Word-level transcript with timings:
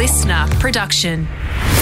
listener 0.00 0.46
production. 0.58 1.28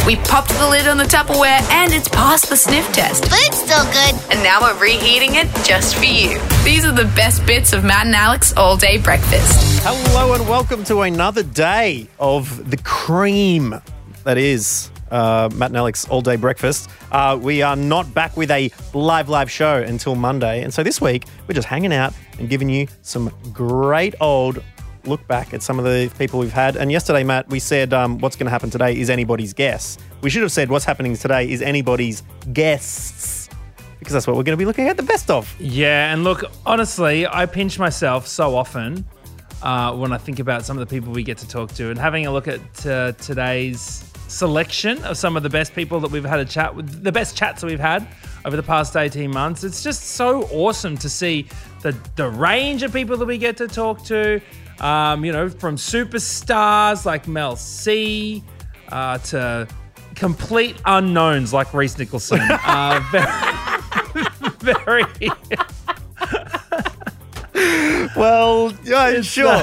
We 0.04 0.16
popped 0.16 0.48
the 0.48 0.68
lid 0.68 0.88
on 0.88 0.96
the 0.96 1.04
Tupperware 1.04 1.62
and 1.70 1.92
it's 1.92 2.08
passed 2.08 2.48
the 2.48 2.56
sniff 2.56 2.92
test. 2.92 3.22
But 3.30 3.38
it's 3.42 3.58
still 3.58 3.84
good. 3.92 4.32
And 4.32 4.42
now 4.42 4.60
we're 4.60 4.76
reheating 4.76 5.36
it 5.36 5.46
just 5.64 5.94
for 5.94 6.04
you. 6.04 6.40
These 6.64 6.84
are 6.84 6.90
the 6.90 7.08
best 7.14 7.46
bits 7.46 7.72
of 7.72 7.84
Matt 7.84 8.06
and 8.06 8.16
Alex 8.16 8.52
all 8.56 8.76
day 8.76 8.98
breakfast. 8.98 9.84
Hello 9.84 10.34
and 10.34 10.48
welcome 10.48 10.82
to 10.86 11.02
another 11.02 11.44
day 11.44 12.08
of 12.18 12.68
the 12.68 12.76
cream 12.78 13.80
that 14.24 14.36
is 14.36 14.90
uh, 15.12 15.48
Matt 15.54 15.70
and 15.70 15.76
Alex 15.76 16.08
all 16.08 16.20
day 16.20 16.34
breakfast. 16.34 16.90
Uh, 17.12 17.38
we 17.40 17.62
are 17.62 17.76
not 17.76 18.12
back 18.14 18.36
with 18.36 18.50
a 18.50 18.68
live 18.94 19.28
live 19.28 19.48
show 19.48 19.76
until 19.76 20.16
Monday, 20.16 20.64
and 20.64 20.74
so 20.74 20.82
this 20.82 21.00
week 21.00 21.24
we're 21.46 21.54
just 21.54 21.68
hanging 21.68 21.92
out 21.92 22.12
and 22.40 22.48
giving 22.48 22.68
you 22.68 22.88
some 23.02 23.32
great 23.52 24.16
old 24.20 24.60
look 25.08 25.26
back 25.26 25.54
at 25.54 25.62
some 25.62 25.78
of 25.78 25.84
the 25.84 26.12
people 26.18 26.38
we've 26.38 26.52
had. 26.52 26.76
And 26.76 26.92
yesterday, 26.92 27.24
Matt, 27.24 27.48
we 27.48 27.58
said 27.58 27.92
um, 27.92 28.18
what's 28.18 28.36
going 28.36 28.46
to 28.46 28.50
happen 28.50 28.70
today 28.70 28.98
is 28.98 29.10
anybody's 29.10 29.52
guess. 29.52 29.98
We 30.20 30.30
should 30.30 30.42
have 30.42 30.52
said 30.52 30.70
what's 30.70 30.84
happening 30.84 31.16
today 31.16 31.50
is 31.50 31.62
anybody's 31.62 32.22
guests. 32.52 33.48
Because 33.98 34.12
that's 34.12 34.26
what 34.26 34.36
we're 34.36 34.44
going 34.44 34.56
to 34.56 34.60
be 34.60 34.64
looking 34.64 34.88
at 34.88 34.96
the 34.96 35.02
best 35.02 35.30
of. 35.30 35.52
Yeah, 35.60 36.12
and 36.12 36.22
look, 36.22 36.44
honestly, 36.64 37.26
I 37.26 37.46
pinch 37.46 37.78
myself 37.78 38.26
so 38.26 38.56
often 38.56 39.04
uh, 39.62 39.94
when 39.94 40.12
I 40.12 40.18
think 40.18 40.38
about 40.38 40.64
some 40.64 40.78
of 40.78 40.88
the 40.88 40.94
people 40.94 41.12
we 41.12 41.24
get 41.24 41.38
to 41.38 41.48
talk 41.48 41.72
to, 41.74 41.90
and 41.90 41.98
having 41.98 42.26
a 42.26 42.32
look 42.32 42.46
at 42.46 42.86
uh, 42.86 43.12
today's 43.12 44.04
selection 44.28 45.02
of 45.04 45.16
some 45.16 45.36
of 45.36 45.42
the 45.42 45.50
best 45.50 45.74
people 45.74 46.00
that 46.00 46.10
we've 46.10 46.24
had 46.24 46.38
a 46.38 46.44
chat 46.44 46.74
with, 46.74 47.02
the 47.02 47.10
best 47.10 47.36
chats 47.36 47.62
that 47.62 47.66
we've 47.66 47.80
had 47.80 48.06
over 48.44 48.56
the 48.56 48.62
past 48.62 48.96
18 48.96 49.30
months. 49.30 49.64
It's 49.64 49.82
just 49.82 50.02
so 50.10 50.44
awesome 50.52 50.96
to 50.98 51.08
see 51.08 51.46
the, 51.82 51.96
the 52.16 52.28
range 52.28 52.82
of 52.82 52.92
people 52.92 53.16
that 53.16 53.26
we 53.26 53.38
get 53.38 53.56
to 53.56 53.68
talk 53.68 54.04
to, 54.04 54.40
um, 54.80 55.24
you 55.24 55.32
know, 55.32 55.48
from 55.48 55.76
superstars 55.76 57.04
like 57.04 57.26
Mel 57.28 57.56
C 57.56 58.42
uh, 58.88 59.18
to 59.18 59.68
complete 60.14 60.76
unknowns 60.84 61.52
like 61.52 61.72
Rhys 61.72 61.98
Nicholson. 61.98 62.40
uh, 62.64 63.00
very, 64.60 65.04
very 65.10 65.30
Well, 68.16 68.72
yeah, 68.84 69.20
sure. 69.20 69.62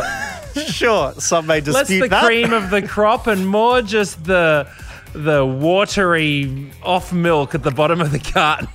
sure. 0.67 1.13
Some 1.13 1.47
may 1.47 1.61
dispute 1.61 1.73
less 1.75 1.87
the 1.87 2.07
that. 2.09 2.25
cream 2.25 2.53
of 2.53 2.69
the 2.69 2.81
crop 2.81 3.27
and 3.27 3.47
more 3.47 3.81
just 3.81 4.23
the 4.25 4.67
the 5.13 5.45
watery 5.45 6.71
off 6.83 7.13
milk 7.13 7.55
at 7.55 7.63
the 7.63 7.71
bottom 7.71 8.01
of 8.01 8.11
the 8.11 8.19
carton. 8.19 8.67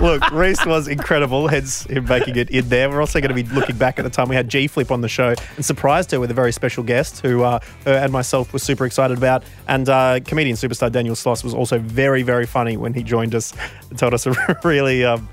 Look, 0.00 0.30
Rhys 0.32 0.64
was 0.66 0.88
incredible, 0.88 1.46
hence 1.48 1.84
him 1.84 2.04
making 2.06 2.36
it 2.36 2.50
in 2.50 2.68
there. 2.68 2.90
We're 2.90 3.00
also 3.00 3.20
going 3.20 3.34
to 3.34 3.42
be 3.42 3.48
looking 3.54 3.76
back 3.76 3.98
at 3.98 4.02
the 4.02 4.10
time 4.10 4.28
we 4.28 4.34
had 4.34 4.48
G 4.48 4.66
Flip 4.66 4.90
on 4.90 5.00
the 5.00 5.08
show 5.08 5.34
and 5.56 5.64
surprised 5.64 6.10
her 6.10 6.18
with 6.18 6.30
a 6.30 6.34
very 6.34 6.52
special 6.52 6.82
guest 6.82 7.20
who 7.20 7.44
uh, 7.44 7.60
her 7.84 7.94
and 7.94 8.12
myself 8.12 8.52
were 8.52 8.58
super 8.58 8.84
excited 8.84 9.16
about. 9.16 9.44
And 9.68 9.88
uh, 9.88 10.20
comedian 10.24 10.56
superstar 10.56 10.90
Daniel 10.90 11.14
Sloss 11.14 11.44
was 11.44 11.54
also 11.54 11.78
very, 11.78 12.22
very 12.22 12.46
funny 12.46 12.76
when 12.76 12.94
he 12.94 13.02
joined 13.02 13.34
us 13.34 13.52
and 13.90 13.98
told 13.98 14.14
us 14.14 14.26
a 14.26 14.58
really. 14.64 15.04
Um, 15.04 15.28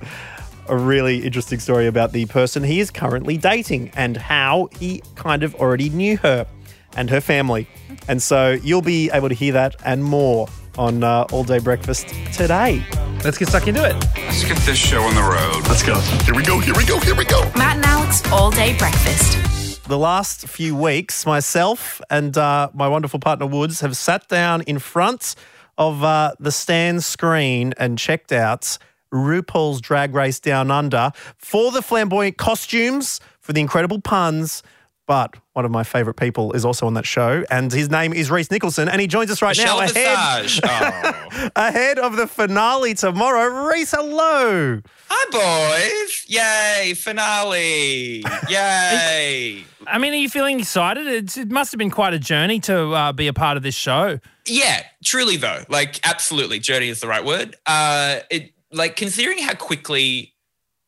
a 0.67 0.77
really 0.77 1.17
interesting 1.25 1.59
story 1.59 1.87
about 1.87 2.13
the 2.13 2.25
person 2.27 2.63
he 2.63 2.79
is 2.79 2.91
currently 2.91 3.35
dating 3.35 3.89
and 3.95 4.15
how 4.15 4.69
he 4.79 5.01
kind 5.15 5.43
of 5.43 5.53
already 5.55 5.89
knew 5.89 6.15
her 6.17 6.47
and 6.95 7.09
her 7.09 7.19
family. 7.19 7.67
And 8.07 8.21
so 8.21 8.51
you'll 8.51 8.81
be 8.81 9.09
able 9.11 9.27
to 9.27 9.35
hear 9.35 9.51
that 9.53 9.75
and 9.83 10.03
more 10.03 10.47
on 10.77 11.03
uh, 11.03 11.25
All 11.31 11.43
Day 11.43 11.59
Breakfast 11.59 12.07
today. 12.33 12.83
Let's 13.23 13.37
get 13.37 13.49
stuck 13.49 13.67
into 13.67 13.83
it. 13.83 13.93
Let's 14.17 14.43
get 14.43 14.57
this 14.59 14.77
show 14.77 15.01
on 15.03 15.13
the 15.15 15.21
road. 15.21 15.67
Let's 15.67 15.83
go. 15.83 15.99
Here 16.25 16.33
we 16.33 16.43
go. 16.43 16.59
Here 16.59 16.73
we 16.75 16.85
go. 16.85 16.99
Here 16.99 17.15
we 17.15 17.25
go. 17.25 17.41
Matt 17.55 17.77
and 17.77 17.85
Alex 17.85 18.23
all 18.31 18.49
day 18.49 18.75
breakfast. 18.77 19.83
the 19.87 19.97
last 19.97 20.47
few 20.47 20.75
weeks, 20.75 21.25
myself 21.25 22.01
and 22.09 22.37
uh, 22.37 22.69
my 22.73 22.87
wonderful 22.87 23.19
partner 23.19 23.45
Woods 23.45 23.81
have 23.81 23.95
sat 23.97 24.27
down 24.27 24.61
in 24.61 24.79
front 24.79 25.35
of 25.77 26.03
uh, 26.03 26.33
the 26.39 26.51
Stan 26.51 27.01
screen 27.01 27.73
and 27.77 27.97
checked 27.97 28.31
out 28.31 28.77
RuPaul's 29.13 29.81
Drag 29.81 30.15
Race 30.15 30.39
Down 30.39 30.71
Under 30.71 31.11
for 31.37 31.71
the 31.71 31.81
flamboyant 31.81 32.37
costumes, 32.37 33.19
for 33.39 33.53
the 33.53 33.61
incredible 33.61 33.99
puns. 33.99 34.63
But 35.11 35.35
one 35.51 35.65
of 35.65 35.71
my 35.71 35.83
favourite 35.83 36.15
people 36.15 36.53
is 36.53 36.63
also 36.63 36.87
on 36.87 36.93
that 36.93 37.05
show, 37.05 37.43
and 37.51 37.69
his 37.69 37.89
name 37.89 38.13
is 38.13 38.31
Rhys 38.31 38.49
Nicholson, 38.49 38.87
and 38.87 39.01
he 39.01 39.07
joins 39.07 39.29
us 39.29 39.41
right 39.41 39.57
now 39.57 39.81
ahead, 39.81 40.49
Oh. 40.63 41.49
ahead 41.57 41.99
of 41.99 42.15
the 42.15 42.27
finale 42.27 42.93
tomorrow. 42.93 43.67
Rhys, 43.67 43.91
hello. 43.91 44.79
Hi, 45.09 45.99
boys. 45.99 46.23
Yay, 46.27 46.93
finale. 46.93 48.23
Yay. 48.47 49.65
I 49.85 49.97
mean, 49.97 50.13
are 50.13 50.15
you 50.15 50.29
feeling 50.29 50.61
excited? 50.61 51.05
It's, 51.07 51.35
it 51.35 51.51
must 51.51 51.73
have 51.73 51.77
been 51.77 51.91
quite 51.91 52.13
a 52.13 52.19
journey 52.19 52.61
to 52.61 52.91
uh, 52.93 53.11
be 53.11 53.27
a 53.27 53.33
part 53.33 53.57
of 53.57 53.63
this 53.63 53.75
show. 53.75 54.17
yeah, 54.47 54.83
truly, 55.03 55.35
though. 55.35 55.65
Like, 55.67 55.99
absolutely. 56.07 56.59
Journey 56.59 56.87
is 56.87 57.01
the 57.01 57.07
right 57.09 57.25
word. 57.25 57.57
Uh, 57.65 58.19
it 58.29 58.53
Like, 58.71 58.95
considering 58.95 59.39
how 59.39 59.55
quickly 59.55 60.33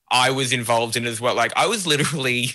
I 0.10 0.32
was 0.32 0.54
involved 0.54 0.96
in 0.96 1.06
it 1.06 1.10
as 1.10 1.20
well, 1.20 1.36
like, 1.36 1.52
I 1.58 1.66
was 1.68 1.86
literally. 1.86 2.52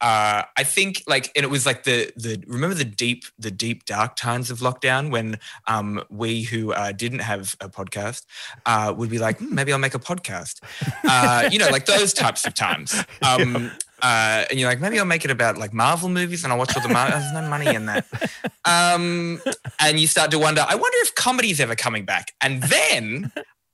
Uh, 0.00 0.44
I 0.56 0.64
think 0.64 1.02
like, 1.06 1.30
and 1.36 1.44
it 1.44 1.50
was 1.50 1.66
like 1.66 1.84
the 1.84 2.12
the 2.16 2.42
remember 2.46 2.74
the 2.74 2.84
deep 2.84 3.24
the 3.38 3.50
deep 3.50 3.84
dark 3.84 4.16
times 4.16 4.50
of 4.50 4.60
lockdown 4.60 5.10
when 5.10 5.38
um, 5.66 6.02
we 6.08 6.42
who 6.42 6.72
uh, 6.72 6.92
didn't 6.92 7.20
have 7.20 7.54
a 7.60 7.68
podcast 7.68 8.24
uh, 8.66 8.94
would 8.96 9.10
be 9.10 9.18
like, 9.18 9.38
"Hmm, 9.38 9.54
maybe 9.54 9.72
I'll 9.72 9.78
make 9.78 9.94
a 9.94 9.98
podcast, 9.98 10.60
uh, 11.04 11.48
you 11.52 11.58
know, 11.58 11.68
like 11.68 11.86
those 11.86 12.12
types 12.12 12.46
of 12.46 12.54
times. 12.54 12.94
Um, 13.22 13.70
uh, 14.02 14.44
and 14.50 14.58
you're 14.58 14.68
like, 14.68 14.80
maybe 14.80 14.98
I'll 14.98 15.04
make 15.04 15.24
it 15.24 15.30
about 15.30 15.58
like 15.58 15.72
Marvel 15.72 16.08
movies, 16.08 16.42
and 16.44 16.52
I'll 16.52 16.58
watch 16.58 16.74
all 16.74 16.82
the 16.82 16.88
Marvel. 16.88 17.18
There's 17.20 17.32
no 17.32 17.48
money 17.48 17.66
in 17.66 17.86
that. 17.86 18.06
Um, 18.64 19.42
and 19.80 20.00
you 20.00 20.06
start 20.06 20.30
to 20.30 20.38
wonder, 20.38 20.64
I 20.66 20.74
wonder 20.74 20.96
if 21.00 21.14
comedy's 21.14 21.60
ever 21.60 21.74
coming 21.74 22.04
back. 22.04 22.32
And 22.40 22.62
then 22.62 23.30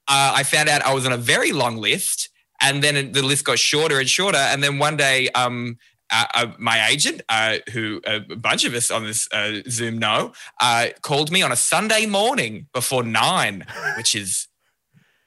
uh, 0.07 0.33
I 0.35 0.43
found 0.43 0.69
out 0.69 0.81
I 0.81 0.93
was 0.93 1.05
on 1.05 1.13
a 1.13 1.17
very 1.17 1.51
long 1.51 1.77
list, 1.77 2.29
and 2.61 2.83
then 2.83 3.11
the 3.11 3.21
list 3.21 3.45
got 3.45 3.59
shorter 3.59 3.99
and 3.99 4.09
shorter. 4.09 4.37
And 4.37 4.63
then 4.63 4.79
one 4.79 4.97
day, 4.97 5.29
um, 5.29 5.77
uh, 6.11 6.25
uh, 6.33 6.47
my 6.57 6.87
agent, 6.89 7.21
uh, 7.29 7.57
who 7.73 8.01
a 8.05 8.19
bunch 8.19 8.63
of 8.65 8.73
us 8.73 8.89
on 8.91 9.03
this 9.05 9.27
uh, 9.31 9.61
Zoom 9.69 9.97
know, 9.97 10.33
uh, 10.61 10.87
called 11.01 11.31
me 11.31 11.41
on 11.41 11.51
a 11.51 11.55
Sunday 11.57 12.05
morning 12.05 12.67
before 12.73 13.03
nine, 13.03 13.65
which 13.97 14.15
is 14.15 14.47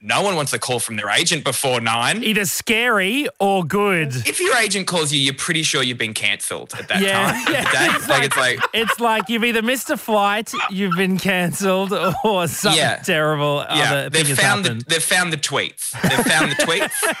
no 0.03 0.23
one 0.23 0.35
wants 0.35 0.51
a 0.51 0.57
call 0.57 0.79
from 0.79 0.95
their 0.95 1.09
agent 1.11 1.43
before 1.43 1.79
nine. 1.79 2.23
Either 2.23 2.45
scary 2.45 3.27
or 3.39 3.63
good. 3.63 4.07
If 4.25 4.39
your 4.39 4.57
agent 4.57 4.87
calls 4.87 5.13
you, 5.13 5.19
you're 5.19 5.35
pretty 5.35 5.61
sure 5.61 5.83
you've 5.83 5.99
been 5.99 6.15
cancelled 6.15 6.73
at 6.79 6.87
that 6.87 7.01
Yeah, 7.01 7.31
time. 7.31 7.53
yeah. 7.53 7.63
That- 7.71 8.05
like 8.09 8.23
it's 8.23 8.35
like 8.37 8.59
It's 8.73 8.99
like 8.99 9.29
you've 9.29 9.43
either 9.43 9.61
missed 9.61 9.91
a 9.91 9.97
flight, 9.97 10.51
you've 10.71 10.95
been 10.97 11.19
cancelled, 11.19 11.93
or 12.23 12.47
something 12.47 12.79
Yeah. 12.81 12.95
terrible 13.03 13.63
yeah, 13.69 13.91
other 13.91 14.09
they've 14.09 14.27
has 14.27 14.39
found 14.39 14.65
the 14.65 14.69
happened. 14.69 14.85
they've 14.87 15.03
found 15.03 15.31
the 15.33 15.37
tweets. 15.37 15.91
They've 16.01 16.25
found 16.25 16.51
the 16.51 16.55
tweets, 16.55 17.15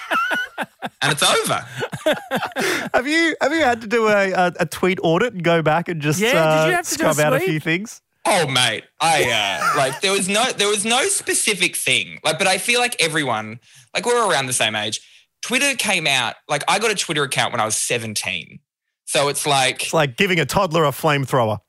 and 1.01 1.11
it's 1.11 1.23
over. 1.23 1.65
Have 2.93 3.07
you 3.07 3.35
have 3.41 3.51
you 3.53 3.61
had 3.61 3.81
to 3.81 3.87
do 3.87 4.07
a, 4.07 4.31
a, 4.31 4.53
a 4.61 4.65
tweet 4.65 4.99
audit 5.03 5.33
and 5.33 5.43
go 5.43 5.61
back 5.61 5.87
and 5.87 6.01
just 6.01 6.19
Yeah, 6.19 6.31
did 6.31 6.37
uh, 6.37 6.65
you 6.67 6.71
have 6.73 6.87
to 6.87 6.97
do 6.97 7.07
a 7.07 7.13
scrub 7.13 7.25
out 7.25 7.33
a 7.33 7.39
few 7.39 7.59
things? 7.59 8.01
Oh 8.25 8.47
mate, 8.47 8.83
I 8.99 9.23
uh, 9.31 9.77
like 9.77 10.01
there 10.01 10.11
was 10.11 10.29
no 10.29 10.45
there 10.51 10.67
was 10.67 10.85
no 10.85 11.03
specific 11.05 11.75
thing. 11.75 12.19
Like, 12.23 12.37
but 12.37 12.47
I 12.47 12.57
feel 12.57 12.79
like 12.79 12.95
everyone, 13.01 13.59
like 13.93 14.05
we're 14.05 14.29
around 14.29 14.45
the 14.47 14.53
same 14.53 14.75
age. 14.75 15.01
Twitter 15.41 15.75
came 15.75 16.05
out. 16.05 16.35
Like 16.47 16.63
I 16.67 16.79
got 16.79 16.91
a 16.91 16.95
Twitter 16.95 17.23
account 17.23 17.51
when 17.51 17.59
I 17.59 17.65
was 17.65 17.75
17. 17.77 18.59
So 19.05 19.27
it's 19.27 19.45
like 19.47 19.83
It's 19.83 19.93
like 19.93 20.17
giving 20.17 20.39
a 20.39 20.45
toddler 20.45 20.85
a 20.85 20.91
flamethrower. 20.91 21.59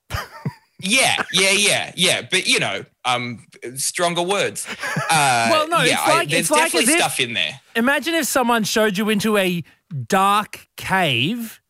Yeah, 0.82 1.22
yeah, 1.32 1.50
yeah, 1.50 1.92
yeah. 1.96 2.22
But 2.30 2.46
you 2.46 2.58
know, 2.60 2.84
um, 3.04 3.46
stronger 3.76 4.22
words. 4.22 4.66
Uh, 5.10 5.48
Well, 5.50 5.68
no, 5.68 5.78
yeah, 5.78 5.92
it's 5.94 6.00
I- 6.02 6.08
like- 6.18 6.28
there's 6.28 6.40
it's 6.42 6.50
like 6.50 6.62
definitely 6.72 6.92
as 6.94 6.94
if- 6.94 7.00
stuff 7.00 7.20
in 7.20 7.32
there. 7.34 7.60
Imagine 7.76 8.14
if 8.14 8.26
someone 8.26 8.64
showed 8.64 8.98
you 8.98 9.08
into 9.08 9.36
a 9.36 9.62
dark 10.06 10.68
cave 10.76 11.60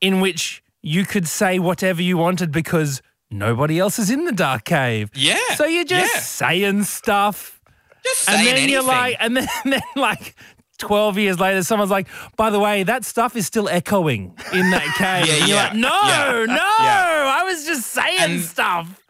in 0.00 0.20
which 0.20 0.62
you 0.82 1.04
could 1.04 1.26
say 1.26 1.58
whatever 1.58 2.00
you 2.02 2.16
wanted 2.16 2.52
because 2.52 3.02
nobody 3.30 3.78
else 3.78 3.98
is 3.98 4.10
in 4.10 4.24
the 4.24 4.32
dark 4.32 4.64
cave. 4.64 5.10
Yeah. 5.14 5.36
So 5.56 5.66
you're 5.66 5.84
just 5.84 6.14
yeah. 6.14 6.20
saying 6.20 6.84
stuff. 6.84 7.60
Just 8.04 8.20
saying 8.22 8.46
and 8.48 8.56
then 8.58 8.68
you're 8.68 8.82
like, 8.82 9.16
and 9.18 9.36
then, 9.36 9.48
then 9.64 9.80
like 9.96 10.36
12 10.78 11.18
years 11.18 11.40
later, 11.40 11.62
someone's 11.62 11.90
like, 11.90 12.06
by 12.36 12.50
the 12.50 12.58
way, 12.60 12.82
that 12.82 13.04
stuff 13.04 13.36
is 13.36 13.46
still 13.46 13.68
echoing 13.68 14.34
in 14.52 14.70
that 14.70 14.82
cave. 14.96 15.26
Yeah, 15.26 15.34
and 15.40 15.48
you're 15.48 15.56
yeah, 15.56 15.62
like, 15.64 15.74
no, 15.74 16.00
yeah, 16.04 16.44
no, 16.46 16.54
uh, 16.54 16.82
yeah. 16.82 17.36
I 17.40 17.42
was 17.44 17.64
just 17.66 17.88
saying 17.92 18.18
And- 18.20 18.40
stuff. 18.42 19.00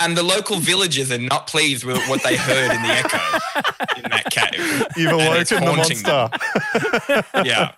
and 0.00 0.16
the 0.16 0.22
local 0.24 0.56
villagers 0.58 1.12
are 1.12 1.18
not 1.18 1.46
pleased 1.46 1.84
with 1.84 1.98
what 2.08 2.22
they 2.22 2.36
heard 2.36 2.72
in 2.74 2.82
the 2.82 2.88
echo 2.88 3.18
in 3.96 4.10
that 4.10 4.24
cave. 4.30 4.86
You've 4.96 5.12
And 5.12 5.38
it's 5.38 5.52
awoken 5.52 5.66
the 5.66 5.74
haunting 5.74 6.02
monster. 6.02 7.44
Yeah. 7.44 7.72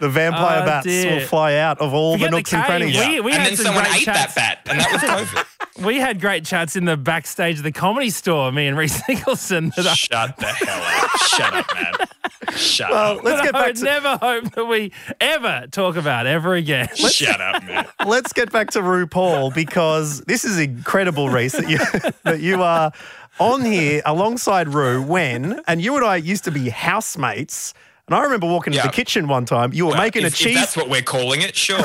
The 0.00 0.08
vampire 0.08 0.62
Oh, 0.62 0.66
bats 0.66 0.86
dear. 0.86 1.14
will 1.20 1.26
fly 1.26 1.56
out 1.56 1.78
of 1.80 1.92
all 1.92 2.14
Forget 2.14 2.26
the 2.26 2.30
the 2.30 2.36
nooks 2.38 2.52
and 2.54 2.62
cave. 2.62 2.66
crannies. 2.66 2.96
We- 3.24 3.32
and 3.32 3.42
had 3.42 3.50
then 3.50 3.56
someone 3.56 3.86
ate 3.86 4.04
chats. 4.04 4.34
that 4.34 4.34
bat, 4.34 4.58
and 4.70 4.80
that 4.80 4.92
was 4.92 5.02
COVID. 5.02 5.44
We 5.84 5.96
had 5.96 6.20
great 6.20 6.44
chats 6.44 6.76
in 6.76 6.84
the 6.84 6.96
backstage 6.96 7.56
of 7.58 7.62
the 7.64 7.72
comedy 7.72 8.10
store, 8.10 8.52
me 8.52 8.66
and 8.66 8.76
Rhys 8.76 9.00
Nicholson. 9.08 9.72
That 9.76 9.86
I, 9.86 9.94
Shut 9.94 10.36
the 10.36 10.46
hell 10.46 11.04
up. 11.04 11.20
Shut 11.20 11.54
up, 11.54 11.74
man. 11.74 12.56
Shut 12.56 12.90
Well, 12.90 13.18
up. 13.18 13.24
let's 13.24 13.40
that 13.40 13.44
get 13.46 13.54
I 13.54 13.58
back 13.60 13.66
would 13.68 13.76
to 13.76 13.84
never 13.84 14.16
hope 14.18 14.52
that 14.54 14.64
we 14.66 14.92
ever 15.20 15.66
talk 15.70 15.96
about 15.96 16.26
ever 16.26 16.54
again. 16.54 16.88
Shut 16.94 17.40
up, 17.40 17.62
man. 17.64 17.86
let's 18.06 18.32
get 18.34 18.52
back 18.52 18.70
to 18.72 18.80
RuPaul 18.80 19.54
because 19.54 20.20
this 20.22 20.44
is 20.44 20.58
incredible, 20.58 21.30
Rhys, 21.30 21.52
that 21.52 21.68
you 21.68 21.78
that 22.24 22.40
you 22.40 22.62
are 22.62 22.92
on 23.38 23.62
here 23.64 24.02
alongside 24.04 24.68
Ru 24.68 25.02
when 25.02 25.60
and 25.66 25.80
you 25.80 25.96
and 25.96 26.04
I 26.04 26.16
used 26.16 26.44
to 26.44 26.50
be 26.50 26.68
housemates. 26.68 27.72
And 28.10 28.18
I 28.18 28.22
remember 28.24 28.48
walking 28.48 28.72
Yeah. 28.72 28.80
into 28.80 28.88
the 28.88 28.92
kitchen 28.96 29.28
one 29.28 29.44
time. 29.44 29.72
You 29.72 29.86
were 29.86 29.94
making 29.96 30.24
if, 30.24 30.34
a 30.34 30.36
cheese 30.36 30.56
that's 30.56 30.76
what 30.76 30.88
we're 30.88 31.00
calling 31.00 31.42
it, 31.42 31.54
sure. 31.54 31.78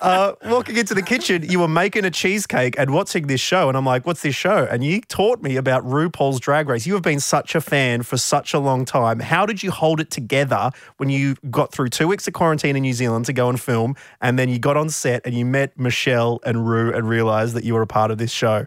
uh, 0.00 0.32
walking 0.46 0.78
into 0.78 0.94
the 0.94 1.02
kitchen, 1.02 1.42
you 1.42 1.60
were 1.60 1.68
making 1.68 2.06
a 2.06 2.10
cheesecake 2.10 2.74
and 2.78 2.90
watching 2.90 3.26
this 3.26 3.40
show. 3.40 3.68
And 3.68 3.76
I'm 3.76 3.84
like, 3.84 4.06
what's 4.06 4.22
this 4.22 4.34
show? 4.34 4.66
And 4.70 4.82
you 4.82 5.02
taught 5.02 5.42
me 5.42 5.56
about 5.56 5.84
RuPaul's 5.84 6.40
Drag 6.40 6.70
Race. 6.70 6.86
You 6.86 6.94
have 6.94 7.02
been 7.02 7.20
such 7.20 7.54
a 7.54 7.60
fan 7.60 8.02
for 8.02 8.16
such 8.16 8.54
a 8.54 8.58
long 8.58 8.86
time. 8.86 9.20
How 9.20 9.44
did 9.44 9.62
you 9.62 9.70
hold 9.70 10.00
it 10.00 10.10
together 10.10 10.70
when 10.96 11.10
you 11.10 11.36
got 11.50 11.70
through 11.70 11.90
two 11.90 12.08
weeks 12.08 12.26
of 12.26 12.32
quarantine 12.32 12.74
in 12.74 12.80
New 12.80 12.94
Zealand 12.94 13.26
to 13.26 13.34
go 13.34 13.50
and 13.50 13.60
film? 13.60 13.94
And 14.22 14.38
then 14.38 14.48
you 14.48 14.58
got 14.58 14.78
on 14.78 14.88
set 14.88 15.20
and 15.26 15.34
you 15.34 15.44
met 15.44 15.78
Michelle 15.78 16.40
and 16.46 16.66
Ru 16.66 16.94
and 16.94 17.06
realized 17.06 17.54
that 17.56 17.64
you 17.64 17.74
were 17.74 17.82
a 17.82 17.86
part 17.86 18.10
of 18.10 18.16
this 18.16 18.30
show? 18.32 18.66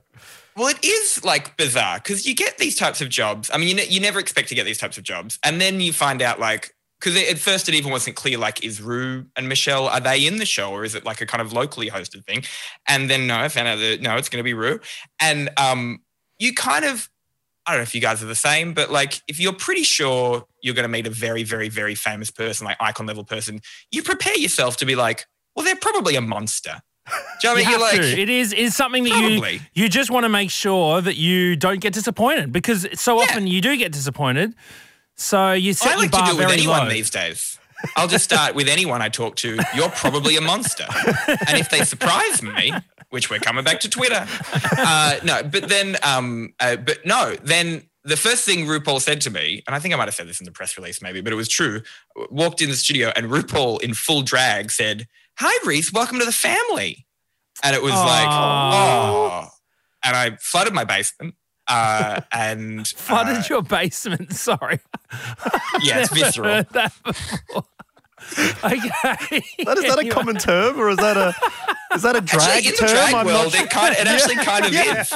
Well, 0.61 0.69
it 0.69 0.85
is 0.85 1.23
like 1.23 1.57
bizarre 1.57 1.97
because 1.97 2.27
you 2.27 2.35
get 2.35 2.59
these 2.59 2.75
types 2.75 3.01
of 3.01 3.09
jobs. 3.09 3.49
I 3.51 3.57
mean, 3.57 3.69
you, 3.69 3.73
ne- 3.73 3.87
you 3.87 3.99
never 3.99 4.19
expect 4.19 4.47
to 4.49 4.53
get 4.53 4.63
these 4.63 4.77
types 4.77 4.95
of 4.95 5.03
jobs. 5.03 5.39
And 5.43 5.59
then 5.59 5.81
you 5.81 5.91
find 5.91 6.21
out, 6.21 6.39
like, 6.39 6.75
because 6.99 7.17
at 7.17 7.39
first 7.39 7.67
it 7.67 7.73
even 7.73 7.91
wasn't 7.91 8.15
clear, 8.15 8.37
like, 8.37 8.63
is 8.63 8.79
Ru 8.79 9.25
and 9.35 9.49
Michelle, 9.49 9.87
are 9.87 9.99
they 9.99 10.27
in 10.27 10.37
the 10.37 10.45
show 10.45 10.71
or 10.71 10.83
is 10.83 10.93
it 10.93 11.03
like 11.03 11.19
a 11.19 11.25
kind 11.25 11.41
of 11.41 11.51
locally 11.51 11.89
hosted 11.89 12.23
thing? 12.25 12.43
And 12.87 13.09
then 13.09 13.25
no, 13.25 13.39
I 13.39 13.47
found 13.49 13.69
out 13.69 13.79
that 13.79 14.01
no, 14.01 14.17
it's 14.17 14.29
going 14.29 14.37
to 14.37 14.43
be 14.43 14.53
Ru. 14.53 14.79
And 15.19 15.49
um, 15.57 16.01
you 16.37 16.53
kind 16.53 16.85
of, 16.85 17.09
I 17.65 17.71
don't 17.71 17.79
know 17.79 17.83
if 17.83 17.95
you 17.95 18.01
guys 18.01 18.21
are 18.21 18.27
the 18.27 18.35
same, 18.35 18.75
but 18.75 18.91
like, 18.91 19.19
if 19.27 19.39
you're 19.39 19.53
pretty 19.53 19.81
sure 19.81 20.45
you're 20.61 20.75
going 20.75 20.83
to 20.83 20.89
meet 20.89 21.07
a 21.07 21.09
very, 21.09 21.41
very, 21.41 21.69
very 21.69 21.95
famous 21.95 22.29
person, 22.29 22.65
like 22.65 22.77
icon 22.79 23.07
level 23.07 23.23
person, 23.23 23.61
you 23.89 24.03
prepare 24.03 24.37
yourself 24.37 24.77
to 24.77 24.85
be 24.85 24.95
like, 24.95 25.25
well, 25.55 25.65
they're 25.65 25.75
probably 25.75 26.15
a 26.15 26.21
monster. 26.21 26.81
Do 27.41 27.47
you 27.47 27.55
know 27.55 27.55
I 27.55 27.61
You 27.61 27.69
mean? 27.69 27.79
Like, 27.79 28.01
to. 28.01 28.21
It 28.21 28.29
is 28.29 28.53
is 28.53 28.75
something 28.75 29.03
that 29.03 29.11
Probably. 29.11 29.53
you 29.55 29.83
you 29.83 29.89
just 29.89 30.11
want 30.11 30.23
to 30.25 30.29
make 30.29 30.51
sure 30.51 31.01
that 31.01 31.17
you 31.17 31.55
don't 31.55 31.79
get 31.79 31.93
disappointed 31.93 32.51
because 32.51 32.87
so 32.93 33.19
often 33.19 33.47
you 33.47 33.61
do 33.61 33.75
get 33.77 33.91
disappointed. 33.91 34.53
So 35.15 35.51
you 35.53 35.73
set 35.73 35.93
I 35.93 35.95
like 35.97 36.11
to 36.11 36.17
do 36.25 36.31
it 36.31 36.37
with 36.37 36.51
anyone 36.51 36.83
low. 36.85 36.89
these 36.89 37.09
days. 37.09 37.57
I'll 37.95 38.07
just 38.07 38.23
start 38.23 38.53
with 38.53 38.67
anyone 38.67 39.01
I 39.01 39.09
talk 39.09 39.35
to. 39.37 39.57
You're 39.75 39.89
probably 39.89 40.37
a 40.37 40.41
monster, 40.41 40.85
and 41.47 41.57
if 41.57 41.69
they 41.69 41.83
surprise 41.83 42.43
me, 42.43 42.71
which 43.09 43.31
we're 43.31 43.39
coming 43.39 43.63
back 43.63 43.79
to 43.81 43.89
Twitter, 43.89 44.27
uh, 44.77 45.15
no. 45.23 45.41
But 45.43 45.67
then, 45.67 45.97
um, 46.03 46.53
uh, 46.59 46.75
but 46.75 47.03
no. 47.05 47.35
Then 47.43 47.81
the 48.03 48.17
first 48.17 48.45
thing 48.45 48.67
RuPaul 48.67 49.01
said 49.01 49.19
to 49.21 49.31
me, 49.31 49.63
and 49.65 49.75
I 49.75 49.79
think 49.79 49.95
I 49.95 49.97
might 49.97 50.07
have 50.07 50.13
said 50.13 50.27
this 50.27 50.39
in 50.39 50.45
the 50.45 50.51
press 50.51 50.77
release, 50.77 51.01
maybe, 51.01 51.21
but 51.21 51.33
it 51.33 51.37
was 51.37 51.49
true. 51.49 51.81
Walked 52.29 52.61
in 52.61 52.69
the 52.69 52.75
studio, 52.75 53.11
and 53.15 53.27
RuPaul 53.27 53.81
in 53.81 53.95
full 53.95 54.21
drag 54.21 54.69
said, 54.69 55.07
"Hi, 55.41 55.67
Rhys. 55.67 55.91
Welcome 55.91 56.19
to 56.19 56.25
the 56.25 56.31
family." 56.31 57.05
And 57.63 57.75
it 57.75 57.81
was 57.81 57.93
like, 57.93 58.27
oh. 58.31 59.47
And 60.03 60.15
I 60.15 60.35
flooded 60.39 60.73
my 60.73 60.83
basement. 60.83 61.35
Uh, 61.67 62.21
and 62.33 62.87
Flooded 62.87 63.37
uh, 63.37 63.43
your 63.49 63.61
basement. 63.61 64.33
Sorry. 64.47 64.79
yeah, 65.81 65.99
it's 65.99 66.11
Never 66.11 66.25
visceral. 66.25 66.47
heard 66.55 66.69
that 66.71 66.93
okay. 68.63 69.43
That, 69.65 69.77
is 69.77 69.83
that 69.83 69.99
a 69.99 70.09
common 70.09 70.37
term 70.37 70.79
or 70.79 70.89
is 70.89 70.97
that 70.97 71.17
a 71.17 71.33
is 71.95 72.03
that 72.03 72.15
a 72.15 72.21
drag 72.21 72.65
Actually, 72.65 72.67
in 72.67 72.71
the 72.71 72.77
term? 72.77 72.89
drag 72.89 73.13
I'm 73.15 73.25
world, 73.25 73.53
not 73.53 73.63
it, 73.63 73.69
kind 73.69 73.95
it 73.95 74.07
actually 74.07 74.35
kind 74.35 74.65
of 74.65 74.73
Yeah. 74.73 75.01
is. 75.01 75.13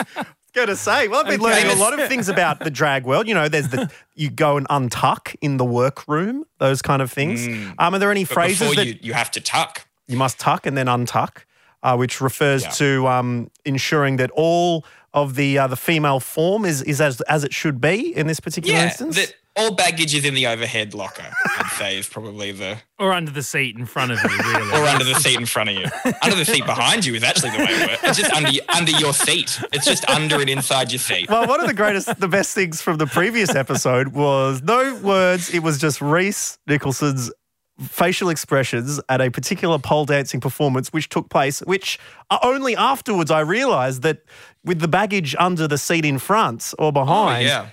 Going 0.54 0.68
to 0.68 0.76
say, 0.78 1.08
well, 1.10 1.20
I've 1.20 1.26
been 1.26 1.42
Okay. 1.42 1.44
learning 1.66 1.78
a 1.78 1.82
lot 1.82 2.00
of 2.00 2.08
things 2.08 2.30
about 2.30 2.60
the 2.62 2.70
drag 2.72 3.06
world. 3.06 3.28
You 3.28 3.34
know, 3.34 3.50
there's 3.50 3.68
the 3.70 3.92
you 4.16 4.30
go 4.30 4.56
and 4.58 4.66
untuck 4.70 5.36
in 5.42 5.58
the 5.58 5.66
workroom, 5.66 6.46
those 6.60 6.82
kind 6.82 7.02
of 7.02 7.12
things. 7.12 7.46
Um, 7.78 7.94
are 7.94 8.00
there 8.00 8.10
any 8.12 8.24
But 8.24 8.34
phrases 8.34 8.60
before 8.60 8.76
that 8.76 8.88
you, 8.88 8.98
you 9.02 9.14
have 9.14 9.32
to 9.32 9.42
tuck. 9.42 9.86
You 10.08 10.18
must 10.18 10.40
tuck 10.40 10.66
and 10.66 10.78
then 10.78 10.88
untuck, 10.88 11.44
uh, 11.84 11.96
which 11.96 12.22
refers 12.22 12.64
Yeah. 12.64 12.70
to 12.72 13.08
um, 13.08 13.52
ensuring 13.66 14.18
that 14.18 14.32
all 14.32 14.86
of 15.14 15.36
the 15.36 15.58
uh, 15.58 15.68
the 15.68 15.78
female 15.78 16.20
form 16.20 16.66
is 16.66 16.82
is 16.82 17.00
as 17.02 17.22
as 17.22 17.44
it 17.44 17.54
should 17.54 17.80
be 17.82 18.16
in 18.16 18.28
this 18.28 18.40
particular 18.40 18.78
Yeah, 18.78 18.86
instance. 18.86 19.16
that 19.16 19.34
all 19.58 19.72
baggage 19.74 20.14
is 20.14 20.26
in 20.26 20.34
the 20.34 20.46
overhead 20.48 20.94
locker. 20.94 21.26
I'd 21.58 21.72
say 21.80 21.98
is 21.98 22.10
probably 22.10 22.52
the 22.52 22.78
Or 23.00 23.14
under 23.14 23.32
the 23.32 23.42
seat 23.42 23.78
in 23.78 23.86
front 23.86 24.12
of 24.12 24.20
you, 24.22 24.30
really. 24.38 24.72
or 24.74 24.84
under 24.86 25.06
the 25.06 25.16
seat 25.16 25.40
in 25.40 25.46
front 25.46 25.70
of 25.70 25.78
you. 25.78 25.86
Under 26.22 26.36
the 26.36 26.44
seat 26.44 26.66
behind 26.66 27.06
you 27.06 27.16
is 27.16 27.24
actually 27.24 27.52
the 27.52 27.60
way 27.60 27.68
it 27.70 27.90
works. 27.90 28.04
It's 28.04 28.18
just 28.20 28.34
under 28.34 28.52
under 28.68 28.92
your 28.92 29.14
seat. 29.14 29.58
It's 29.72 29.86
just 29.86 30.04
under 30.10 30.42
and 30.42 30.50
inside 30.50 30.92
your 30.92 31.00
seat. 31.00 31.30
well, 31.30 31.48
one 31.48 31.62
of 31.62 31.68
the 31.68 31.74
greatest, 31.74 32.20
the 32.20 32.28
best 32.28 32.54
things 32.54 32.82
from 32.82 32.98
the 32.98 33.08
previous 33.08 33.56
episode 33.56 34.10
was 34.10 34.62
no 34.62 34.96
words. 35.02 35.50
It 35.54 35.60
was 35.64 35.80
just 35.80 36.02
Rhys 36.02 36.58
Nicholson's 36.68 37.32
facial 37.80 38.30
expressions 38.30 39.02
at 39.10 39.20
a 39.22 39.30
particular 39.30 39.78
pole 39.78 40.06
dancing 40.06 40.40
performance, 40.40 40.90
which 40.94 41.10
took 41.10 41.30
place. 41.30 41.60
Which 41.62 42.00
only 42.42 42.76
afterwards 42.76 43.32
I 43.32 43.42
realised 43.42 44.02
that 44.04 44.20
with 44.64 44.80
the 44.80 44.88
baggage 44.88 45.36
under 45.40 45.68
the 45.68 45.78
seat 45.78 46.06
in 46.06 46.18
front 46.20 46.74
or 46.80 46.88
Oh, 46.88 46.92
behind, 46.92 47.46
yeah. 47.48 47.70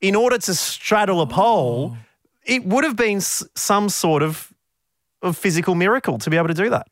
in 0.00 0.14
order 0.16 0.38
to 0.38 0.54
straddle 0.54 1.20
a 1.20 1.26
pole, 1.26 1.96
Oh. 1.96 1.98
it 2.44 2.64
would 2.64 2.84
have 2.84 2.96
been 2.96 3.20
some 3.20 3.88
sort 3.88 4.22
of, 4.22 4.52
of 5.22 5.36
physical 5.36 5.74
miracle 5.76 6.18
to 6.18 6.30
be 6.30 6.36
able 6.36 6.48
to 6.48 6.54
do 6.54 6.68
that. 6.70 6.88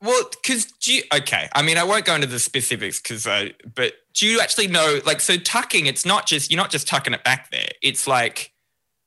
Well, 0.00 0.22
because 0.30 0.64
do 0.66 0.92
you, 0.94 1.02
okay, 1.14 1.48
I 1.54 1.62
mean, 1.62 1.78
I 1.78 1.84
won't 1.84 2.04
go 2.06 2.14
into 2.14 2.26
the 2.26 2.38
specifics 2.38 3.00
because, 3.00 3.26
uh, 3.26 3.50
but 3.74 3.92
do 4.14 4.26
you 4.26 4.40
actually 4.40 4.66
know, 4.68 5.00
like, 5.06 5.20
so 5.20 5.36
tucking? 5.36 5.86
It's 5.86 6.04
not 6.06 6.26
just 6.26 6.50
you're 6.50 6.58
not 6.60 6.70
just 6.70 6.86
tucking 6.88 7.12
it 7.14 7.24
back 7.24 7.50
there. 7.50 7.68
It's 7.82 8.06
like, 8.06 8.52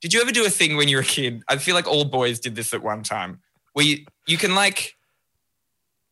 did 0.01 0.13
you 0.13 0.21
ever 0.21 0.31
do 0.31 0.45
a 0.45 0.49
thing 0.49 0.77
when 0.77 0.87
you 0.87 0.97
were 0.97 1.01
a 1.03 1.05
kid? 1.05 1.43
I 1.47 1.57
feel 1.57 1.75
like 1.75 1.87
all 1.87 2.05
boys 2.05 2.39
did 2.39 2.55
this 2.55 2.73
at 2.73 2.83
one 2.83 3.03
time, 3.03 3.39
where 3.73 3.85
you, 3.85 4.05
you 4.27 4.37
can 4.37 4.53
like, 4.55 4.95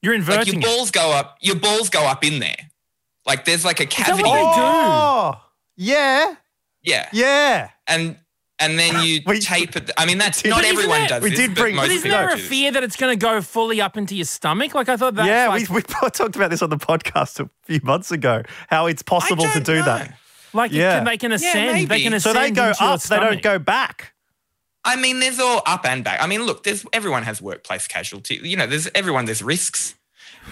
You're 0.02 0.14
inverting. 0.14 0.38
like 0.40 0.48
your 0.48 0.56
inverting 0.56 0.72
it. 0.72 0.78
balls 0.78 0.92
go 0.92 1.12
up, 1.12 1.38
your 1.42 1.56
balls 1.56 1.90
go 1.90 2.02
up 2.06 2.24
in 2.24 2.40
there, 2.40 2.58
like 3.26 3.46
there's 3.46 3.66
like 3.66 3.80
a 3.80 3.84
that 3.84 3.92
cavity. 3.92 4.24
what 4.24 4.34
they 4.36 4.42
do? 4.42 4.62
Oh, 4.62 5.42
yeah, 5.78 6.36
Yeah, 6.84 7.10
yeah. 7.12 7.70
and 7.88 8.18
and 8.58 8.80
then 8.80 9.04
you 9.06 9.20
We- 9.28 9.42
tape 9.42 9.76
it. 9.76 9.92
I 9.98 10.06
mean, 10.06 10.18
that's 10.18 10.46
not 10.46 10.64
everyone 10.64 11.02
that- 11.02 11.10
does. 11.10 11.24
we 11.24 11.30
this, 11.32 11.40
did 11.40 11.56
but 11.56 11.62
bring- 11.62 11.76
most 11.76 11.88
But 11.88 11.92
isn't 11.96 12.10
there 12.10 12.30
a 12.34 12.38
fear 12.38 12.72
that 12.72 12.84
it's 12.84 12.96
going 12.96 13.12
to 13.18 13.22
go 13.22 13.42
fully 13.42 13.82
up 13.82 13.98
into 13.98 14.16
your 14.16 14.24
stomach? 14.26 14.74
Like 14.74 14.88
I 14.88 14.96
thought 14.96 15.16
That 15.16 15.26
yeah, 15.26 15.50
like, 15.50 15.68
we, 15.70 15.76
we 15.76 15.82
talked 16.12 16.36
about 16.38 16.50
this 16.52 16.62
on 16.62 16.70
the 16.70 16.78
podcast 16.78 17.40
a 17.42 17.50
few 17.64 17.82
months 17.84 18.12
ago. 18.12 18.44
How 18.70 18.86
it's 18.88 19.02
possible 19.04 19.44
to 19.46 19.54
don't 19.60 19.64
do 19.66 19.76
know. 19.80 19.84
that. 19.86 20.18
Like 20.56 20.72
it 20.72 20.78
yeah. 20.78 20.98
can, 20.98 21.06
they 21.06 21.18
can 21.18 21.31
ascend. 21.31 21.78
they 21.78 21.86
maybe. 21.86 22.04
can 22.04 22.19
So 22.19 22.31
ascend 22.31 22.38
they 22.38 22.52
go 22.52 22.69
into 22.69 22.84
up, 22.84 23.02
they 23.02 23.19
don't 23.19 23.42
go 23.42 23.60
back. 23.60 24.13
I 24.84 24.96
mean, 24.96 25.19
there's 25.19 25.40
all 25.40 25.63
up 25.66 25.86
and 25.86 26.04
back. 26.04 26.22
I 26.22 26.28
mean, 26.28 26.44
look, 26.44 26.63
there's 26.63 26.86
everyone 26.94 27.24
has 27.24 27.42
workplace 27.42 27.88
casualty. 27.88 28.40
You 28.42 28.56
know, 28.56 28.68
there's 28.68 28.88
everyone. 28.96 29.25
There's 29.25 29.44
risks. 29.44 29.96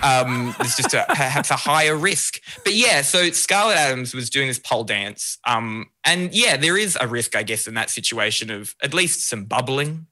Um, 0.01 0.55
there's 0.57 0.75
just 0.75 0.93
a, 0.95 1.05
perhaps 1.09 1.51
a 1.51 1.55
higher 1.55 1.95
risk. 1.95 2.41
But 2.63 2.73
yeah, 2.73 3.03
so 3.03 3.29
Scarlet 3.29 3.77
Adams 3.77 4.13
was 4.15 4.29
doing 4.29 4.47
this 4.47 4.59
pole 4.59 4.83
dance, 4.83 5.37
um, 5.45 5.89
and 6.03 6.33
yeah, 6.33 6.57
there 6.57 6.77
is 6.77 6.97
a 6.99 7.07
risk, 7.07 7.35
I 7.35 7.43
guess, 7.43 7.67
in 7.67 7.75
that 7.75 7.89
situation 7.89 8.49
of 8.49 8.75
at 8.81 8.93
least 8.93 9.27
some 9.29 9.45
bubbling. 9.45 10.07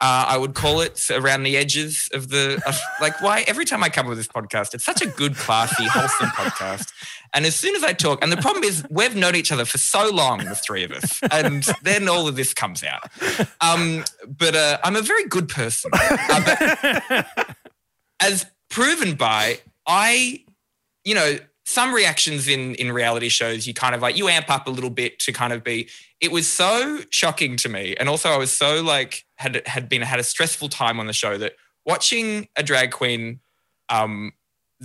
Uh, 0.00 0.24
I 0.28 0.38
would 0.38 0.54
call 0.54 0.80
it 0.80 1.10
around 1.10 1.42
the 1.42 1.56
edges 1.56 2.08
of 2.14 2.28
the 2.28 2.62
of, 2.66 2.78
like. 3.00 3.20
Why 3.20 3.44
every 3.46 3.64
time 3.64 3.84
I 3.84 3.90
come 3.90 4.06
with 4.06 4.16
this 4.16 4.28
podcast, 4.28 4.72
it's 4.74 4.84
such 4.84 5.02
a 5.02 5.06
good, 5.06 5.36
classy, 5.36 5.84
wholesome 5.86 6.28
podcast. 6.28 6.92
And 7.34 7.44
as 7.46 7.54
soon 7.54 7.76
as 7.76 7.84
I 7.84 7.92
talk, 7.92 8.22
and 8.22 8.32
the 8.32 8.38
problem 8.38 8.64
is 8.64 8.84
we've 8.90 9.14
known 9.14 9.36
each 9.36 9.52
other 9.52 9.64
for 9.64 9.78
so 9.78 10.10
long, 10.10 10.38
the 10.38 10.54
three 10.54 10.84
of 10.84 10.90
us, 10.90 11.20
and 11.30 11.62
then 11.82 12.08
all 12.08 12.26
of 12.26 12.36
this 12.36 12.54
comes 12.54 12.82
out. 12.82 13.10
Um, 13.60 14.04
but 14.26 14.56
uh, 14.56 14.78
I'm 14.82 14.96
a 14.96 15.02
very 15.02 15.26
good 15.26 15.48
person. 15.48 15.90
Uh, 15.94 17.22
as 18.20 18.46
proven 18.68 19.14
by, 19.14 19.60
I, 19.86 20.44
you 21.04 21.14
know, 21.14 21.36
some 21.70 21.94
reactions 21.94 22.48
in 22.48 22.74
in 22.74 22.90
reality 22.92 23.28
shows, 23.28 23.66
you 23.66 23.74
kind 23.74 23.94
of 23.94 24.02
like 24.02 24.16
you 24.16 24.28
amp 24.28 24.50
up 24.50 24.66
a 24.66 24.70
little 24.70 24.90
bit 24.90 25.18
to 25.20 25.32
kind 25.32 25.52
of 25.52 25.62
be. 25.62 25.88
It 26.20 26.32
was 26.32 26.46
so 26.46 27.00
shocking 27.10 27.56
to 27.58 27.68
me, 27.68 27.94
and 27.98 28.08
also 28.08 28.30
I 28.30 28.36
was 28.36 28.52
so 28.52 28.82
like 28.82 29.24
had 29.36 29.66
had 29.66 29.88
been 29.88 30.02
had 30.02 30.18
a 30.18 30.24
stressful 30.24 30.68
time 30.68 30.98
on 30.98 31.06
the 31.06 31.12
show 31.12 31.38
that 31.38 31.54
watching 31.86 32.48
a 32.56 32.62
drag 32.62 32.90
queen. 32.90 33.40
Um, 33.88 34.32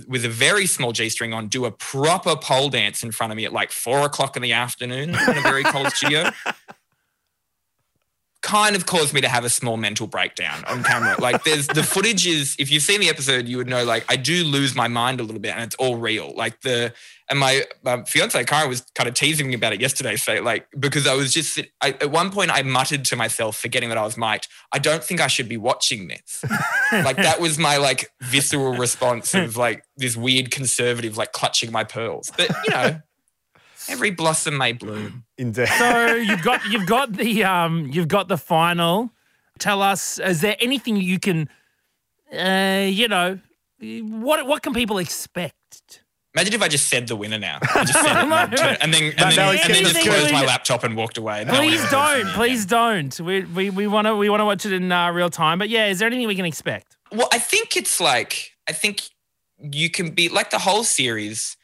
with 0.06 0.26
a 0.26 0.28
very 0.28 0.66
small 0.66 0.92
G 0.92 1.08
string 1.08 1.32
on, 1.32 1.48
do 1.48 1.64
a 1.64 1.70
proper 1.70 2.36
pole 2.36 2.68
dance 2.68 3.02
in 3.02 3.12
front 3.12 3.32
of 3.32 3.36
me 3.38 3.46
at 3.46 3.52
like 3.54 3.72
four 3.72 4.04
o'clock 4.04 4.36
in 4.36 4.42
the 4.42 4.52
afternoon 4.52 5.08
in 5.08 5.38
a 5.38 5.40
very 5.40 5.64
cold 5.64 5.90
studio. 5.92 6.28
kind 8.46 8.76
of 8.76 8.86
caused 8.86 9.12
me 9.12 9.20
to 9.20 9.28
have 9.28 9.44
a 9.44 9.48
small 9.48 9.76
mental 9.76 10.06
breakdown 10.06 10.62
on 10.68 10.84
camera. 10.84 11.16
like 11.20 11.42
there's 11.42 11.66
the 11.66 11.82
footage 11.82 12.28
is 12.28 12.54
if 12.60 12.70
you've 12.70 12.84
seen 12.84 13.00
the 13.00 13.08
episode, 13.08 13.48
you 13.48 13.56
would 13.56 13.66
know 13.66 13.84
like 13.84 14.04
I 14.08 14.14
do 14.14 14.44
lose 14.44 14.72
my 14.76 14.86
mind 14.86 15.18
a 15.18 15.24
little 15.24 15.40
bit 15.40 15.50
and 15.50 15.64
it's 15.64 15.74
all 15.74 15.96
real. 15.96 16.32
Like 16.32 16.60
the 16.60 16.94
and 17.28 17.40
my, 17.40 17.64
my 17.82 18.04
fiance 18.04 18.40
Kyran 18.44 18.68
was 18.68 18.82
kind 18.94 19.08
of 19.08 19.14
teasing 19.14 19.48
me 19.48 19.54
about 19.54 19.72
it 19.72 19.80
yesterday. 19.80 20.14
So 20.14 20.34
like 20.42 20.68
because 20.78 21.08
I 21.08 21.14
was 21.14 21.34
just 21.34 21.58
I, 21.80 21.88
at 21.88 22.12
one 22.12 22.30
point 22.30 22.52
I 22.52 22.62
muttered 22.62 23.04
to 23.06 23.16
myself, 23.16 23.56
forgetting 23.56 23.88
that 23.88 23.98
I 23.98 24.04
was 24.04 24.16
mic'd, 24.16 24.46
I 24.72 24.78
don't 24.78 25.02
think 25.02 25.20
I 25.20 25.26
should 25.26 25.48
be 25.48 25.56
watching 25.56 26.06
this. 26.06 26.44
like 26.92 27.16
that 27.16 27.40
was 27.40 27.58
my 27.58 27.78
like 27.78 28.12
visceral 28.22 28.76
response 28.76 29.34
of 29.34 29.56
like 29.56 29.82
this 29.96 30.16
weird 30.16 30.52
conservative 30.52 31.16
like 31.16 31.32
clutching 31.32 31.72
my 31.72 31.82
pearls. 31.82 32.30
But 32.36 32.50
you 32.64 32.70
know, 32.70 33.00
every 33.88 34.10
blossom 34.10 34.56
may 34.58 34.72
bloom. 34.72 35.24
Indeed. 35.38 35.68
So 35.68 36.14
you've 36.14 36.42
got 36.42 36.64
you've 36.66 36.86
got 36.86 37.12
the 37.12 37.44
um 37.44 37.86
you've 37.92 38.08
got 38.08 38.28
the 38.28 38.38
final. 38.38 39.10
Tell 39.58 39.80
us, 39.80 40.18
is 40.18 40.42
there 40.42 40.56
anything 40.60 40.96
you 40.96 41.18
can, 41.18 41.48
uh, 42.32 42.86
you 42.90 43.08
know, 43.08 43.38
what 43.80 44.46
what 44.46 44.62
can 44.62 44.74
people 44.74 44.98
expect? 44.98 46.02
Imagine 46.34 46.52
if 46.52 46.62
I 46.62 46.68
just 46.68 46.88
said 46.88 47.08
the 47.08 47.16
winner 47.16 47.38
now. 47.38 47.58
I 47.62 47.84
just 47.84 47.94
said 47.94 48.04
it 48.12 48.18
and 48.22 48.52
then, 48.52 48.74
and 48.82 48.92
then, 48.92 49.14
and 49.16 49.32
then, 49.34 49.52
he's 49.56 49.64
and 49.64 49.74
then 49.74 49.82
just 49.84 49.94
getting- 49.94 50.12
closed 50.12 50.32
my 50.34 50.44
laptop 50.44 50.84
and 50.84 50.94
walked 50.94 51.16
away. 51.16 51.44
No 51.46 51.54
Please 51.54 51.80
ever 51.80 51.90
don't, 51.90 52.26
please 52.34 52.64
again. 52.66 53.08
don't. 53.08 53.20
We 53.20 53.44
we 53.44 53.70
we 53.70 53.86
want 53.86 54.06
to 54.06 54.14
we 54.14 54.28
want 54.28 54.40
to 54.40 54.44
watch 54.44 54.66
it 54.66 54.72
in 54.74 54.92
uh, 54.92 55.10
real 55.12 55.30
time. 55.30 55.58
But 55.58 55.70
yeah, 55.70 55.86
is 55.86 55.98
there 56.00 56.06
anything 56.06 56.28
we 56.28 56.34
can 56.34 56.44
expect? 56.44 56.98
Well, 57.10 57.28
I 57.32 57.38
think 57.38 57.74
it's 57.76 57.98
like 58.00 58.50
I 58.68 58.72
think 58.72 59.04
you 59.58 59.88
can 59.88 60.10
be 60.10 60.28
like 60.28 60.50
the 60.50 60.58
whole 60.58 60.84
series, 60.84 61.56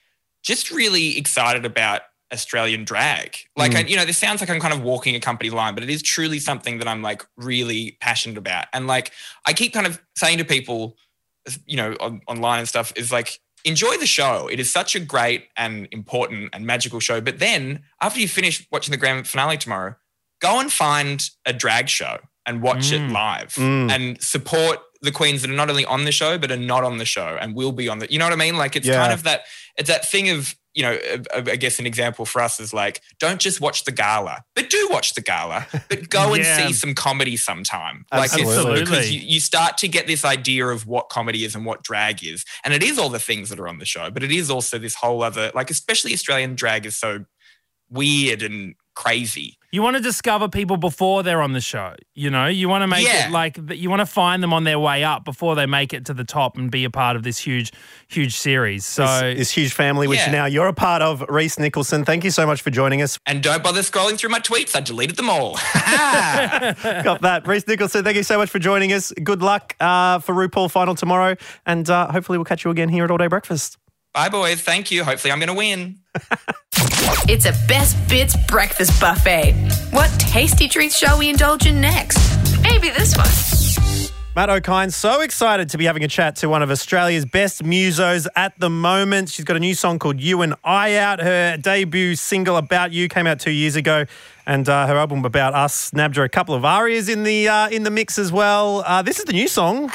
just 0.42 0.70
really 0.70 1.18
excited 1.18 1.66
about 1.66 2.00
Australian 2.32 2.84
drag. 2.84 3.36
Like 3.56 3.74
I, 3.74 3.80
you 3.80 3.96
know, 3.96 4.04
this 4.04 4.18
sounds 4.18 4.40
like 4.40 4.48
I'm 4.50 4.60
kind 4.60 4.72
of 4.74 4.82
walking 4.82 5.14
a 5.14 5.20
company 5.20 5.50
line, 5.50 5.74
but 5.74 5.82
it 5.82 5.90
is 5.90 6.02
truly 6.02 6.38
something 6.38 6.78
that 6.78 6.88
I'm 6.88 7.02
like 7.02 7.24
really 7.36 7.98
passionate 8.00 8.38
about. 8.38 8.66
And 8.72 8.86
like 8.86 9.12
I 9.46 9.52
keep 9.52 9.72
kind 9.74 9.86
of 9.86 10.00
saying 10.16 10.38
to 10.38 10.44
people, 10.44 10.96
you 11.66 11.76
know, 11.76 11.94
on, 12.00 12.20
online 12.26 12.60
and 12.60 12.68
stuff, 12.68 12.92
is 12.96 13.12
like 13.12 13.38
enjoy 13.64 13.96
the 13.98 14.06
show. 14.06 14.48
It 14.48 14.58
is 14.60 14.70
such 14.72 14.94
a 14.96 15.00
great 15.00 15.44
and 15.56 15.88
important 15.92 16.50
and 16.52 16.66
magical 16.66 17.00
show. 17.00 17.20
But 17.20 17.38
then 17.38 17.82
after 18.00 18.18
you 18.20 18.28
finish 18.28 18.66
watching 18.72 18.92
the 18.92 18.96
grand 18.98 19.26
finale 19.28 19.56
tomorrow, 19.58 19.94
go 20.40 20.58
and 20.58 20.72
find 20.72 21.22
a 21.46 21.52
drag 21.52 21.88
show 21.88 22.18
and 22.46 22.60
watch 22.62 22.90
it 22.90 23.00
live 23.12 23.54
Mm. 23.54 23.90
and 23.92 24.20
support 24.22 24.80
the 25.00 25.12
queens 25.12 25.42
that 25.42 25.50
are 25.50 25.54
not 25.54 25.70
only 25.70 25.84
on 25.84 26.04
the 26.04 26.10
show 26.12 26.38
but 26.38 26.50
are 26.50 26.56
not 26.56 26.82
on 26.84 26.98
the 26.98 27.04
show 27.04 27.36
and 27.40 27.54
will 27.54 27.70
be 27.72 27.88
on 27.88 27.98
the 28.00 28.12
you 28.12 28.18
know 28.18 28.24
what 28.24 28.32
i 28.32 28.36
mean 28.36 28.56
like 28.56 28.74
it's 28.76 28.86
Yeah. 28.86 29.00
kind 29.00 29.12
of 29.12 29.22
that 29.24 29.42
it's 29.76 29.88
that 29.88 30.08
thing 30.08 30.28
of 30.30 30.54
you 30.74 30.82
know 30.82 30.98
i 31.34 31.56
guess 31.56 31.78
an 31.78 31.86
example 31.86 32.24
for 32.24 32.40
us 32.40 32.58
is 32.58 32.72
like 32.72 33.02
don't 33.18 33.40
just 33.40 33.60
watch 33.60 33.84
the 33.84 33.92
gala 33.92 34.42
but 34.54 34.70
do 34.70 34.88
watch 34.90 35.14
the 35.14 35.20
gala 35.20 35.66
but 35.88 36.08
go 36.10 36.34
and 36.34 36.44
see 36.44 36.72
some 36.72 36.94
comedy 36.94 37.36
sometime. 37.36 38.04
Like 38.12 38.32
it's 38.32 38.42
Absolutely. 38.42 38.80
because 38.80 39.12
you, 39.12 39.20
you 39.20 39.40
start 39.40 39.78
to 39.78 39.88
get 39.88 40.06
this 40.06 40.24
idea 40.24 40.66
of 40.66 40.86
what 40.86 41.08
comedy 41.08 41.44
is 41.44 41.54
and 41.54 41.64
what 41.64 41.82
drag 41.82 42.24
is 42.24 42.44
and 42.64 42.72
it 42.72 42.82
is 42.82 42.98
all 42.98 43.08
the 43.08 43.18
things 43.18 43.48
that 43.50 43.58
are 43.58 43.68
on 43.68 43.78
the 43.78 43.84
show 43.84 44.10
but 44.10 44.22
it 44.22 44.30
is 44.30 44.50
also 44.50 44.78
this 44.78 44.94
whole 44.94 45.22
other 45.22 45.50
like 45.54 45.70
especially 45.70 46.12
australian 46.12 46.54
drag 46.54 46.86
is 46.86 46.96
so 46.96 47.24
weird 47.90 48.42
and 48.42 48.74
crazy 48.94 49.58
You 49.74 49.80
want 49.82 49.96
to 49.96 50.02
discover 50.02 50.48
people 50.48 50.76
before 50.76 51.22
they're 51.22 51.40
on 51.40 51.54
the 51.54 51.60
show. 51.62 51.94
You 52.14 52.28
know, 52.28 52.46
you 52.46 52.68
want 52.68 52.82
to 52.82 52.86
make 52.86 53.06
Yeah. 53.06 53.28
it 53.28 53.32
like. 53.32 53.58
You 53.70 53.88
want 53.88 54.00
to 54.00 54.06
find 54.06 54.42
them 54.42 54.52
on 54.52 54.64
their 54.64 54.78
way 54.78 55.02
up 55.02 55.24
before 55.24 55.54
they 55.54 55.64
make 55.64 55.94
it 55.94 56.04
to 56.06 56.14
the 56.14 56.24
top 56.24 56.58
and 56.58 56.70
be 56.70 56.84
a 56.84 56.90
part 56.90 57.16
of 57.16 57.22
this 57.22 57.38
huge, 57.38 57.72
huge 58.08 58.36
series. 58.36 58.84
So 58.84 59.04
this, 59.06 59.38
this 59.38 59.50
huge 59.50 59.72
family, 59.72 60.06
which 60.06 60.18
Yeah. 60.18 60.30
now 60.30 60.44
you're 60.44 60.66
a 60.66 60.74
part 60.74 61.00
of, 61.00 61.22
Rhys 61.30 61.58
Nicholson. 61.58 62.04
Thank 62.04 62.22
you 62.22 62.30
so 62.30 62.46
much 62.46 62.60
for 62.60 62.68
joining 62.70 63.00
us. 63.00 63.18
and 63.24 63.42
don't 63.42 63.62
bother 63.62 63.80
scrolling 63.80 64.18
through 64.18 64.28
my 64.30 64.40
tweets 64.40 64.76
i 64.76 64.80
deleted 64.80 65.16
them 65.16 65.30
all 65.30 65.54
Got 67.02 67.22
that. 67.22 67.46
Rhys 67.46 67.66
Nicholson, 67.66 68.04
thank 68.04 68.16
you 68.18 68.22
so 68.22 68.36
much 68.36 68.50
for 68.50 68.58
joining 68.58 68.92
us. 68.92 69.10
Good 69.24 69.40
luck 69.42 69.74
uh, 69.80 70.18
for 70.18 70.34
RuPaul 70.34 70.70
final 70.70 70.94
tomorrow. 70.94 71.34
And 71.64 71.88
uh, 71.88 72.12
hopefully 72.12 72.36
we'll 72.36 72.44
catch 72.44 72.64
you 72.64 72.70
again 72.70 72.90
here 72.90 73.04
at 73.04 73.10
All 73.10 73.16
Day 73.18 73.26
Breakfast. 73.28 73.78
Bye, 74.12 74.28
boys. 74.28 74.60
Thank 74.60 74.90
you. 74.90 75.04
Hopefully, 75.04 75.32
I'm 75.32 75.38
going 75.38 75.48
to 75.48 75.54
win. 75.54 75.98
It's 77.28 77.47
a 77.47 77.52
best 77.66 77.97
bits 78.09 78.37
breakfast 78.49 79.00
buffet. 79.00 79.54
What 79.90 80.11
tasty 80.18 80.68
treats 80.68 80.97
shall 80.97 81.18
we 81.18 81.30
indulge 81.30 81.66
in 81.66 81.80
next? 81.80 82.18
Maybe 82.62 82.90
this 82.90 83.16
one. 83.16 84.12
Matt 84.35 84.49
Okine, 84.49 84.90
so 84.90 85.21
excited 85.21 85.68
to 85.71 85.78
be 85.78 85.85
having 85.85 86.04
a 86.04 86.09
chat 86.09 86.37
to 86.37 86.49
one 86.49 86.62
of 86.62 86.71
Australia's 86.71 87.26
best 87.26 87.62
musos 87.62 88.26
at 88.35 88.59
the 88.59 88.71
moment. 88.71 89.28
She's 89.28 89.44
got 89.44 89.56
a 89.56 89.61
new 89.61 89.75
song 89.75 89.99
called 89.99 90.21
You 90.21 90.40
and 90.40 90.54
I 90.64 90.97
out. 90.97 91.21
Her 91.21 91.59
debut 91.59 92.16
single, 92.16 92.56
About 92.56 92.92
You, 92.92 93.09
came 93.09 93.26
out 93.26 93.40
two 93.40 93.50
years 93.50 93.76
ago. 93.76 94.06
And 94.47 94.66
uh, 94.68 94.87
her 94.87 94.97
album 94.97 95.25
About 95.26 95.52
Us 95.54 95.75
snapped 95.75 96.16
her 96.16 96.25
a 96.25 96.30
couple 96.30 96.54
of 96.54 96.64
ARIAs 96.64 97.11
in 97.11 97.25
the 97.25 97.49
uh, 97.49 97.68
in 97.68 97.82
the 97.82 97.90
mix 97.90 98.18
as 98.18 98.32
well. 98.32 98.82
Uh, 98.87 99.02
this 99.02 99.18
is 99.18 99.26
the 99.26 99.35
new 99.35 99.49
song. 99.49 99.90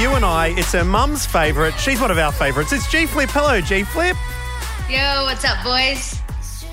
You 0.00 0.08
are 0.08 0.12
mine. 0.12 0.12
called 0.12 0.12
You 0.12 0.16
and 0.16 0.24
I. 0.24 0.48
It's 0.58 0.72
her 0.72 0.84
mum's 0.84 1.26
favourite. 1.26 1.74
She's 1.78 2.00
one 2.00 2.10
of 2.10 2.18
our 2.18 2.32
favourites. 2.32 2.72
It's 2.72 2.90
G 2.90 3.06
Flip. 3.06 3.28
Hello, 3.30 3.60
G 3.60 3.84
Flip. 3.84 4.16
Yo, 4.88 5.24
what's 5.24 5.44
up, 5.44 5.62
boys? 5.64 6.18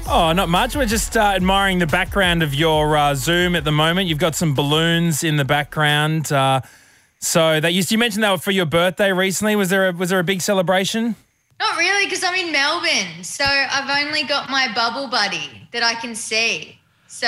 Oh, 0.10 0.32
not 0.34 0.50
much. 0.50 0.76
We're 0.76 0.86
just 0.86 1.18
uh, 1.18 1.34
admiring 1.36 1.80
the 1.80 1.88
background 1.88 2.42
of 2.42 2.54
your 2.54 2.96
uh, 2.96 3.16
Zoom 3.16 3.56
at 3.56 3.64
the 3.66 3.72
moment. 3.72 4.08
You've 4.08 4.20
got 4.20 4.36
some 4.36 4.56
balloons 4.56 5.24
in 5.24 5.36
the 5.36 5.46
background. 5.46 6.32
Uh, 6.32 6.62
so 7.20 7.60
that 7.60 7.74
you, 7.74 7.84
you 7.88 7.98
mentioned 7.98 8.24
they 8.24 8.30
were 8.30 8.38
for 8.38 8.52
your 8.52 8.66
birthday 8.66 9.12
recently. 9.12 9.56
Was 9.56 9.70
there 9.70 9.90
a, 9.90 9.92
was 9.92 10.10
there 10.10 10.20
a 10.20 10.24
big 10.24 10.42
celebration? 10.42 11.16
Not 11.60 11.78
really, 11.78 12.06
because 12.06 12.24
I'm 12.24 12.36
in 12.36 12.52
Melbourne. 12.52 13.24
So 13.24 13.44
I've 13.44 14.06
only 14.06 14.24
got 14.24 14.50
my 14.50 14.72
bubble 14.74 15.08
buddy 15.08 15.68
that 15.74 15.84
I 15.84 15.96
can 15.96 16.16
see. 16.16 16.80
So 17.08 17.28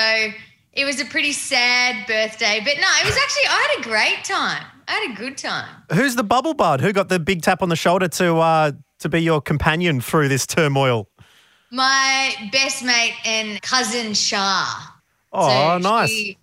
it 0.73 0.85
was 0.85 1.01
a 1.01 1.05
pretty 1.05 1.33
sad 1.33 2.07
birthday. 2.07 2.61
But 2.63 2.75
no, 2.77 2.87
it 3.01 3.05
was 3.05 3.17
actually, 3.17 3.47
I 3.49 3.67
had 3.67 3.79
a 3.79 3.83
great 3.83 4.23
time. 4.23 4.65
I 4.89 4.93
had 4.93 5.11
a 5.11 5.15
good 5.15 5.37
time. 5.37 5.69
Who's 5.93 6.15
the 6.15 6.23
bubble 6.23 6.53
bud? 6.55 6.81
Who 6.81 6.91
got 6.91 7.07
the 7.09 7.19
big 7.19 7.43
tap 7.43 7.61
on 7.61 7.69
the 7.69 7.75
shoulder 7.75 8.07
to 8.07 8.37
uh, 8.37 8.71
to 8.99 9.07
be 9.09 9.19
your 9.21 9.39
companion 9.41 10.01
through 10.01 10.27
this 10.29 10.45
turmoil? 10.47 11.07
My 11.71 12.33
best 12.51 12.83
mate 12.83 13.13
and 13.25 13.61
cousin 13.61 14.13
Shah. 14.13 14.65
Oh, 15.31 15.47
So 15.47 15.77
nice. 15.77 16.09
she- 16.09 16.37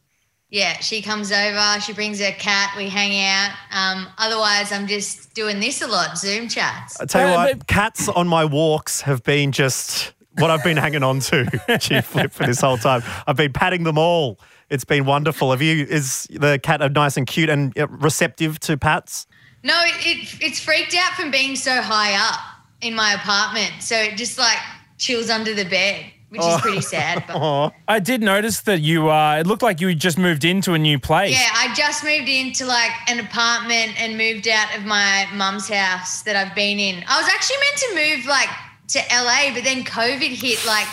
yeah, 0.49 0.75
she 0.79 1.03
comes 1.03 1.33
over, 1.33 1.81
she 1.81 1.93
brings 1.93 2.21
her 2.21 2.31
cat, 2.31 2.73
we 2.77 2.89
hang 2.89 3.21
out. 3.21 3.51
Um, 3.73 4.07
otherwise, 4.17 4.71
I'm 4.71 4.87
just 4.87 5.35
doing 5.35 5.59
this 5.59 5.83
a 5.83 5.89
lot, 5.89 6.17
Zoom 6.17 6.49
chats. 6.49 7.01
I 7.01 7.05
tell 7.05 7.29
you 7.29 7.35
Uh, 7.35 7.47
what, 7.47 7.67
cats 7.67 8.09
on 8.09 8.29
my 8.29 8.45
walks 8.45 9.01
have 9.01 9.25
been 9.25 9.51
just 9.51 10.13
what 10.39 10.51
I've 10.53 10.63
been 10.63 10.77
hanging 10.77 11.03
on 11.03 11.19
to, 11.19 11.47
G 11.81 12.01
Flip, 12.01 12.33
for 12.33 12.47
this 12.47 12.61
whole 12.61 12.79
time. 12.79 13.03
I've 13.27 13.37
been 13.37 13.53
patting 13.53 13.83
them 13.83 13.99
all. 13.99 14.39
It's 14.71 14.85
been 14.85 15.05
wonderful. 15.05 15.51
Have 15.53 15.63
you? 15.63 15.85
Is 15.85 16.27
the 16.31 16.59
cat 16.59 16.81
nice 16.93 17.17
and 17.17 17.27
cute 17.27 17.49
and 17.49 17.77
uh, 17.79 17.87
receptive 17.89 18.59
to 18.61 18.77
pats? 18.77 19.27
No, 19.63 19.81
it, 19.85 19.95
it 20.07 20.39
it's 20.41 20.61
freaked 20.61 20.95
out 20.95 21.13
from 21.13 21.31
being 21.31 21.57
so 21.57 21.81
high 21.81 22.15
up 22.15 22.39
in 22.81 22.95
my 22.95 23.13
apartment. 23.15 23.73
So 23.81 23.97
it 23.97 24.17
just 24.17 24.39
like 24.39 24.59
chills 24.99 25.31
under 25.31 25.55
the 25.55 25.65
bed, 25.65 26.07
which 26.31 26.43
is 26.43 26.61
pretty 26.61 26.81
sad. 26.81 27.25
But 27.27 27.37
Oh, 27.41 27.71
I 27.87 28.01
did 28.01 28.23
notice 28.23 28.61
that 28.63 28.81
you. 28.81 29.09
Uh, 29.11 29.37
it 29.41 29.47
looked 29.47 29.63
like 29.63 29.81
you 29.81 29.95
just 29.95 30.19
moved 30.19 30.45
into 30.45 30.75
a 30.75 30.79
new 30.79 30.99
place. 30.99 31.33
yeah, 31.33 31.49
I 31.53 31.73
just 31.75 32.03
moved 32.03 32.29
into 32.29 32.67
like 32.67 32.91
an 33.09 33.21
apartment 33.21 34.01
and 34.01 34.19
moved 34.19 34.49
out 34.49 34.77
of 34.77 34.85
my 34.85 35.27
mum's 35.35 35.69
house 35.69 36.23
that 36.23 36.35
I've 36.35 36.55
been 36.57 36.79
in. 36.81 37.05
I 37.07 37.21
was 37.21 37.29
actually 37.29 37.57
meant 37.59 37.77
to 37.79 38.17
move 38.19 38.27
like 38.27 38.49
to 38.89 38.99
LA, 39.13 39.55
but 39.55 39.63
then 39.65 39.85
COVID 39.85 40.29
hit 40.31 40.65
like 40.67 40.87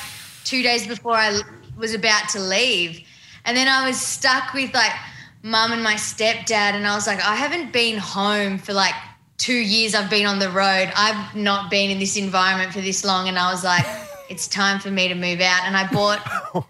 two 0.44 0.62
days 0.62 0.86
before 0.88 1.15
I 1.15 1.42
was 1.77 1.94
about 1.96 2.30
to 2.30 2.39
leave. 2.39 3.01
And 3.45 3.57
then 3.57 3.67
I 3.67 3.88
was 3.88 4.00
stuck 4.00 4.53
with 4.53 4.73
like 4.73 4.93
mum 5.41 5.71
and 5.71 5.83
my 5.83 5.95
stepdad. 5.95 6.73
And 6.73 6.88
I 6.88 6.95
was 6.95 7.07
like, 7.07 7.19
I 7.19 7.35
haven't 7.35 7.71
been 7.71 7.97
home 7.97 8.57
for 8.57 8.73
like 8.73 8.95
two 9.38 9.53
years. 9.53 9.93
I've 9.93 10.09
been 10.09 10.25
on 10.25 10.39
the 10.39 10.50
road. 10.50 10.91
I've 10.95 11.35
not 11.35 11.69
been 11.69 11.91
in 11.91 12.00
this 12.00 12.15
environment 12.17 12.71
for 12.73 12.81
this 12.81 13.03
long. 13.03 13.27
And 13.27 13.38
I 13.38 13.51
was 13.51 13.63
like, 13.63 13.85
it's 14.29 14.47
time 14.47 14.79
for 14.79 14.89
me 14.89 15.09
to 15.09 15.15
move 15.15 15.41
out. 15.41 15.65
And 15.65 15.75
I 15.75 15.88
bought 15.91 16.25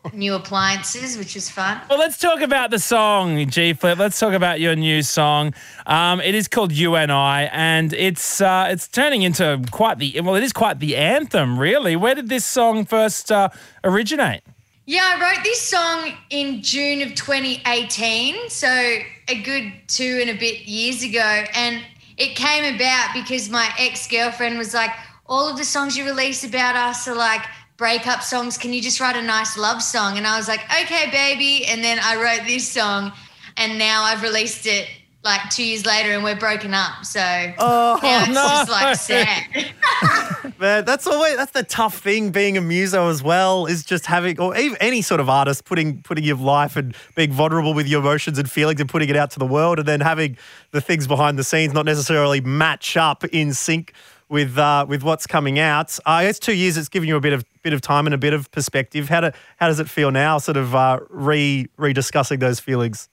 new 0.14 0.34
appliances, 0.34 1.18
which 1.18 1.36
was 1.36 1.50
fun. 1.50 1.80
Well, 1.90 2.00
let's 2.00 2.18
talk 2.18 2.42
about 2.42 2.72
the 2.72 2.80
song, 2.80 3.48
G 3.48 3.74
Flip. 3.74 3.98
Let's 3.98 4.20
talk 4.20 4.34
about 4.34 4.60
your 4.60 4.76
new 4.76 5.04
song. 5.04 5.54
Um, 5.86 6.20
it 6.22 6.36
is 6.36 6.48
called 6.48 6.72
"You 6.72 6.96
and 6.96 7.12
I," 7.12 7.44
and 7.54 7.94
it's 7.94 8.42
uh, 8.42 8.68
it's 8.70 8.88
turning 8.88 9.22
into 9.22 9.62
quite 9.72 10.00
the 10.00 10.20
well. 10.22 10.36
It 10.36 10.44
is 10.44 10.54
quite 10.54 10.80
the 10.80 10.96
anthem, 10.96 11.60
really. 11.60 11.96
Where 11.96 12.16
did 12.16 12.30
this 12.30 12.46
song 12.46 12.86
first 12.86 13.32
uh, 13.32 13.50
originate? 13.84 14.44
Yeah, 14.86 15.16
I 15.16 15.22
wrote 15.22 15.46
this 15.46 15.62
song 15.62 16.12
in 16.30 16.62
June 16.62 17.02
of 17.04 17.16
2018, 17.16 18.50
so 18.50 18.68
a 18.68 19.42
good 19.42 19.72
two 19.88 20.20
and 20.20 20.30
a 20.30 20.38
bit 20.38 20.68
years 20.68 21.04
ago. 21.04 21.46
And 21.54 21.82
it 22.18 22.36
came 22.36 22.76
about 22.76 23.14
because 23.14 23.50
my 23.50 23.72
ex 23.80 24.10
girlfriend 24.10 24.58
was 24.58 24.74
like, 24.74 24.90
All 25.26 25.48
of 25.48 25.56
the 25.56 25.64
songs 25.64 25.98
you 25.98 26.04
release 26.04 26.44
about 26.44 26.76
us 26.76 27.08
are 27.08 27.16
like 27.16 27.44
breakup 27.78 28.24
songs. 28.24 28.58
Can 28.58 28.74
you 28.74 28.82
just 28.82 29.00
write 29.00 29.16
a 29.16 29.22
nice 29.22 29.58
love 29.58 29.82
song? 29.82 30.18
And 30.18 30.28
I 30.28 30.36
was 30.36 30.50
like, 30.50 30.66
Okay, 30.82 31.10
baby. 31.12 31.66
And 31.66 31.82
then 31.82 31.98
I 32.02 32.22
wrote 32.22 32.46
this 32.46 32.70
song, 32.70 33.14
and 33.56 33.80
now 33.80 34.04
I've 34.04 34.22
released 34.22 34.66
it 34.66 34.90
like 35.24 35.50
two 35.50 35.64
years 35.64 35.86
later, 35.86 36.12
and 36.12 36.24
we're 36.24 36.36
broken 36.36 36.74
up. 36.74 37.06
So 37.06 37.20
Oh, 37.58 38.00
now 38.04 38.20
it's 38.24 38.28
no. 38.30 38.34
just 38.36 38.70
like 38.70 38.96
sad. 38.98 40.54
Man, 40.60 40.86
that's 40.86 41.08
always 41.08 41.36
that's 41.38 41.52
the 41.52 41.64
tough 41.64 41.98
thing 42.00 42.32
being 42.32 42.58
a 42.58 42.62
muso 42.62 43.10
as 43.10 43.24
well 43.24 43.66
is 43.66 43.84
just 43.84 44.06
having 44.06 44.40
or 44.40 44.56
even 44.58 44.78
any 44.82 45.02
sort 45.02 45.20
of 45.20 45.30
artist 45.30 45.66
putting 45.66 46.02
putting 46.04 46.24
your 46.24 46.38
life 46.38 46.76
and 46.76 46.96
being 47.16 47.32
vulnerable 47.32 47.74
with 47.74 47.88
your 47.88 48.02
emotions 48.02 48.38
and 48.38 48.50
feelings 48.50 48.80
and 48.80 48.90
putting 48.90 49.10
it 49.10 49.16
out 49.16 49.32
to 49.32 49.40
the 49.40 49.46
world 49.46 49.80
and 49.80 49.88
then 49.88 50.00
having 50.02 50.38
the 50.72 50.82
things 50.82 51.08
behind 51.08 51.38
the 51.40 51.44
scenes 51.44 51.74
not 51.74 51.86
necessarily 51.86 52.42
match 52.42 52.96
up 52.98 53.24
in 53.26 53.54
sync 53.54 53.94
with 54.30 54.58
uh, 54.58 54.86
with 54.88 55.04
what's 55.04 55.28
coming 55.28 55.60
out. 55.60 55.98
Uh, 56.06 56.24
it's 56.26 56.40
two 56.40 56.54
years. 56.54 56.76
It's 56.78 56.90
given 56.90 57.08
you 57.08 57.16
a 57.16 57.22
bit 57.22 57.34
of 57.34 57.46
bit 57.62 57.74
of 57.74 57.82
time 57.82 58.06
and 58.08 58.14
a 58.14 58.18
bit 58.18 58.34
of 58.34 58.52
perspective. 58.52 59.10
How 59.10 59.22
do 59.22 59.32
how 59.58 59.68
does 59.68 59.80
it 59.80 59.90
feel 59.90 60.12
now? 60.12 60.38
Sort 60.38 60.58
of 60.58 60.76
uh, 60.76 61.00
re 61.10 61.68
rediscussing 61.78 62.40
those 62.40 62.60
feelings. 62.60 63.10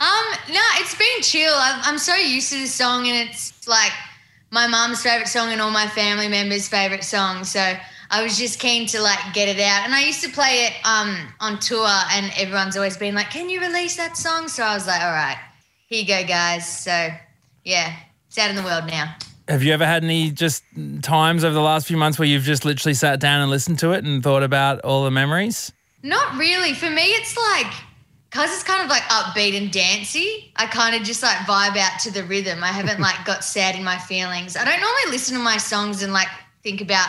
Um, 0.00 0.31
no, 0.48 0.60
it's 0.76 0.94
been 0.94 1.22
chill. 1.22 1.52
I'm, 1.54 1.80
I'm 1.84 1.98
so 1.98 2.14
used 2.14 2.50
to 2.52 2.58
this 2.58 2.74
song, 2.74 3.06
and 3.08 3.28
it's 3.28 3.66
like 3.66 3.92
my 4.50 4.66
mom's 4.66 5.02
favorite 5.02 5.28
song 5.28 5.50
and 5.50 5.60
all 5.60 5.70
my 5.70 5.86
family 5.88 6.28
members' 6.28 6.68
favorite 6.68 7.04
song. 7.04 7.44
So 7.44 7.74
I 8.10 8.22
was 8.22 8.36
just 8.36 8.58
keen 8.58 8.86
to 8.88 9.00
like 9.00 9.18
get 9.32 9.48
it 9.48 9.60
out. 9.60 9.84
And 9.84 9.94
I 9.94 10.04
used 10.04 10.22
to 10.22 10.30
play 10.30 10.66
it 10.66 10.74
um 10.84 11.16
on 11.40 11.58
tour, 11.58 11.88
and 12.12 12.32
everyone's 12.36 12.76
always 12.76 12.96
been 12.96 13.14
like, 13.14 13.30
"Can 13.30 13.48
you 13.48 13.60
release 13.60 13.96
that 13.96 14.16
song?" 14.16 14.48
So 14.48 14.62
I 14.62 14.74
was 14.74 14.86
like, 14.86 15.02
"All 15.02 15.12
right, 15.12 15.38
here 15.86 16.00
you 16.02 16.06
go, 16.06 16.26
guys." 16.26 16.68
So 16.68 17.08
yeah, 17.64 17.96
it's 18.28 18.38
out 18.38 18.50
in 18.50 18.56
the 18.56 18.62
world 18.62 18.86
now. 18.86 19.14
Have 19.48 19.62
you 19.62 19.72
ever 19.72 19.84
had 19.84 20.04
any 20.04 20.30
just 20.30 20.62
times 21.02 21.42
over 21.42 21.54
the 21.54 21.60
last 21.60 21.86
few 21.86 21.96
months 21.96 22.18
where 22.18 22.28
you've 22.28 22.44
just 22.44 22.64
literally 22.64 22.94
sat 22.94 23.18
down 23.18 23.40
and 23.40 23.50
listened 23.50 23.78
to 23.80 23.90
it 23.92 24.04
and 24.04 24.22
thought 24.22 24.42
about 24.42 24.80
all 24.80 25.04
the 25.04 25.10
memories? 25.10 25.72
Not 26.02 26.36
really. 26.36 26.74
For 26.74 26.90
me, 26.90 27.02
it's 27.02 27.36
like 27.36 27.72
because 28.32 28.50
it's 28.50 28.62
kind 28.62 28.82
of 28.82 28.88
like 28.88 29.02
upbeat 29.02 29.54
and 29.54 29.70
dancey. 29.70 30.50
I 30.56 30.64
kind 30.64 30.96
of 30.96 31.02
just 31.02 31.22
like 31.22 31.36
vibe 31.38 31.76
out 31.76 32.00
to 32.00 32.10
the 32.10 32.24
rhythm. 32.24 32.64
I 32.64 32.68
haven't 32.68 32.98
like 32.98 33.26
got 33.26 33.44
sad 33.44 33.76
in 33.76 33.84
my 33.84 33.98
feelings. 33.98 34.56
I 34.56 34.64
don't 34.64 34.80
normally 34.80 35.10
listen 35.10 35.36
to 35.36 35.42
my 35.42 35.58
songs 35.58 36.02
and 36.02 36.14
like 36.14 36.28
think 36.62 36.80
about 36.80 37.08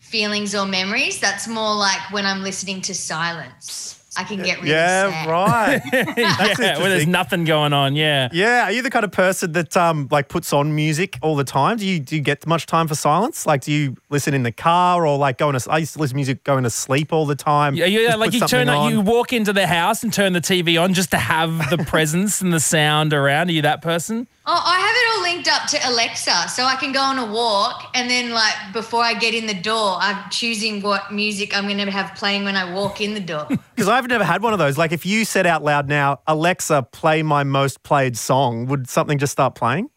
feelings 0.00 0.52
or 0.52 0.66
memories. 0.66 1.20
That's 1.20 1.46
more 1.46 1.76
like 1.76 2.10
when 2.10 2.26
I'm 2.26 2.42
listening 2.42 2.80
to 2.82 2.94
silence. 2.94 4.03
I 4.16 4.24
can 4.24 4.42
get 4.42 4.58
really 4.58 4.70
yeah, 4.70 5.24
sad. 5.24 5.28
right. 5.30 5.82
yeah, 6.58 6.78
where 6.78 6.88
there's 6.88 7.06
nothing 7.06 7.44
going 7.44 7.72
on. 7.72 7.96
Yeah. 7.96 8.28
Yeah, 8.32 8.64
are 8.64 8.72
you 8.72 8.82
the 8.82 8.90
kind 8.90 9.04
of 9.04 9.12
person 9.12 9.52
that 9.52 9.76
um 9.76 10.08
like 10.10 10.28
puts 10.28 10.52
on 10.52 10.74
music 10.74 11.18
all 11.22 11.36
the 11.36 11.44
time? 11.44 11.76
Do 11.76 11.86
you 11.86 12.00
do 12.00 12.16
you 12.16 12.22
get 12.22 12.46
much 12.46 12.66
time 12.66 12.88
for 12.88 12.94
silence? 12.94 13.46
Like, 13.46 13.62
do 13.62 13.72
you 13.72 13.96
listen 14.10 14.34
in 14.34 14.42
the 14.42 14.52
car 14.52 15.06
or 15.06 15.18
like 15.18 15.38
going 15.38 15.58
to? 15.58 15.70
I 15.70 15.78
used 15.78 15.94
to 15.94 15.98
listen 15.98 16.14
to 16.14 16.16
music 16.16 16.44
going 16.44 16.64
to 16.64 16.70
sleep 16.70 17.12
all 17.12 17.26
the 17.26 17.34
time. 17.36 17.74
Yeah, 17.74 17.86
yeah, 17.86 18.08
Just 18.08 18.18
like 18.18 18.32
you 18.32 18.40
turn, 18.40 18.68
on. 18.68 18.92
you 18.92 19.00
walk 19.00 19.32
into 19.32 19.52
the 19.52 19.66
house 19.66 20.02
and 20.02 20.12
turn 20.12 20.32
the 20.32 20.40
TV 20.40 20.80
on 20.80 20.94
just 20.94 21.10
to 21.12 21.18
have 21.18 21.70
the 21.70 21.78
presence 21.86 22.40
and 22.40 22.52
the 22.52 22.60
sound 22.60 23.12
around. 23.12 23.48
Are 23.48 23.52
you 23.52 23.62
that 23.62 23.82
person? 23.82 24.26
Oh, 24.46 24.62
I 24.62 24.78
have 24.78 24.94
it 24.94 25.16
all 25.16 25.22
linked 25.22 25.48
up 25.48 25.66
to 25.68 25.90
Alexa, 25.90 26.50
so 26.50 26.64
I 26.64 26.76
can 26.76 26.92
go 26.92 27.00
on 27.00 27.18
a 27.18 27.24
walk, 27.32 27.90
and 27.94 28.10
then 28.10 28.30
like 28.30 28.54
before 28.74 29.02
I 29.02 29.14
get 29.14 29.32
in 29.32 29.46
the 29.46 29.54
door, 29.54 29.96
I'm 29.98 30.28
choosing 30.30 30.82
what 30.82 31.10
music 31.10 31.56
I'm 31.56 31.64
going 31.64 31.78
to 31.78 31.90
have 31.90 32.14
playing 32.14 32.44
when 32.44 32.54
I 32.54 32.70
walk 32.74 33.00
in 33.00 33.14
the 33.14 33.20
door. 33.20 33.48
Because 33.74 33.88
I've 33.88 34.06
never 34.06 34.22
had 34.22 34.40
one 34.40 34.52
of 34.52 34.60
those. 34.60 34.78
Like, 34.78 34.92
if 34.92 35.04
you 35.04 35.24
said 35.24 35.46
out 35.46 35.64
loud 35.64 35.88
now, 35.88 36.20
Alexa, 36.28 36.84
play 36.92 37.24
my 37.24 37.42
most 37.42 37.82
played 37.82 38.16
song, 38.16 38.66
would 38.66 38.88
something 38.88 39.18
just 39.18 39.32
start 39.32 39.56
playing? 39.56 39.88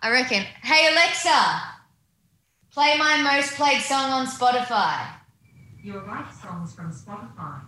I 0.00 0.10
reckon. 0.10 0.42
Hey 0.62 0.88
Alexa, 0.92 1.60
play 2.72 2.96
my 2.96 3.20
most 3.22 3.54
played 3.56 3.82
song 3.82 4.10
on 4.10 4.26
Spotify. 4.26 5.06
Your 5.82 6.02
right 6.04 6.32
songs 6.32 6.74
from 6.74 6.92
Spotify. 6.92 7.60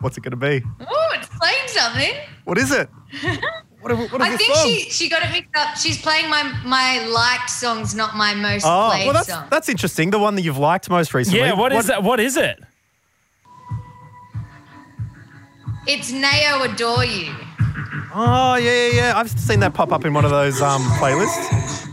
What's 0.00 0.18
it 0.18 0.20
going 0.20 0.30
to 0.30 0.36
be? 0.36 0.62
Oh, 0.80 1.08
it's 1.14 1.28
playing 1.38 1.66
something. 1.66 2.12
What 2.44 2.58
is 2.58 2.70
it? 2.70 2.88
What, 3.80 3.92
what 4.12 4.20
is 4.20 4.28
I 4.28 4.36
think 4.36 4.54
song? 4.54 4.66
she 4.66 4.80
she 4.90 5.08
got 5.08 5.22
it 5.22 5.30
mixed 5.32 5.56
up. 5.56 5.76
She's 5.76 6.00
playing 6.00 6.28
my 6.28 6.42
my 6.64 7.06
liked 7.06 7.48
songs, 7.48 7.94
not 7.94 8.14
my 8.16 8.34
most 8.34 8.64
Oh, 8.66 8.90
played 8.90 9.04
well, 9.06 9.14
that's 9.14 9.28
song. 9.28 9.46
that's 9.50 9.68
interesting. 9.68 10.10
The 10.10 10.18
one 10.18 10.34
that 10.34 10.42
you've 10.42 10.58
liked 10.58 10.90
most 10.90 11.14
recently. 11.14 11.40
Yeah. 11.40 11.54
What 11.54 11.72
is 11.72 11.86
that? 11.86 12.02
What 12.02 12.20
is 12.20 12.36
it? 12.36 12.60
It's 15.86 16.12
Nao 16.12 16.62
Adore 16.62 17.04
You. 17.04 17.32
Oh, 18.12 18.56
yeah, 18.56 18.70
yeah, 18.88 18.92
yeah. 18.92 19.12
I've 19.16 19.30
seen 19.30 19.60
that 19.60 19.72
pop 19.72 19.92
up 19.92 20.04
in 20.04 20.12
one 20.12 20.24
of 20.24 20.30
those 20.30 20.60
um 20.60 20.82
playlists. 21.00 21.86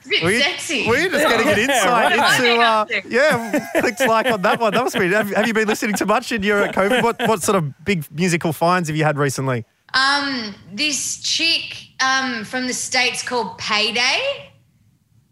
It's 0.00 0.06
a 0.06 0.08
bit 0.08 0.22
Were 0.22 0.30
you, 0.30 0.40
sexy. 0.42 0.88
were 0.88 0.96
you 0.96 1.10
just 1.10 1.28
getting 1.28 1.48
an 1.48 1.58
insight 1.58 2.16
right. 2.18 2.40
into? 2.40 2.60
Uh, 2.60 2.84
I 2.84 2.84
think 2.88 3.06
yeah, 3.10 3.70
clicked 3.80 4.00
like 4.00 4.26
on 4.26 4.42
that 4.42 4.58
one. 4.60 4.72
That 4.72 4.84
must 4.84 4.98
be. 4.98 5.08
Have, 5.12 5.30
have 5.30 5.46
you 5.46 5.54
been 5.54 5.68
listening 5.68 5.96
to 5.96 6.06
much 6.06 6.32
in 6.32 6.42
your 6.42 6.66
COVID? 6.68 7.02
What 7.02 7.18
what 7.28 7.42
sort 7.42 7.56
of 7.56 7.84
big 7.84 8.04
musical 8.10 8.52
finds 8.52 8.88
have 8.88 8.96
you 8.96 9.04
had 9.04 9.18
recently? 9.18 9.64
Um, 9.94 10.54
this 10.72 11.20
chick 11.22 11.88
um 12.00 12.44
from 12.44 12.66
the 12.66 12.72
states 12.72 13.22
called 13.22 13.58
Payday. 13.58 14.50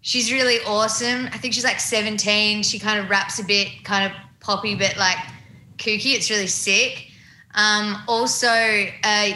She's 0.00 0.32
really 0.32 0.58
awesome. 0.66 1.26
I 1.32 1.38
think 1.38 1.52
she's 1.52 1.64
like 1.64 1.80
17. 1.80 2.62
She 2.62 2.78
kind 2.78 3.00
of 3.00 3.10
raps 3.10 3.40
a 3.40 3.44
bit, 3.44 3.82
kind 3.82 4.10
of 4.10 4.16
poppy, 4.40 4.76
but 4.76 4.96
like 4.96 5.18
kooky. 5.78 6.14
It's 6.14 6.30
really 6.30 6.46
sick. 6.46 7.10
Um, 7.54 8.02
also, 8.06 8.46
uh, 8.48 9.30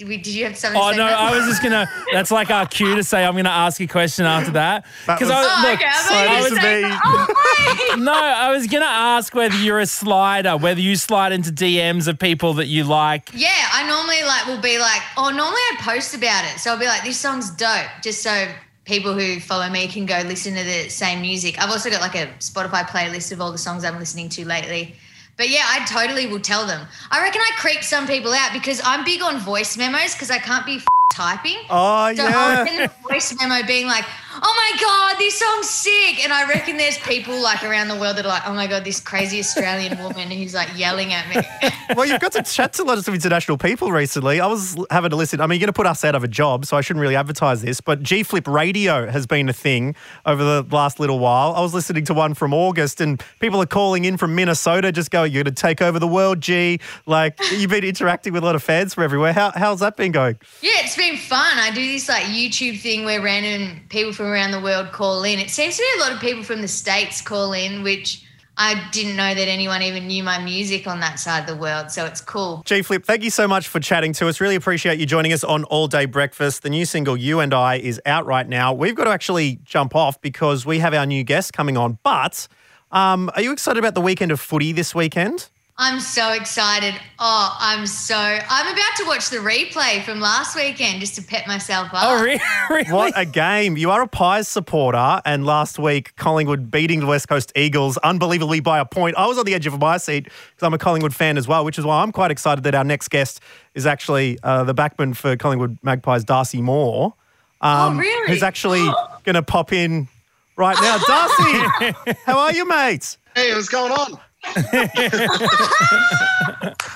did, 0.00 0.08
we, 0.08 0.16
did 0.16 0.32
you 0.32 0.46
have 0.46 0.56
something? 0.56 0.80
Oh 0.82 0.88
to 0.88 0.94
say 0.94 0.98
no, 0.98 1.08
about 1.08 1.20
I 1.20 1.36
was 1.36 1.46
just 1.46 1.62
gonna. 1.62 1.86
That's 2.10 2.30
like 2.30 2.50
our 2.50 2.66
cue 2.66 2.96
to 2.96 3.04
say 3.04 3.22
I'm 3.22 3.36
gonna 3.36 3.50
ask 3.50 3.78
a 3.82 3.86
question 3.86 4.24
after 4.24 4.52
that. 4.52 4.86
That 5.06 5.18
Because 5.18 5.30
I 5.30 5.42
Oh, 5.42 5.68
look, 5.68 5.78
okay. 5.78 5.84
I 5.86 5.92
so 5.92 6.14
thought 6.14 6.24
you 6.24 6.36
were 6.36 6.42
this 6.42 6.52
is 6.52 6.58
saying 6.58 6.82
me. 6.84 6.88
that. 6.88 7.90
Oh, 7.92 7.96
no, 7.98 8.12
I 8.14 8.50
was 8.50 8.66
gonna 8.66 8.86
ask 8.86 9.34
whether 9.34 9.56
you're 9.56 9.78
a 9.78 9.84
slider, 9.84 10.56
whether 10.56 10.80
you 10.80 10.96
slide 10.96 11.32
into 11.32 11.50
DMs 11.50 12.08
of 12.08 12.18
people 12.18 12.54
that 12.54 12.68
you 12.68 12.84
like. 12.84 13.28
Yeah, 13.34 13.50
I 13.52 13.86
normally 13.86 14.22
like 14.22 14.46
will 14.46 14.62
be 14.62 14.78
like, 14.78 15.02
oh, 15.18 15.28
normally 15.28 15.60
I 15.72 15.76
post 15.80 16.14
about 16.14 16.46
it. 16.46 16.58
So 16.60 16.70
I'll 16.70 16.78
be 16.78 16.86
like, 16.86 17.04
this 17.04 17.18
song's 17.18 17.50
dope, 17.50 17.90
just 18.02 18.22
so 18.22 18.46
people 18.86 19.12
who 19.12 19.38
follow 19.38 19.68
me 19.68 19.86
can 19.86 20.06
go 20.06 20.22
listen 20.24 20.54
to 20.54 20.64
the 20.64 20.88
same 20.88 21.20
music. 21.20 21.58
I've 21.62 21.70
also 21.70 21.90
got 21.90 22.00
like 22.00 22.14
a 22.14 22.28
Spotify 22.38 22.88
playlist 22.88 23.32
of 23.32 23.42
all 23.42 23.52
the 23.52 23.58
songs 23.58 23.84
I'm 23.84 23.98
listening 23.98 24.30
to 24.30 24.46
lately. 24.46 24.96
But 25.40 25.48
yeah, 25.48 25.64
I 25.66 25.86
totally 25.86 26.26
will 26.26 26.38
tell 26.38 26.66
them. 26.66 26.86
I 27.10 27.22
reckon 27.22 27.40
I 27.40 27.50
creep 27.56 27.82
some 27.82 28.06
people 28.06 28.34
out 28.34 28.52
because 28.52 28.78
I'm 28.84 29.06
big 29.06 29.22
on 29.22 29.38
voice 29.38 29.74
memos 29.78 30.12
because 30.12 30.30
I 30.30 30.36
can't 30.36 30.66
be 30.66 30.76
f- 30.76 30.84
typing. 31.12 31.56
Oh 31.68 32.12
So 32.14 32.22
yeah. 32.22 32.64
send 32.64 32.82
a 32.90 33.08
voice 33.08 33.34
memo 33.38 33.66
being 33.66 33.86
like, 33.86 34.04
oh 34.42 34.54
my 34.72 34.80
God, 34.80 35.18
this 35.18 35.38
song's 35.38 35.68
sick. 35.68 36.22
And 36.24 36.32
I 36.32 36.48
reckon 36.48 36.76
there's 36.76 36.98
people 36.98 37.40
like 37.42 37.62
around 37.64 37.88
the 37.88 37.96
world 37.96 38.16
that 38.16 38.24
are 38.24 38.28
like, 38.28 38.46
oh 38.46 38.54
my 38.54 38.66
God, 38.66 38.84
this 38.84 39.00
crazy 39.00 39.40
Australian 39.40 39.98
woman 40.02 40.30
who's 40.30 40.54
like 40.54 40.68
yelling 40.76 41.12
at 41.12 41.28
me. 41.34 41.70
Well, 41.96 42.06
you've 42.06 42.20
got 42.20 42.30
to 42.32 42.42
chat 42.44 42.72
to 42.74 42.84
lots 42.84 43.08
of 43.08 43.14
international 43.14 43.58
people 43.58 43.90
recently. 43.90 44.40
I 44.40 44.46
was 44.46 44.76
having 44.92 45.10
to 45.10 45.16
listen. 45.16 45.40
I 45.40 45.48
mean, 45.48 45.58
you're 45.58 45.66
going 45.66 45.72
to 45.72 45.76
put 45.76 45.86
us 45.86 46.04
out 46.04 46.14
of 46.14 46.22
a 46.22 46.28
job, 46.28 46.64
so 46.64 46.76
I 46.76 46.82
shouldn't 46.82 47.02
really 47.02 47.16
advertise 47.16 47.62
this. 47.62 47.80
But 47.80 48.00
G 48.00 48.22
Flip 48.22 48.46
Radio 48.46 49.10
has 49.10 49.26
been 49.26 49.48
a 49.48 49.52
thing 49.52 49.96
over 50.24 50.44
the 50.44 50.64
last 50.70 51.00
little 51.00 51.18
while. 51.18 51.52
I 51.52 51.60
was 51.60 51.74
listening 51.74 52.04
to 52.04 52.14
one 52.14 52.34
from 52.34 52.54
August, 52.54 53.00
and 53.00 53.20
people 53.40 53.60
are 53.60 53.66
calling 53.66 54.04
in 54.04 54.16
from 54.18 54.36
Minnesota, 54.36 54.92
just 54.92 55.10
going, 55.10 55.32
"You're 55.32 55.42
going 55.42 55.52
to 55.52 55.60
take 55.60 55.82
over 55.82 55.98
the 55.98 56.06
world, 56.06 56.40
G." 56.40 56.78
Like 57.06 57.36
you've 57.50 57.70
been 57.72 57.82
interacting 57.82 58.32
with 58.32 58.44
a 58.44 58.46
lot 58.46 58.54
of 58.54 58.62
fans 58.62 58.94
from 58.94 59.02
everywhere. 59.02 59.32
How, 59.32 59.50
how's 59.50 59.80
that 59.80 59.96
been 59.96 60.12
going? 60.12 60.38
Yeah, 60.62 60.70
it's 60.84 60.94
been 61.00 61.16
fun. 61.16 61.58
I 61.58 61.70
do 61.70 61.80
this 61.86 62.10
like 62.10 62.24
YouTube 62.24 62.78
thing 62.78 63.06
where 63.06 63.22
random 63.22 63.80
people 63.88 64.12
from 64.12 64.26
around 64.26 64.50
the 64.50 64.60
world 64.60 64.92
call 64.92 65.22
in. 65.24 65.38
It 65.38 65.48
seems 65.48 65.76
to 65.78 65.82
be 65.82 66.00
a 66.00 66.02
lot 66.02 66.12
of 66.12 66.20
people 66.20 66.42
from 66.42 66.60
the 66.60 66.68
States 66.68 67.22
call 67.22 67.54
in, 67.54 67.82
which 67.82 68.22
I 68.58 68.86
didn't 68.92 69.16
know 69.16 69.34
that 69.34 69.48
anyone 69.48 69.80
even 69.80 70.08
knew 70.08 70.22
my 70.22 70.38
music 70.44 70.86
on 70.86 71.00
that 71.00 71.18
side 71.18 71.40
of 71.40 71.46
the 71.46 71.56
world. 71.56 71.90
So 71.90 72.04
it's 72.04 72.20
cool. 72.20 72.62
G 72.66 72.82
Flip, 72.82 73.02
thank 73.02 73.22
you 73.22 73.30
so 73.30 73.48
much 73.48 73.68
for 73.68 73.80
chatting 73.80 74.12
to 74.14 74.28
us. 74.28 74.42
Really 74.42 74.56
appreciate 74.56 74.98
you 74.98 75.06
joining 75.06 75.32
us 75.32 75.42
on 75.42 75.64
All 75.64 75.88
Day 75.88 76.04
Breakfast. 76.04 76.62
The 76.62 76.70
new 76.70 76.84
single, 76.84 77.16
You 77.16 77.40
and 77.40 77.54
I, 77.54 77.76
is 77.76 77.98
out 78.04 78.26
right 78.26 78.46
now. 78.46 78.74
We've 78.74 78.94
got 78.94 79.04
to 79.04 79.10
actually 79.10 79.58
jump 79.64 79.96
off 79.96 80.20
because 80.20 80.66
we 80.66 80.80
have 80.80 80.92
our 80.92 81.06
new 81.06 81.24
guest 81.24 81.54
coming 81.54 81.78
on. 81.78 81.98
But 82.02 82.46
um, 82.92 83.30
are 83.34 83.40
you 83.40 83.52
excited 83.52 83.78
about 83.78 83.94
the 83.94 84.02
weekend 84.02 84.32
of 84.32 84.40
footy 84.40 84.72
this 84.72 84.94
weekend? 84.94 85.48
I'm 85.82 85.98
so 85.98 86.32
excited. 86.34 86.92
Oh, 87.18 87.56
I'm 87.58 87.86
so. 87.86 88.14
I'm 88.14 88.66
about 88.66 88.96
to 88.96 89.04
watch 89.06 89.30
the 89.30 89.38
replay 89.38 90.02
from 90.04 90.20
last 90.20 90.54
weekend 90.54 91.00
just 91.00 91.14
to 91.14 91.22
pep 91.22 91.46
myself 91.46 91.88
up. 91.94 92.02
Oh, 92.02 92.22
really? 92.70 92.84
What 92.92 93.14
a 93.16 93.24
game. 93.24 93.78
You 93.78 93.90
are 93.90 94.02
a 94.02 94.06
Pies 94.06 94.46
supporter, 94.46 95.22
and 95.24 95.46
last 95.46 95.78
week, 95.78 96.14
Collingwood 96.16 96.70
beating 96.70 97.00
the 97.00 97.06
West 97.06 97.28
Coast 97.28 97.50
Eagles 97.56 97.96
unbelievably 97.96 98.60
by 98.60 98.78
a 98.78 98.84
point. 98.84 99.16
I 99.16 99.26
was 99.26 99.38
on 99.38 99.46
the 99.46 99.54
edge 99.54 99.66
of 99.66 99.78
my 99.80 99.96
seat 99.96 100.24
because 100.24 100.62
I'm 100.62 100.74
a 100.74 100.78
Collingwood 100.78 101.14
fan 101.14 101.38
as 101.38 101.48
well, 101.48 101.64
which 101.64 101.78
is 101.78 101.86
why 101.86 102.02
I'm 102.02 102.12
quite 102.12 102.30
excited 102.30 102.62
that 102.64 102.74
our 102.74 102.84
next 102.84 103.08
guest 103.08 103.40
is 103.74 103.86
actually 103.86 104.38
uh, 104.42 104.64
the 104.64 104.74
backman 104.74 105.16
for 105.16 105.34
Collingwood 105.34 105.78
Magpies, 105.82 106.24
Darcy 106.24 106.60
Moore. 106.60 107.14
um, 107.62 107.94
Oh, 107.96 107.98
really? 107.98 108.30
Who's 108.30 108.42
actually 108.42 108.84
going 109.24 109.34
to 109.34 109.42
pop 109.42 109.72
in 109.72 110.08
right 110.56 110.76
now. 110.78 110.98
Darcy, 111.06 112.14
how 112.26 112.38
are 112.38 112.52
you, 112.52 112.68
mate? 112.68 113.16
Hey, 113.34 113.54
what's 113.54 113.70
going 113.70 113.92
on? 113.92 114.20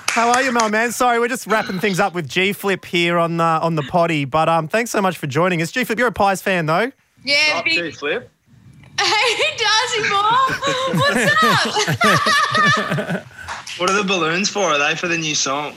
How 0.08 0.30
are 0.30 0.42
you, 0.42 0.52
my 0.52 0.68
man? 0.68 0.92
Sorry, 0.92 1.18
we're 1.18 1.28
just 1.28 1.46
wrapping 1.46 1.78
things 1.80 1.98
up 2.00 2.14
with 2.14 2.28
G 2.28 2.52
Flip 2.52 2.84
here 2.84 3.18
on 3.18 3.36
the 3.36 3.44
on 3.44 3.74
the 3.74 3.82
potty, 3.82 4.24
but 4.24 4.48
um, 4.48 4.68
thanks 4.68 4.90
so 4.90 5.00
much 5.02 5.18
for 5.18 5.26
joining 5.26 5.60
us. 5.62 5.70
G 5.72 5.84
Flip, 5.84 5.98
you're 5.98 6.08
a 6.08 6.12
Pies 6.12 6.40
fan 6.42 6.66
though. 6.66 6.90
Yeah, 7.24 7.54
Up 7.56 7.64
big. 7.64 7.76
to 7.78 7.98
flip. 7.98 8.30
Hey, 9.00 9.56
Darcy 9.56 10.08
Moore. 10.08 10.46
What's 11.00 11.26
up? 12.78 13.26
What 13.78 13.90
are 13.90 13.96
the 13.96 14.04
balloons 14.06 14.48
for? 14.48 14.62
Are 14.62 14.78
they 14.78 14.94
for 14.94 15.08
the 15.08 15.18
new 15.18 15.34
song? 15.34 15.74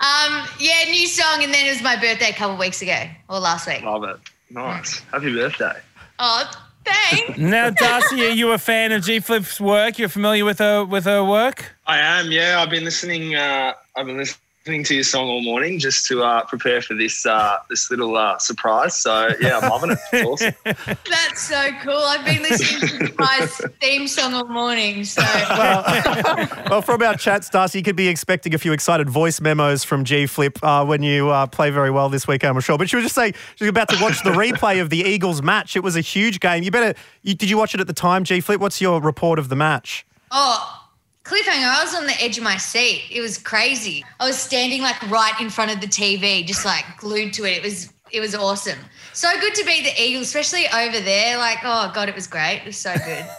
Um, 0.00 0.46
yeah, 0.60 0.84
new 0.90 1.06
song, 1.06 1.42
and 1.42 1.52
then 1.54 1.66
it 1.66 1.70
was 1.70 1.82
my 1.82 1.96
birthday 1.96 2.28
a 2.30 2.34
couple 2.34 2.56
weeks 2.58 2.82
ago 2.82 3.04
or 3.30 3.38
last 3.40 3.66
week. 3.66 3.82
Love 3.82 4.04
it. 4.04 4.16
Nice. 4.50 4.98
Happy 5.12 5.32
birthday. 5.34 5.80
Oh, 6.18 6.67
thanks. 6.84 7.38
Now, 7.38 7.70
Darcy, 7.70 8.26
are 8.26 8.30
you 8.30 8.52
a 8.52 8.58
fan 8.58 8.92
of 8.92 9.02
G 9.02 9.20
Flip's 9.20 9.60
work? 9.60 9.98
You're 9.98 10.08
familiar 10.08 10.44
with 10.44 10.58
her 10.58 10.84
with 10.84 11.04
her 11.04 11.24
work? 11.24 11.76
I 11.86 11.98
am. 11.98 12.30
Yeah, 12.30 12.60
I've 12.60 12.70
been 12.70 12.84
listening. 12.84 13.34
Uh, 13.34 13.72
I've 13.96 14.06
been 14.06 14.18
listening 14.18 14.47
to 14.68 14.94
your 14.94 15.02
song 15.02 15.28
all 15.28 15.42
morning 15.42 15.78
just 15.78 16.04
to 16.04 16.22
uh, 16.22 16.44
prepare 16.44 16.82
for 16.82 16.94
this 16.94 17.24
uh, 17.24 17.56
this 17.70 17.90
little 17.90 18.14
uh, 18.14 18.36
surprise. 18.36 18.94
So 18.94 19.30
yeah, 19.40 19.58
I'm 19.58 19.70
loving 19.70 19.92
it. 19.92 19.98
It's 20.12 20.28
awesome. 20.28 20.54
That's 20.64 21.40
so 21.40 21.70
cool. 21.82 21.96
I've 21.96 22.24
been 22.26 22.42
listening 22.42 23.08
to 23.08 23.14
my 23.18 23.46
theme 23.80 24.06
song 24.06 24.34
all 24.34 24.46
morning. 24.46 25.04
So 25.04 25.22
Well, 25.22 26.48
well, 26.70 26.82
from 26.82 27.02
our 27.02 27.16
chats, 27.16 27.48
Darcy, 27.48 27.78
you 27.78 27.82
could 27.82 27.96
be 27.96 28.08
expecting 28.08 28.54
a 28.54 28.58
few 28.58 28.74
excited 28.74 29.08
voice 29.08 29.40
memos 29.40 29.84
from 29.84 30.04
G 30.04 30.26
Flip 30.26 30.58
uh, 30.62 30.84
when 30.84 31.02
you 31.02 31.30
uh, 31.30 31.46
play 31.46 31.70
very 31.70 31.90
well 31.90 32.10
this 32.10 32.28
weekend, 32.28 32.54
I'm 32.54 32.60
sure. 32.60 32.76
But 32.76 32.90
she 32.90 32.96
was 32.96 33.06
just 33.06 33.14
saying 33.14 33.32
she 33.56 33.64
was 33.64 33.70
about 33.70 33.88
to 33.88 34.02
watch 34.02 34.22
the 34.22 34.32
replay 34.32 34.82
of 34.82 34.90
the 34.90 34.98
Eagles 34.98 35.40
match. 35.40 35.76
It 35.76 35.82
was 35.82 35.96
a 35.96 36.02
huge 36.02 36.40
game. 36.40 36.62
You 36.62 36.70
better. 36.70 36.98
You, 37.22 37.34
did 37.34 37.48
you 37.48 37.56
watch 37.56 37.74
it 37.74 37.80
at 37.80 37.86
the 37.86 37.94
time, 37.94 38.24
G 38.24 38.40
Flip? 38.40 38.60
What's 38.60 38.82
your 38.82 39.00
report 39.00 39.38
of 39.38 39.48
the 39.48 39.56
match? 39.56 40.04
Oh, 40.30 40.87
cliffhanger. 41.28 41.68
I 41.68 41.84
was 41.84 41.94
on 41.94 42.06
the 42.06 42.20
edge 42.20 42.38
of 42.38 42.44
my 42.44 42.56
seat. 42.56 43.04
It 43.10 43.20
was 43.20 43.38
crazy. 43.38 44.04
I 44.18 44.26
was 44.26 44.38
standing 44.38 44.82
like 44.82 45.00
right 45.10 45.38
in 45.40 45.50
front 45.50 45.72
of 45.72 45.80
the 45.80 45.86
TV, 45.86 46.46
just 46.46 46.64
like 46.64 46.84
glued 46.98 47.32
to 47.34 47.44
it. 47.44 47.58
It 47.58 47.62
was 47.62 47.92
it 48.10 48.20
was 48.20 48.34
awesome. 48.34 48.78
So 49.12 49.28
good 49.40 49.54
to 49.54 49.64
be 49.64 49.82
the 49.82 49.92
Eagles, 50.02 50.26
especially 50.26 50.66
over 50.68 51.00
there. 51.00 51.36
Like, 51.38 51.58
oh 51.62 51.90
god, 51.94 52.08
it 52.08 52.14
was 52.14 52.26
great. 52.26 52.60
It 52.62 52.66
was 52.66 52.76
so 52.76 52.94
good. 52.94 53.26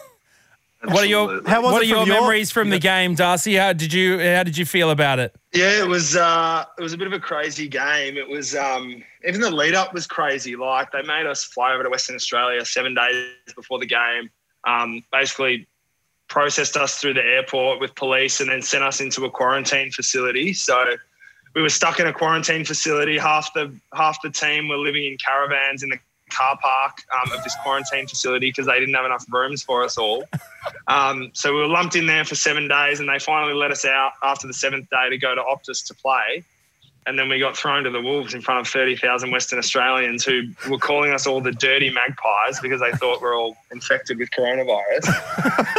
What 0.81 1.03
are 1.03 1.07
your 1.07 1.41
How 1.45 1.61
was 1.61 1.73
What 1.73 1.81
are 1.81 1.85
your 1.85 1.99
from 1.99 2.07
your- 2.07 2.21
memories 2.21 2.51
from 2.51 2.69
the 2.69 2.79
game, 2.79 3.13
Darcy? 3.13 3.55
How 3.55 3.73
did 3.73 3.91
you 3.91 4.17
How 4.17 4.43
did 4.43 4.57
you 4.57 4.65
feel 4.65 4.91
about 4.91 5.19
it? 5.19 5.35
Yeah, 5.53 5.83
it 5.83 5.87
was 5.87 6.15
uh, 6.15 6.63
it 6.77 6.81
was 6.81 6.93
a 6.93 6.97
bit 6.97 7.05
of 7.05 7.11
a 7.11 7.19
crazy 7.19 7.67
game. 7.67 8.15
It 8.15 8.25
was 8.27 8.55
um, 8.55 9.03
even 9.27 9.41
the 9.41 9.51
lead 9.51 9.75
up 9.75 9.93
was 9.93 10.07
crazy. 10.07 10.55
Like 10.55 10.91
they 10.93 11.01
made 11.01 11.25
us 11.25 11.43
fly 11.43 11.73
over 11.73 11.83
to 11.83 11.89
Western 11.89 12.15
Australia 12.15 12.63
seven 12.63 12.95
days 12.95 13.27
before 13.57 13.77
the 13.79 13.87
game. 13.87 14.29
Um, 14.65 15.03
basically 15.11 15.67
processed 16.29 16.77
us 16.77 16.99
through 16.99 17.15
the 17.15 17.23
airport 17.23 17.79
with 17.79 17.93
police 17.95 18.39
and 18.39 18.49
then 18.49 18.61
sent 18.61 18.83
us 18.83 19.01
into 19.01 19.25
a 19.25 19.29
quarantine 19.29 19.91
facility. 19.91 20.53
So 20.53 20.95
we 21.55 21.61
were 21.61 21.69
stuck 21.69 21.99
in 21.99 22.07
a 22.07 22.13
quarantine 22.13 22.63
facility. 22.63 23.17
Half 23.17 23.53
the 23.53 23.73
half 23.93 24.21
the 24.21 24.29
team 24.29 24.69
were 24.69 24.77
living 24.77 25.05
in 25.05 25.17
caravans 25.17 25.83
in 25.83 25.89
the 25.89 25.97
car 26.29 26.57
park 26.61 27.01
um, 27.15 27.31
of 27.31 27.43
this 27.43 27.55
quarantine 27.63 28.07
facility 28.07 28.49
because 28.49 28.67
they 28.67 28.79
didn't 28.79 28.93
have 28.93 29.05
enough 29.05 29.25
rooms 29.29 29.63
for 29.63 29.83
us 29.83 29.97
all. 29.97 30.23
Um, 30.87 31.31
so 31.33 31.53
we 31.53 31.59
were 31.59 31.67
lumped 31.67 31.95
in 31.95 32.05
there 32.05 32.23
for 32.23 32.35
seven 32.35 32.67
days, 32.67 32.99
and 32.99 33.09
they 33.09 33.19
finally 33.19 33.53
let 33.53 33.71
us 33.71 33.85
out 33.85 34.13
after 34.23 34.47
the 34.47 34.53
seventh 34.53 34.89
day 34.89 35.09
to 35.09 35.17
go 35.17 35.33
to 35.33 35.41
Optus 35.41 35.85
to 35.87 35.93
play. 35.95 36.43
And 37.09 37.17
then 37.17 37.27
we 37.27 37.39
got 37.39 37.57
thrown 37.57 37.83
to 37.85 37.89
the 37.89 37.99
wolves 37.99 38.35
in 38.35 38.41
front 38.41 38.59
of 38.59 38.71
30,000 38.71 39.31
Western 39.31 39.57
Australians 39.57 40.23
who 40.23 40.43
were 40.69 40.77
calling 40.77 41.11
us 41.11 41.25
all 41.25 41.41
the 41.41 41.51
dirty 41.51 41.89
magpies 41.89 42.59
because 42.61 42.79
they 42.81 42.91
thought 42.91 43.19
we're 43.19 43.35
all 43.35 43.57
infected 43.71 44.19
with 44.19 44.29
coronavirus. 44.29 45.07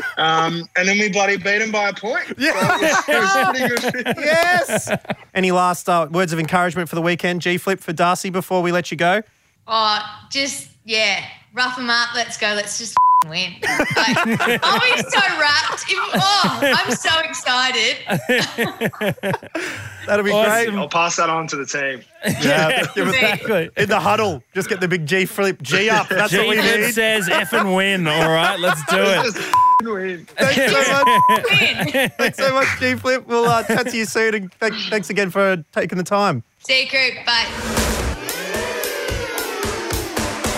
um, 0.19 0.69
and 0.77 0.89
then 0.89 0.99
we 0.99 1.09
bloody 1.09 1.37
beat 1.37 1.61
them 1.61 1.71
by 1.71 1.91
a 1.91 1.95
point. 1.95 2.25
Yeah. 2.37 2.79
So 3.03 3.13
it 3.13 3.21
was, 3.21 3.61
it 3.61 3.71
was 3.71 3.91
pretty 3.93 4.03
good. 4.03 4.17
Yes. 4.25 4.91
Any 5.33 5.53
last 5.53 5.89
uh, 5.89 6.09
words 6.11 6.33
of 6.33 6.41
encouragement 6.41 6.89
for 6.89 6.97
the 6.97 7.03
weekend, 7.03 7.43
G 7.43 7.59
Flip, 7.59 7.79
for 7.79 7.93
Darcy 7.93 8.31
before 8.31 8.61
we 8.61 8.73
let 8.73 8.91
you 8.91 8.97
go? 8.97 9.23
Oh, 9.69 10.01
just 10.33 10.69
yeah, 10.85 11.25
rough 11.55 11.77
them 11.77 11.91
up. 11.91 12.09
Let's 12.13 12.39
go. 12.39 12.49
Let's 12.57 12.77
just 12.77 12.97
win. 13.29 13.53
Like, 13.63 14.61
I'll 14.63 14.81
be 14.81 15.03
so 15.03 15.21
wrapped. 15.39 15.85
If, 15.89 15.99
oh, 16.15 16.61
I'm 16.79 16.91
so 16.93 17.11
excited. 17.21 17.97
That'll 20.07 20.25
be 20.25 20.31
Awesome. 20.31 20.79
I'll 20.79 20.89
pass 20.89 21.17
that 21.17 21.29
on 21.29 21.47
to 21.49 21.57
the 21.57 21.67
team. 21.67 22.03
great. 22.23 22.45
Yeah. 22.45 22.87
Exactly. 22.97 23.71
in 23.77 23.89
the 23.89 24.01
huddle, 24.01 24.43
just 24.55 24.69
get 24.69 24.81
the 24.81 24.89
big 24.89 25.07
G 25.07 25.27
Flip 25.27 25.61
G 25.63 25.91
up. 25.91 26.09
That's 26.09 26.33
what 26.33 26.49
we 26.49 26.57
G 26.57 26.63
Flip 26.63 26.81
need. 26.81 26.93
says 26.95 27.29
F 27.29 27.53
and 27.53 27.75
win. 27.75 28.07
All 28.07 28.31
right, 28.31 28.59
let's 28.59 28.83
do 28.87 28.97
it. 28.99 29.35
Win. 29.83 30.25
Thanks 30.27 30.73
so 30.73 31.05
much. 31.05 31.45
Win. 31.51 32.11
Thanks 32.19 32.39
so 32.39 32.55
much, 32.55 32.69
G 32.79 32.95
Flip. 32.95 33.27
We'll 33.27 33.45
uh, 33.47 33.63
chat 33.65 33.87
to 33.89 33.97
you 33.97 34.05
soon, 34.07 34.35
and 34.35 34.53
th- 34.61 34.89
thanks 34.91 35.11
again 35.11 35.31
for 35.31 35.63
taking 35.73 35.99
the 35.99 36.05
time. 36.05 36.43
See 36.59 36.83
you, 36.85 36.89
crew. 36.89 37.11
Bye. 37.27 37.47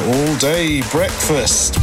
All 0.07 0.37
day 0.39 0.83
breakfast. 0.91 1.77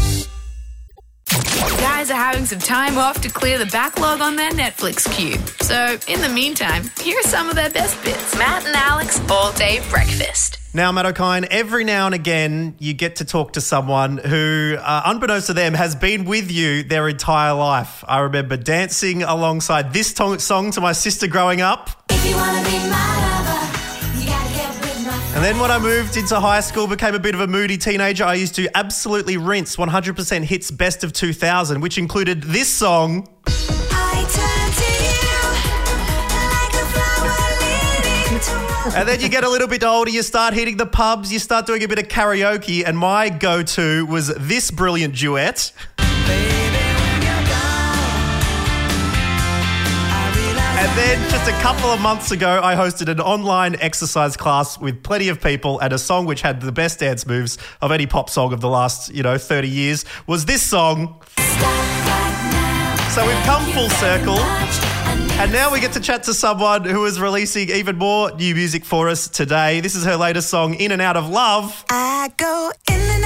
Guys 1.30 2.10
are 2.10 2.16
having 2.16 2.46
some 2.46 2.60
time 2.60 2.98
off 2.98 3.22
to 3.22 3.30
clear 3.30 3.58
the 3.58 3.66
backlog 3.68 4.22
on 4.22 4.36
their 4.36 4.52
Netflix 4.52 5.10
queue. 5.14 5.38
So, 5.62 5.98
in 6.12 6.22
the 6.22 6.30
meantime, 6.30 6.90
here 7.02 7.18
are 7.20 7.28
some 7.28 7.50
of 7.50 7.56
their 7.56 7.70
best 7.70 8.02
bits. 8.04 8.38
Matt 8.38 8.66
and 8.66 8.76
Alex 8.76 9.22
All 9.30 9.52
Day 9.54 9.80
Breakfast. 9.90 10.58
Now, 10.74 10.92
Matt 10.92 11.06
Okine, 11.06 11.46
every 11.50 11.84
now 11.84 12.06
and 12.06 12.16
again, 12.16 12.76
you 12.80 12.94
get 12.94 13.18
to 13.18 13.26
talk 13.26 13.54
to 13.54 13.62
someone 13.62 14.18
who, 14.18 14.78
uh, 14.80 15.02
unbeknownst 15.06 15.48
to 15.48 15.54
them, 15.54 15.74
has 15.74 15.96
been 15.96 16.26
with 16.26 16.52
you 16.52 16.84
their 16.84 17.08
entire 17.08 17.54
life. 17.54 18.04
I 18.08 18.20
remember 18.20 18.58
dancing 18.58 19.24
alongside 19.24 19.94
this 19.94 20.14
to- 20.14 20.40
song 20.40 20.72
to 20.72 20.82
my 20.82 20.94
sister 20.94 21.28
growing 21.28 21.62
up. 21.62 21.90
And 25.36 25.46
then 25.46 25.60
when 25.60 25.70
I 25.70 25.78
moved 25.78 26.18
into 26.18 26.40
high 26.40 26.60
school, 26.60 26.88
became 26.88 27.14
a 27.14 27.20
bit 27.20 27.36
of 27.36 27.40
a 27.40 27.48
moody 27.48 27.78
teenager, 27.78 28.26
I 28.26 28.34
used 28.34 28.56
to 28.56 28.68
absolutely 28.76 29.38
rinse 29.38 29.76
100% 29.76 30.44
hits 30.44 30.72
best 30.72 31.04
of 31.04 31.14
2000, 31.14 31.80
which 31.80 31.98
included 32.00 32.44
this 32.44 32.68
song. 32.68 33.30
I 33.48 34.26
turn 34.34 34.72
to 34.80 34.90
you 35.06 35.40
like 36.36 36.74
a 36.74 36.86
flower 36.92 37.30
leading 37.62 38.40
to 38.42 38.98
And 38.98 39.08
then 39.08 39.22
you 39.22 39.30
get 39.30 39.44
a 39.44 39.50
little 39.50 39.68
bit 39.68 39.84
older, 39.84 40.10
you 40.10 40.24
start 40.24 40.56
hitting 40.56 40.78
the 40.78 40.88
pubs, 40.88 41.32
you 41.32 41.38
start 41.40 41.68
doing 41.68 41.84
a 41.84 41.88
bit 41.88 42.00
of 42.00 42.08
karaoke, 42.08 42.84
and 42.86 42.98
my 42.98 43.30
go 43.30 43.62
to 43.62 44.08
was 44.08 44.34
this 44.36 44.72
brilliant 44.72 45.16
duet. 45.16 45.72
And 50.80 50.98
then 50.98 51.30
just 51.30 51.46
a 51.50 51.52
couple 51.62 51.90
of 51.90 52.00
months 52.00 52.32
ago, 52.32 52.62
I 52.64 52.74
hosted 52.74 53.10
an 53.10 53.20
online 53.20 53.76
exercise 53.82 54.38
class 54.38 54.80
with 54.80 55.04
plenty 55.04 55.28
of 55.28 55.42
people, 55.42 55.78
and 55.80 55.92
a 55.92 55.98
song 55.98 56.26
which 56.26 56.42
had 56.42 56.62
the 56.62 56.72
best 56.72 57.00
dance 57.00 57.28
moves 57.28 57.58
of 57.82 57.92
any 57.92 58.08
pop 58.08 58.30
song 58.30 58.54
of 58.54 58.62
the 58.62 58.70
last, 58.70 59.14
you 59.14 59.22
know, 59.22 59.38
30 59.38 59.68
years 59.68 60.06
was 60.26 60.46
this 60.46 60.62
song. 60.62 61.22
So 63.14 63.28
we've 63.28 63.44
come 63.44 63.66
full 63.74 63.90
circle. 63.90 64.40
And 65.42 65.52
now 65.52 65.70
we 65.70 65.82
get 65.82 65.92
to 65.94 66.00
chat 66.00 66.24
to 66.24 66.34
someone 66.34 66.86
who 66.86 67.04
is 67.06 67.20
releasing 67.20 67.70
even 67.72 67.98
more 67.98 68.32
new 68.32 68.56
music 68.56 68.86
for 68.86 69.10
us 69.10 69.28
today. 69.28 69.82
This 69.82 69.96
is 69.96 70.06
her 70.06 70.16
latest 70.16 70.50
song, 70.50 70.76
In 70.76 70.94
and 70.94 71.02
Out 71.02 71.18
of 71.18 71.28
Love. 71.28 71.84
I 71.90 72.32
go 72.38 72.72
in 72.90 73.02
and 73.02 73.19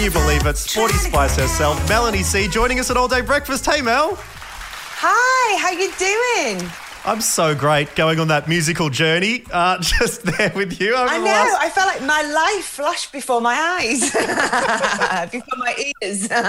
Can 0.00 0.10
you 0.10 0.18
believe 0.18 0.46
it? 0.46 0.56
Sporty 0.56 0.94
Spice 0.94 1.36
herself. 1.36 1.86
Melanie 1.86 2.22
C, 2.22 2.48
joining 2.48 2.80
us 2.80 2.90
at 2.90 2.96
All 2.96 3.06
Day 3.06 3.20
Breakfast. 3.20 3.66
Hey, 3.66 3.82
Mel. 3.82 4.16
Hi, 4.16 5.58
how 5.58 5.72
you 5.72 5.92
doing? 5.98 6.89
I'm 7.02 7.20
so 7.22 7.54
great 7.54 7.94
going 7.96 8.20
on 8.20 8.28
that 8.28 8.46
musical 8.46 8.90
journey, 8.90 9.44
uh, 9.50 9.78
just 9.80 10.22
there 10.22 10.52
with 10.54 10.80
you. 10.80 10.94
I 10.94 11.16
know. 11.18 11.24
last- 11.24 11.56
I 11.60 11.70
felt 11.70 11.86
like 11.88 12.02
my 12.02 12.22
life 12.22 12.64
flashed 12.64 13.10
before 13.10 13.40
my 13.40 13.54
eyes, 13.54 14.00
before 15.30 15.58
my 15.58 15.92
ears. 16.02 16.28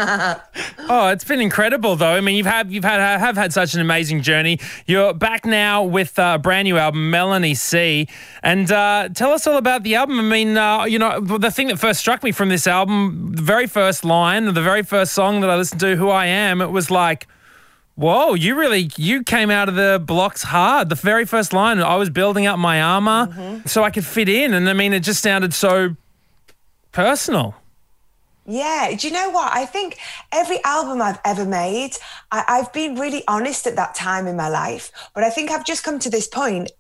Oh, 0.94 1.08
it's 1.08 1.24
been 1.24 1.40
incredible 1.40 1.96
though. 1.96 2.16
I 2.16 2.22
mean, 2.22 2.36
you've 2.36 2.46
had 2.48 2.70
you've 2.70 2.84
had 2.84 3.00
have 3.00 3.38
had 3.38 3.54
such 3.54 3.76
an 3.76 3.82
amazing 3.82 4.24
journey. 4.24 4.60
You're 4.88 5.14
back 5.14 5.46
now 5.46 5.84
with 5.84 6.20
uh, 6.20 6.34
a 6.36 6.40
brand 6.40 6.66
new 6.66 6.78
album, 6.78 7.10
Melanie 7.12 7.54
C. 7.56 8.08
And 8.44 8.70
uh, 8.70 9.08
tell 9.14 9.32
us 9.32 9.48
all 9.48 9.56
about 9.58 9.84
the 9.84 9.96
album. 9.96 10.20
I 10.20 10.24
mean, 10.24 10.58
uh, 10.58 10.84
you 10.86 11.00
know, 11.00 11.22
the 11.22 11.52
thing 11.52 11.68
that 11.68 11.80
first 11.80 12.00
struck 12.02 12.24
me 12.24 12.32
from 12.34 12.50
this 12.50 12.68
album, 12.68 13.32
the 13.36 13.42
very 13.42 13.68
first 13.68 14.04
line, 14.04 14.46
the 14.46 14.62
very 14.62 14.84
first 14.84 15.14
song 15.14 15.40
that 15.42 15.50
I 15.50 15.56
listened 15.56 15.80
to, 15.82 15.96
"Who 15.96 16.10
I 16.10 16.26
Am," 16.26 16.62
it 16.62 16.72
was 16.72 16.92
like. 16.92 17.28
Whoa, 17.96 18.34
you 18.34 18.56
really 18.56 18.90
you 18.98 19.24
came 19.24 19.52
out 19.52 19.70
of 19.70 19.76
the 19.76 20.02
blocks 20.04 20.44
hard. 20.44 20.90
The 20.90 20.96
very 20.96 21.26
first 21.26 21.54
line, 21.54 21.80
I 21.80 21.96
was 21.96 22.10
building 22.10 22.48
up 22.48 22.58
my 22.58 22.82
armor 22.82 23.28
mm-hmm. 23.28 23.68
so 23.68 23.84
I 23.84 23.92
could 23.92 24.06
fit 24.06 24.30
in, 24.30 24.54
and 24.54 24.70
I 24.70 24.74
mean, 24.74 24.94
it 24.94 25.02
just 25.02 25.22
sounded 25.22 25.54
so 25.54 25.96
personal. 26.92 27.56
yeah, 28.46 28.96
do 28.98 29.08
you 29.08 29.14
know 29.14 29.30
what? 29.30 29.54
I 29.54 29.66
think 29.66 29.98
every 30.32 30.64
album 30.64 31.02
I've 31.02 31.20
ever 31.24 31.46
made, 31.46 31.96
I, 32.32 32.44
I've 32.48 32.74
been 32.74 32.96
really 32.96 33.24
honest 33.28 33.68
at 33.68 33.76
that 33.76 33.94
time 33.94 34.26
in 34.26 34.36
my 34.36 34.50
life. 34.50 34.92
But 35.14 35.24
I 35.24 35.30
think 35.30 35.52
I've 35.52 35.66
just 35.66 35.84
come 35.84 36.00
to 36.00 36.10
this 36.10 36.28
point 36.28 36.72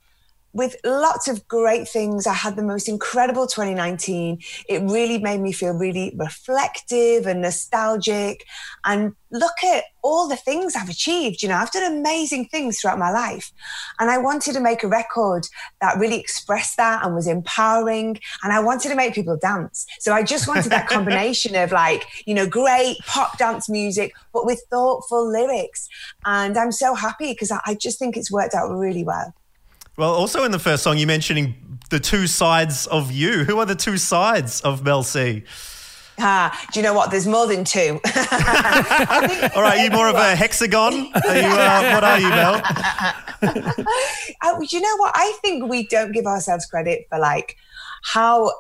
with 0.54 0.76
lots 0.84 1.28
of 1.28 1.48
great 1.48 1.88
things. 1.88 2.28
I 2.28 2.34
had 2.34 2.56
the 2.56 2.64
most 2.64 2.90
incredible 2.90 3.48
2019. 3.48 4.40
It 4.68 4.82
really 4.82 5.18
made 5.18 5.40
me 5.40 5.52
feel 5.52 5.74
really 5.74 6.14
reflective 6.16 7.26
and 7.26 7.42
nostalgic. 7.42 8.46
And 8.84 9.16
look 9.32 9.64
at 9.64 9.86
all 10.04 10.28
the 10.28 10.36
things 10.36 10.76
I've 10.76 10.90
achieved. 10.90 11.42
You 11.42 11.50
know, 11.50 11.56
I've 11.56 11.72
done 11.72 11.92
amazing 11.92 12.48
things 12.48 12.80
throughout 12.80 13.00
my 13.00 13.12
life. 13.12 13.52
And 14.00 14.10
I 14.10 14.18
wanted 14.18 14.54
to 14.54 14.60
make 14.60 14.84
a 14.84 14.88
record 14.88 15.48
that 15.80 15.98
really 15.98 16.20
expressed 16.20 16.78
that 16.78 17.06
and 17.06 17.16
was 17.16 17.28
empowering. 17.28 18.20
And 18.44 18.52
I 18.52 18.60
wanted 18.60 18.90
to 18.90 18.96
make 18.96 19.14
people 19.14 19.38
dance. 19.38 19.86
So 20.00 20.14
I 20.14 20.24
just 20.24 20.48
wanted 20.48 20.72
that 20.72 20.88
combination 20.90 21.56
of 21.56 21.72
like, 21.72 22.06
you 22.26 22.34
know, 22.34 22.48
great 22.48 22.98
pop 23.08 23.38
dance 23.38 23.70
music, 23.70 24.14
but 24.34 24.46
with 24.46 24.62
thoughtful 24.70 25.32
lyrics. 25.32 25.88
And 26.26 26.58
I'm 26.58 26.72
so 26.72 26.94
happy 26.94 27.32
because 27.32 27.52
I, 27.52 27.76
just 27.82 27.98
think 27.98 28.16
it's 28.16 28.32
worked 28.32 28.54
out 28.54 28.70
really 28.70 29.04
well. 29.04 29.34
Well, 29.98 30.14
also 30.14 30.44
in 30.44 30.52
the 30.52 30.60
first 30.60 30.84
song, 30.84 30.98
you're 30.98 31.08
mentioning 31.08 31.80
the 31.90 32.00
two 32.00 32.26
sides 32.28 32.88
of 32.88 33.12
you. 33.12 33.44
Who 33.44 33.60
are 33.60 33.66
the 33.66 33.76
two 33.76 33.98
sides 33.98 34.62
of 34.62 34.84
Mel 34.84 35.04
C? 35.04 35.44
Ah, 36.20 36.68
do 36.72 36.80
you 36.80 36.84
know 36.84 36.94
what? 36.94 37.12
There's 37.12 37.28
more 37.28 37.48
than 37.48 37.66
two. 37.66 38.00
All 39.56 39.62
right, 39.62 39.82
you 39.84 39.90
more 39.90 40.08
of 40.08 40.16
a 40.16 40.36
hexagon? 40.36 40.94
Are 40.94 41.36
you, 41.36 41.48
uh, 41.48 41.92
what 41.92 42.04
are 42.04 42.20
you, 42.20 42.30
Mel? 42.30 42.62
Uh, 44.44 44.60
you 44.70 44.80
know 44.80 44.98
what? 44.98 45.12
I 45.16 45.38
think 45.42 45.68
we 45.70 45.88
don't 45.88 46.12
give 46.12 46.26
ourselves 46.26 46.66
credit 46.66 47.06
for 47.10 47.20
like 47.20 47.58
how 48.04 48.52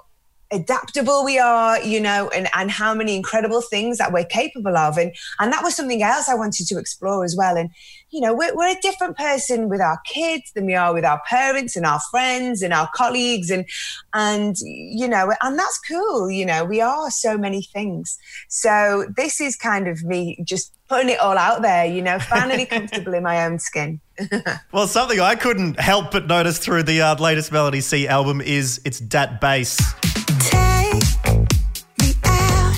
adaptable 0.51 1.23
we 1.23 1.39
are, 1.39 1.81
you 1.81 1.99
know, 1.99 2.29
and, 2.29 2.47
and 2.55 2.69
how 2.69 2.93
many 2.93 3.15
incredible 3.15 3.61
things 3.61 3.97
that 3.97 4.11
we're 4.11 4.25
capable 4.25 4.77
of. 4.77 4.97
And 4.97 5.13
and 5.39 5.51
that 5.53 5.63
was 5.63 5.75
something 5.75 6.03
else 6.03 6.29
I 6.29 6.35
wanted 6.35 6.67
to 6.67 6.77
explore 6.77 7.23
as 7.23 7.35
well. 7.35 7.57
And, 7.57 7.69
you 8.11 8.19
know, 8.21 8.33
we're, 8.33 8.53
we're 8.55 8.71
a 8.71 8.81
different 8.81 9.17
person 9.17 9.69
with 9.69 9.81
our 9.81 9.99
kids 10.05 10.51
than 10.53 10.65
we 10.65 10.75
are 10.75 10.93
with 10.93 11.05
our 11.05 11.21
parents 11.27 11.75
and 11.75 11.85
our 11.85 11.99
friends 12.11 12.61
and 12.61 12.73
our 12.73 12.89
colleagues. 12.93 13.49
And, 13.49 13.65
and, 14.13 14.55
you 14.59 15.07
know, 15.07 15.31
and 15.41 15.57
that's 15.57 15.79
cool. 15.79 16.29
You 16.29 16.45
know, 16.45 16.65
we 16.65 16.81
are 16.81 17.09
so 17.09 17.37
many 17.37 17.63
things. 17.63 18.17
So 18.49 19.05
this 19.15 19.39
is 19.39 19.55
kind 19.55 19.87
of 19.87 20.03
me 20.03 20.37
just 20.43 20.73
putting 20.89 21.09
it 21.09 21.19
all 21.19 21.37
out 21.37 21.61
there, 21.61 21.85
you 21.85 22.01
know, 22.01 22.19
finally 22.19 22.65
comfortable 22.67 23.13
in 23.13 23.23
my 23.23 23.45
own 23.45 23.59
skin. 23.59 23.99
Well, 24.71 24.87
something 24.87 25.19
I 25.19 25.35
couldn't 25.35 25.79
help 25.79 26.11
but 26.11 26.27
notice 26.27 26.59
through 26.59 26.83
the 26.83 27.01
uh, 27.01 27.15
latest 27.15 27.51
Melanie 27.51 27.81
C 27.81 28.07
album 28.07 28.39
is 28.39 28.79
it's 28.85 28.99
dat 28.99 29.41
bass. 29.41 30.10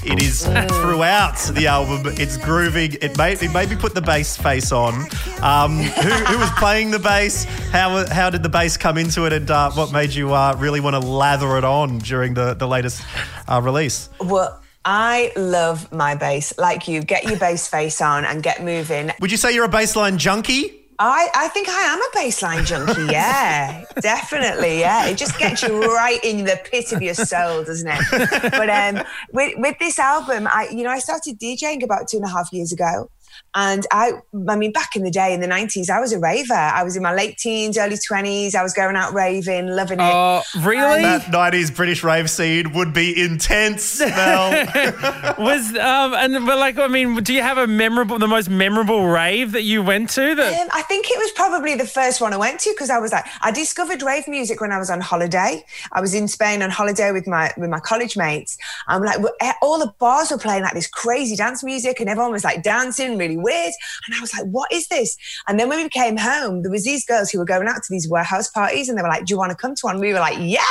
It 0.05 0.21
is 0.21 0.45
throughout 0.45 1.37
the 1.53 1.67
album. 1.67 2.13
It's 2.17 2.37
grooving. 2.37 2.97
It 3.01 3.17
made 3.17 3.41
it 3.41 3.53
made 3.53 3.69
me 3.69 3.75
put 3.77 3.93
the 3.93 4.01
bass 4.01 4.35
face 4.35 4.71
on. 4.71 4.93
Um, 5.41 5.77
who, 5.77 6.09
who 6.09 6.37
was 6.39 6.49
playing 6.51 6.91
the 6.91 6.99
bass? 6.99 7.45
How 7.71 8.05
how 8.07 8.29
did 8.29 8.43
the 8.43 8.49
bass 8.49 8.75
come 8.75 8.97
into 8.97 9.25
it? 9.25 9.33
And 9.33 9.49
uh, 9.49 9.71
what 9.71 9.93
made 9.93 10.11
you 10.13 10.33
uh, 10.33 10.55
really 10.57 10.81
want 10.81 10.95
to 10.95 10.99
lather 10.99 11.57
it 11.57 11.63
on 11.63 11.99
during 11.99 12.33
the 12.33 12.53
the 12.53 12.67
latest 12.67 13.03
uh, 13.47 13.61
release? 13.63 14.09
Well, 14.19 14.61
I 14.83 15.31
love 15.37 15.91
my 15.93 16.15
bass. 16.15 16.53
Like 16.57 16.87
you, 16.89 17.01
get 17.01 17.23
your 17.23 17.37
bass 17.37 17.67
face 17.67 18.01
on 18.01 18.25
and 18.25 18.43
get 18.43 18.61
moving. 18.63 19.11
Would 19.21 19.31
you 19.31 19.37
say 19.37 19.53
you're 19.53 19.65
a 19.65 19.69
bassline 19.69 20.17
junkie? 20.17 20.82
I, 21.09 21.27
I 21.35 21.47
think 21.49 21.67
I 21.69 21.81
am 21.81 22.01
a 22.01 22.09
baseline 22.15 22.65
junkie. 22.65 23.11
Yeah, 23.11 23.83
definitely. 23.99 24.79
Yeah, 24.79 25.07
it 25.07 25.17
just 25.17 25.37
gets 25.37 25.61
you 25.61 25.81
right 25.81 26.23
in 26.23 26.45
the 26.45 26.59
pit 26.63 26.91
of 26.93 27.01
your 27.01 27.13
soul, 27.13 27.63
doesn't 27.63 27.87
it? 27.87 28.51
But 28.51 28.69
um, 28.69 29.03
with 29.31 29.53
with 29.57 29.77
this 29.79 29.99
album, 29.99 30.47
I 30.47 30.69
you 30.71 30.83
know 30.83 30.89
I 30.89 30.99
started 30.99 31.39
DJing 31.39 31.83
about 31.83 32.07
two 32.07 32.17
and 32.17 32.25
a 32.25 32.29
half 32.29 32.51
years 32.51 32.71
ago, 32.71 33.09
and 33.55 33.85
I 33.91 34.13
I 34.49 34.55
mean 34.55 34.71
back 34.71 34.95
in 34.95 35.03
the 35.03 35.11
day 35.11 35.33
in 35.33 35.41
the 35.41 35.47
nineties, 35.47 35.89
I 35.89 35.99
was 35.99 36.11
a 36.11 36.19
raver. 36.19 36.53
I 36.53 36.83
was 36.83 36.95
in 36.95 37.03
my 37.03 37.13
late 37.13 37.37
teens, 37.37 37.77
early 37.77 37.97
twenties. 37.97 38.55
I 38.55 38.63
was 38.63 38.73
going 38.73 38.95
out 38.95 39.13
raving, 39.13 39.67
loving 39.67 39.99
it. 39.99 40.11
Oh, 40.11 40.41
really? 40.61 41.01
That 41.01 41.23
90s 41.23 41.75
British 41.75 42.03
rave 42.03 42.29
scene 42.29 42.73
would 42.73 42.93
be 42.93 43.19
intense, 43.19 43.99
Mel. 43.99 44.51
Was 45.37 45.75
um 45.75 46.13
and 46.13 46.45
but 46.45 46.57
like 46.57 46.77
I 46.77 46.87
mean, 46.87 47.15
do 47.23 47.33
you 47.33 47.41
have 47.41 47.57
a 47.57 47.67
memorable, 47.67 48.19
the 48.19 48.27
most 48.27 48.49
memorable 48.49 49.07
rave 49.07 49.51
that 49.53 49.63
you 49.63 49.83
went 49.83 50.09
to? 50.11 50.35
That 50.35 50.61
Um, 50.61 50.69
I 50.73 50.81
think 50.83 51.07
it 51.09 51.17
was 51.17 51.31
probably 51.31 51.75
the 51.75 51.87
first 51.87 52.21
one 52.21 52.33
I 52.33 52.37
went 52.37 52.59
to 52.61 52.71
because 52.71 52.89
I 52.89 52.99
was 52.99 53.11
like, 53.11 53.25
I 53.41 53.51
discovered 53.51 54.01
rave 54.01 54.27
music 54.27 54.61
when 54.61 54.71
I 54.71 54.77
was 54.77 54.89
on 54.89 55.01
holiday. 55.01 55.63
I 55.91 56.01
was 56.01 56.13
in 56.13 56.27
Spain 56.27 56.61
on 56.61 56.69
holiday 56.69 57.11
with 57.11 57.27
my 57.27 57.51
with 57.57 57.69
my 57.69 57.79
college 57.79 58.17
mates. 58.17 58.57
I'm 58.87 59.03
like, 59.03 59.19
eh, 59.41 59.53
all 59.61 59.79
the 59.79 59.93
bars 59.99 60.31
were 60.31 60.37
playing 60.37 60.63
like 60.63 60.73
this 60.73 60.87
crazy 60.87 61.35
dance 61.35 61.63
music, 61.63 61.99
and 61.99 62.09
everyone 62.09 62.31
was 62.31 62.43
like 62.43 62.63
dancing 62.63 63.17
really 63.23 63.37
weird. 63.37 63.73
And 64.05 64.15
I 64.15 64.19
was 64.21 64.33
like, 64.33 64.45
what 64.45 64.71
is 64.71 64.87
this? 64.87 65.15
And 65.47 65.59
then 65.59 65.69
when 65.69 65.81
we 65.83 65.89
came 65.89 66.17
home, 66.17 66.61
there 66.61 66.71
was 66.71 66.83
these 66.83 67.05
girls 67.05 67.29
who 67.31 67.39
were 67.39 67.45
going 67.45 67.67
out 67.67 67.75
to 67.83 67.89
these 67.89 68.07
warehouse 68.09 68.49
parties, 68.49 68.89
and 68.89 68.97
they 68.97 69.01
were 69.01 69.09
like, 69.09 69.25
do 69.25 69.33
you 69.33 69.37
want 69.37 69.51
to 69.51 69.57
come 69.57 69.75
to 69.75 69.81
one? 69.83 69.99
We 69.99 70.13
were 70.13 70.19
like, 70.19 70.37
yeah. 70.39 70.61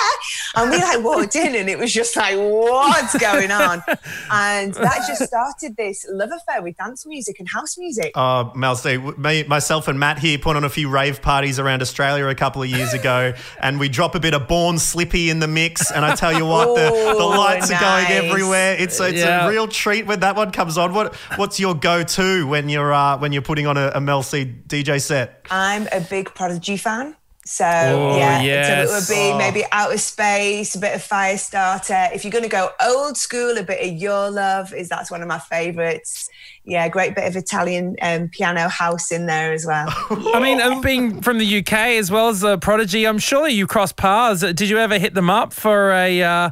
And 0.57 0.71
we 0.71 0.77
like 0.79 1.03
walked 1.03 1.37
in, 1.37 1.55
and 1.55 1.69
it 1.69 1.79
was 1.79 1.93
just 1.93 2.15
like, 2.17 2.37
what's 2.37 3.17
going 3.19 3.51
on? 3.51 3.83
And 4.31 4.75
that 4.75 5.05
just 5.07 5.23
started 5.25 5.77
this 5.77 6.07
love 6.11 6.31
affair 6.31 6.62
with 6.62 6.77
dance 6.77 7.05
music 7.07 7.37
and 7.38 7.49
house 7.49 7.77
music. 7.79 8.12
Uh, 8.15 8.51
Mel 8.55 8.77
C, 8.77 8.97
me, 8.99 9.43
myself 9.45 9.88
and 9.88 9.99
Matt 9.99 10.19
here 10.19 10.38
put 10.38 10.57
on 10.57 10.65
a 10.65 10.69
few 10.69 10.88
rave 10.88 11.21
parties 11.23 11.59
around 11.59 11.83
Australia 11.83 12.27
a 12.29 12.35
couple 12.35 12.62
of 12.62 12.69
years 12.69 12.93
ago, 13.01 13.33
and 13.61 13.79
we 13.79 13.88
drop 13.88 14.15
a 14.15 14.21
bit 14.21 14.35
of 14.35 14.49
Born 14.49 14.79
Slippy 14.79 15.31
in 15.31 15.38
the 15.41 15.49
mix. 15.49 15.91
And 15.91 16.05
I 16.05 16.15
tell 16.15 16.33
you 16.33 16.47
what, 16.47 16.67
the, 16.77 16.91
the 16.91 17.23
Oh, 17.23 17.29
lights 17.29 17.71
are 17.71 17.81
going 17.81 18.07
everywhere. 18.07 18.77
It's 18.79 18.99
it's 19.01 19.19
Yeah. 19.19 19.47
a 19.47 19.51
real 19.51 19.69
treat 19.69 20.07
when 20.07 20.21
that 20.21 20.37
one 20.37 20.51
comes 20.51 20.77
on. 20.79 20.93
What 20.95 21.15
what's 21.37 21.59
your 21.61 21.75
go 21.75 22.03
to 22.03 22.41
when 22.46 22.68
you're 22.68 22.92
uh, 22.92 23.18
when 23.18 23.33
you're 23.33 23.42
putting 23.42 23.66
on 23.66 23.76
a, 23.76 23.92
a 23.94 24.00
Mel 24.00 24.22
C 24.22 24.44
DJ 24.66 25.00
set? 25.00 25.46
I'm 25.50 25.88
a 25.92 26.00
big 26.00 26.35
Prodigy 26.35 26.76
fan. 26.76 27.16
So 27.44 27.64
Oh, 27.64 28.16
yeah, 28.16 28.40
yes. 28.40 28.88
so 28.88 28.94
it 28.94 29.00
would 29.00 29.33
be 29.33 29.37
maybe 29.37 29.64
Out 29.72 29.92
of 29.92 30.00
Space, 30.00 30.76
a 30.76 30.78
bit 30.78 30.94
of 30.94 31.02
Firestarter. 31.02 32.14
If 32.14 32.24
you're 32.24 32.31
going 32.31 32.44
to 32.44 32.48
go 32.48 32.70
old 32.81 33.16
school, 33.16 33.59
a 33.59 33.64
bit 33.64 33.85
of 33.85 34.00
Your 34.00 34.31
Love 34.31 34.72
is 34.72 34.88
that's 34.88 35.11
one 35.11 35.22
of 35.22 35.28
my 35.28 35.40
favourites. 35.40 36.28
Yeah, 36.64 36.88
great 36.88 37.16
bit 37.16 37.24
of 37.26 37.35
Italian 37.35 37.96
um, 38.00 38.28
piano 38.28 38.68
house 38.68 39.11
in 39.11 39.26
there 39.26 39.52
as 39.52 39.66
well. 39.66 39.88
I 40.35 40.38
mean, 40.40 40.81
being 40.83 41.20
from 41.20 41.38
the 41.38 41.59
UK 41.59 41.72
as 41.72 42.12
well 42.12 42.28
as 42.28 42.44
a 42.44 42.59
prodigy, 42.59 43.09
I'm 43.09 43.18
sure 43.18 43.48
you 43.48 43.66
crossed 43.66 43.96
paths. 43.96 44.42
Did 44.42 44.68
you 44.68 44.78
ever 44.78 44.96
hit 44.98 45.14
them 45.14 45.28
up 45.28 45.52
for 45.52 45.90
a 45.90 46.22
uh, 46.22 46.50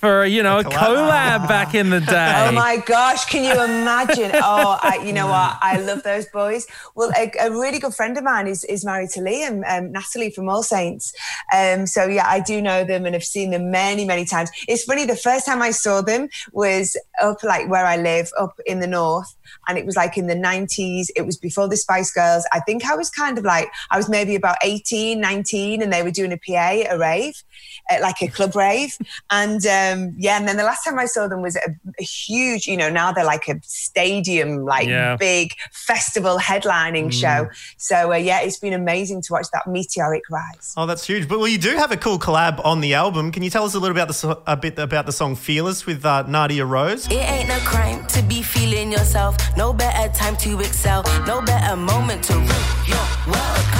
for 0.00 0.24
you 0.24 0.42
know 0.42 0.58
a 0.58 0.64
collab? 0.64 0.72
collab 0.72 1.48
back 1.48 1.74
in 1.74 1.90
the 1.90 2.00
day? 2.16 2.46
Oh 2.48 2.52
my 2.52 2.78
gosh, 2.78 3.26
can 3.26 3.44
you 3.44 3.62
imagine? 3.62 4.32
Oh, 4.42 4.78
I, 4.82 5.02
you 5.04 5.12
know 5.12 5.26
what? 5.26 5.58
I 5.60 5.78
love 5.80 6.02
those 6.02 6.26
boys. 6.26 6.66
Well, 6.94 7.12
a, 7.16 7.30
a 7.40 7.50
really 7.50 7.78
good 7.78 7.94
friend 7.94 8.16
of 8.16 8.24
mine 8.24 8.46
is, 8.46 8.64
is 8.64 8.84
married 8.84 9.10
to 9.10 9.20
Liam, 9.20 9.62
um, 9.68 9.92
Natalie 9.92 10.30
from 10.30 10.48
All 10.48 10.62
Saints. 10.62 11.12
Um, 11.54 11.86
so, 11.86 12.06
yeah, 12.06 12.26
I 12.26 12.40
do 12.40 12.60
know 12.62 12.84
them 12.84 13.04
and 13.04 13.14
have 13.14 13.24
seen 13.24 13.50
them 13.50 13.70
many, 13.70 14.04
many 14.04 14.24
times. 14.24 14.50
It's 14.66 14.84
funny, 14.84 15.04
the 15.04 15.14
first 15.14 15.46
time 15.46 15.60
I 15.62 15.72
saw 15.72 16.00
them 16.00 16.30
was 16.52 16.96
up 17.22 17.42
like 17.42 17.68
where 17.68 17.84
I 17.84 17.96
live, 17.96 18.30
up 18.38 18.58
in 18.66 18.80
the 18.80 18.86
north. 18.86 19.36
And 19.68 19.76
it 19.78 19.84
was 19.84 19.96
like 19.96 20.16
in 20.16 20.26
the 20.26 20.34
90s. 20.34 21.08
It 21.16 21.26
was 21.26 21.36
before 21.36 21.68
the 21.68 21.76
Spice 21.76 22.10
Girls. 22.10 22.46
I 22.52 22.60
think 22.60 22.84
I 22.84 22.96
was 22.96 23.10
kind 23.10 23.36
of 23.36 23.44
like, 23.44 23.70
I 23.90 23.96
was 23.96 24.08
maybe 24.08 24.34
about 24.34 24.56
18, 24.62 25.20
19, 25.20 25.82
and 25.82 25.92
they 25.92 26.02
were 26.02 26.10
doing 26.10 26.32
a 26.32 26.38
PA, 26.38 26.90
a 26.90 26.98
rave, 26.98 27.42
uh, 27.90 27.98
like 28.00 28.22
a 28.22 28.28
club 28.28 28.56
rave. 28.56 28.96
And 29.30 29.64
um, 29.66 29.89
yeah, 30.18 30.36
and 30.38 30.46
then 30.48 30.56
the 30.56 30.64
last 30.64 30.84
time 30.84 30.98
I 30.98 31.06
saw 31.06 31.28
them 31.28 31.42
was 31.42 31.56
a, 31.56 31.70
a 31.98 32.02
huge, 32.02 32.66
you 32.66 32.76
know, 32.76 32.90
now 32.90 33.12
they're 33.12 33.24
like 33.24 33.46
a 33.48 33.60
stadium, 33.62 34.64
like 34.64 34.88
Yeah. 34.88 35.16
big 35.16 35.54
festival 35.72 36.38
headlining 36.38 37.12
show. 37.12 37.48
So 37.76 38.12
uh, 38.12 38.16
yeah, 38.16 38.40
it's 38.40 38.58
been 38.58 38.72
amazing 38.72 39.22
to 39.22 39.32
watch 39.32 39.46
that 39.52 39.66
meteoric 39.66 40.22
rise. 40.30 40.74
Oh, 40.76 40.86
that's 40.86 41.06
huge. 41.06 41.28
But 41.28 41.38
well, 41.38 41.48
you 41.48 41.58
do 41.58 41.76
have 41.76 41.92
a 41.92 41.96
cool 41.96 42.18
collab 42.18 42.64
on 42.64 42.80
the 42.80 42.94
album. 42.94 43.32
Can 43.32 43.42
you 43.42 43.50
tell 43.50 43.64
us 43.64 43.74
a 43.74 43.78
little 43.78 43.96
about 43.96 44.08
the 44.08 44.42
a 44.46 44.56
bit 44.56 44.78
about 44.78 45.06
the 45.06 45.12
song 45.12 45.36
"Fearless" 45.36 45.86
with 45.86 46.04
uh, 46.04 46.22
Nadia 46.26 46.64
Rose? 46.64 47.06
It 47.06 47.14
ain't 47.14 47.48
no 47.48 47.58
crime 47.60 48.06
to 48.08 48.22
be 48.22 48.42
feeling 48.42 48.92
yourself. 48.92 49.36
No 49.56 49.72
better 49.72 50.12
time 50.14 50.36
to 50.38 50.60
excel. 50.60 51.02
No 51.26 51.40
better 51.42 51.76
moment 51.76 52.24
to 52.24 52.34
rule 52.34 52.64
your 52.86 53.06
world. 53.26 53.79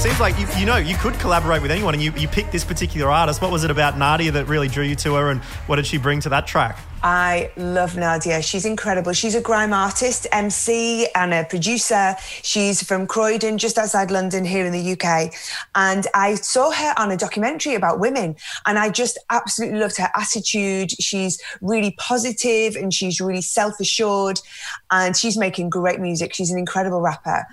Seems 0.00 0.18
like 0.18 0.38
you, 0.38 0.46
you 0.58 0.64
know 0.64 0.78
you 0.78 0.96
could 0.96 1.12
collaborate 1.18 1.60
with 1.60 1.70
anyone, 1.70 1.92
and 1.92 2.02
you, 2.02 2.10
you 2.12 2.26
picked 2.26 2.52
this 2.52 2.64
particular 2.64 3.10
artist. 3.10 3.42
What 3.42 3.50
was 3.50 3.64
it 3.64 3.70
about 3.70 3.98
Nadia 3.98 4.30
that 4.32 4.46
really 4.46 4.66
drew 4.66 4.82
you 4.82 4.94
to 4.94 5.16
her, 5.16 5.28
and 5.28 5.42
what 5.66 5.76
did 5.76 5.86
she 5.86 5.98
bring 5.98 6.20
to 6.20 6.30
that 6.30 6.46
track? 6.46 6.78
I 7.02 7.50
love 7.58 7.98
Nadia. 7.98 8.40
She's 8.40 8.64
incredible. 8.64 9.12
She's 9.12 9.34
a 9.34 9.42
grime 9.42 9.74
artist, 9.74 10.26
MC, 10.32 11.06
and 11.14 11.34
a 11.34 11.44
producer. 11.44 12.16
She's 12.42 12.82
from 12.82 13.06
Croydon, 13.06 13.58
just 13.58 13.76
outside 13.76 14.10
London, 14.10 14.42
here 14.42 14.64
in 14.64 14.72
the 14.72 14.92
UK. 14.92 15.34
And 15.74 16.06
I 16.14 16.36
saw 16.36 16.70
her 16.70 16.94
on 16.96 17.10
a 17.10 17.16
documentary 17.18 17.74
about 17.74 18.00
women, 18.00 18.36
and 18.64 18.78
I 18.78 18.88
just 18.88 19.18
absolutely 19.28 19.80
loved 19.80 19.98
her 19.98 20.08
attitude. 20.16 20.92
She's 20.92 21.38
really 21.60 21.94
positive 21.98 22.74
and 22.74 22.94
she's 22.94 23.20
really 23.20 23.42
self 23.42 23.78
assured, 23.78 24.40
and 24.90 25.14
she's 25.14 25.36
making 25.36 25.68
great 25.68 26.00
music. 26.00 26.32
She's 26.32 26.50
an 26.50 26.58
incredible 26.58 27.02
rapper. 27.02 27.46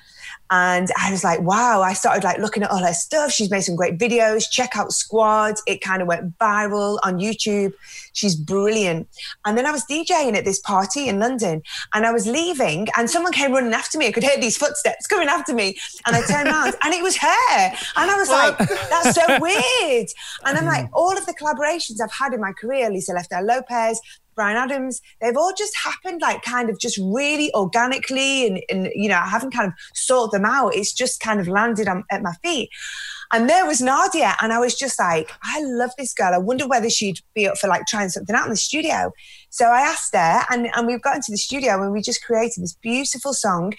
And 0.49 0.89
I 1.01 1.11
was 1.11 1.23
like, 1.23 1.41
wow, 1.41 1.81
I 1.81 1.93
started 1.93 2.23
like 2.23 2.39
looking 2.39 2.63
at 2.63 2.71
all 2.71 2.79
her 2.79 2.93
stuff. 2.93 3.31
She's 3.31 3.51
made 3.51 3.61
some 3.61 3.75
great 3.75 3.97
videos. 3.97 4.49
Check 4.49 4.77
out 4.77 4.91
Squad. 4.91 5.55
It 5.67 5.81
kind 5.81 6.01
of 6.01 6.07
went 6.07 6.37
viral 6.37 6.99
on 7.03 7.19
YouTube. 7.19 7.73
She's 8.13 8.35
brilliant. 8.35 9.07
And 9.45 9.57
then 9.57 9.65
I 9.65 9.71
was 9.71 9.85
DJing 9.85 10.35
at 10.35 10.45
this 10.45 10.59
party 10.59 11.07
in 11.07 11.19
London 11.19 11.61
and 11.93 12.05
I 12.05 12.11
was 12.11 12.27
leaving 12.27 12.87
and 12.97 13.09
someone 13.09 13.33
came 13.33 13.51
running 13.51 13.73
after 13.73 13.97
me. 13.97 14.07
I 14.07 14.11
could 14.11 14.23
hear 14.23 14.39
these 14.39 14.57
footsteps 14.57 15.07
coming 15.07 15.27
after 15.27 15.53
me. 15.53 15.77
And 16.05 16.15
I 16.15 16.21
turned 16.21 16.47
around 16.47 16.75
and 16.83 16.93
it 16.93 17.03
was 17.03 17.17
her. 17.17 17.71
And 17.97 18.11
I 18.11 18.15
was 18.17 18.29
like, 18.29 18.57
that's 18.57 19.15
so 19.15 19.39
weird. 19.39 20.07
And 20.45 20.57
I'm 20.57 20.65
like, 20.65 20.89
all 20.93 21.17
of 21.17 21.25
the 21.25 21.33
collaborations 21.33 22.01
I've 22.01 22.11
had 22.11 22.33
in 22.33 22.41
my 22.41 22.53
career, 22.53 22.89
Lisa 22.89 23.13
Left 23.13 23.33
Eye 23.33 23.41
Lopes, 23.41 23.99
Bryan 24.37 24.55
Adams, 24.55 25.01
they've 25.19 25.35
all 25.35 25.51
just 25.57 25.75
happened 25.83 26.21
like 26.21 26.43
kind 26.43 26.69
of 26.69 26.79
just 26.79 26.97
really 26.97 27.53
organically 27.53 28.47
and, 28.47 28.61
and 28.69 28.89
you 28.95 29.09
know, 29.09 29.17
I 29.17 29.27
haven't 29.27 29.51
kind 29.51 29.67
of 29.67 29.73
sought 29.93 30.31
them 30.31 30.45
out. 30.45 30.75
It's 30.75 30.93
just 30.93 31.19
kind 31.19 31.41
of 31.41 31.49
landed 31.49 31.89
on, 31.89 32.05
at 32.09 32.21
my 32.21 32.33
feet. 32.41 32.69
And 33.33 33.49
there 33.49 33.65
was 33.65 33.81
Nadia, 33.81 34.37
and 34.41 34.53
I 34.53 34.59
was 34.59 34.73
just 34.73 34.97
like, 34.97 35.29
I 35.43 35.61
love 35.61 35.89
this 35.97 36.13
girl. 36.13 36.33
I 36.33 36.37
wonder 36.37 36.65
whether 36.65 36.89
she'd 36.89 37.19
be 37.35 37.45
up 37.45 37.57
for 37.57 37.67
like 37.67 37.81
trying 37.85 38.07
something 38.07 38.33
out 38.33 38.45
in 38.45 38.51
the 38.51 38.55
studio. 38.55 39.11
So 39.49 39.65
I 39.65 39.81
asked 39.81 40.15
her, 40.15 40.45
and, 40.49 40.69
and 40.73 40.87
we've 40.87 41.01
got 41.01 41.17
into 41.17 41.31
the 41.31 41.37
studio 41.37 41.83
and 41.83 41.91
we 41.91 42.01
just 42.01 42.23
created 42.23 42.63
this 42.63 42.75
beautiful 42.75 43.33
song, 43.33 43.73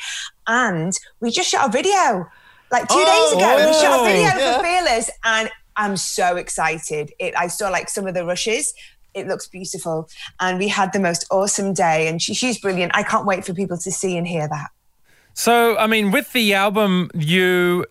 and 0.46 0.92
we 1.20 1.30
just 1.30 1.48
shot 1.48 1.66
a 1.66 1.72
video 1.72 2.26
like 2.70 2.86
two 2.88 2.96
Oh, 2.98 3.32
days 3.32 3.38
ago. 3.38 3.66
We 3.66 3.72
shot 3.72 4.00
a 4.00 4.04
video 4.04 4.22
yeah. 4.22 4.56
for 4.58 4.62
Fearless, 4.62 5.10
and 5.24 5.50
I'm 5.76 5.96
so 5.96 6.36
excited. 6.36 7.12
It 7.18 7.34
I 7.34 7.46
saw 7.46 7.70
like 7.70 7.88
some 7.88 8.06
of 8.06 8.12
the 8.12 8.26
rushes. 8.26 8.74
It 9.18 9.26
looks 9.26 9.48
beautiful, 9.48 10.08
and 10.40 10.58
we 10.58 10.68
had 10.68 10.92
the 10.92 11.00
most 11.00 11.26
awesome 11.30 11.74
day. 11.74 12.08
And 12.08 12.20
she, 12.22 12.34
she's 12.34 12.58
brilliant. 12.58 12.92
I 12.94 13.02
can't 13.02 13.26
wait 13.26 13.44
for 13.44 13.54
people 13.54 13.76
to 13.78 13.90
see 13.90 14.16
and 14.16 14.26
hear 14.26 14.48
that. 14.48 14.70
So, 15.34 15.76
I 15.76 15.86
mean, 15.86 16.10
with 16.10 16.32
the 16.32 16.54
album, 16.54 17.10
you. 17.14 17.86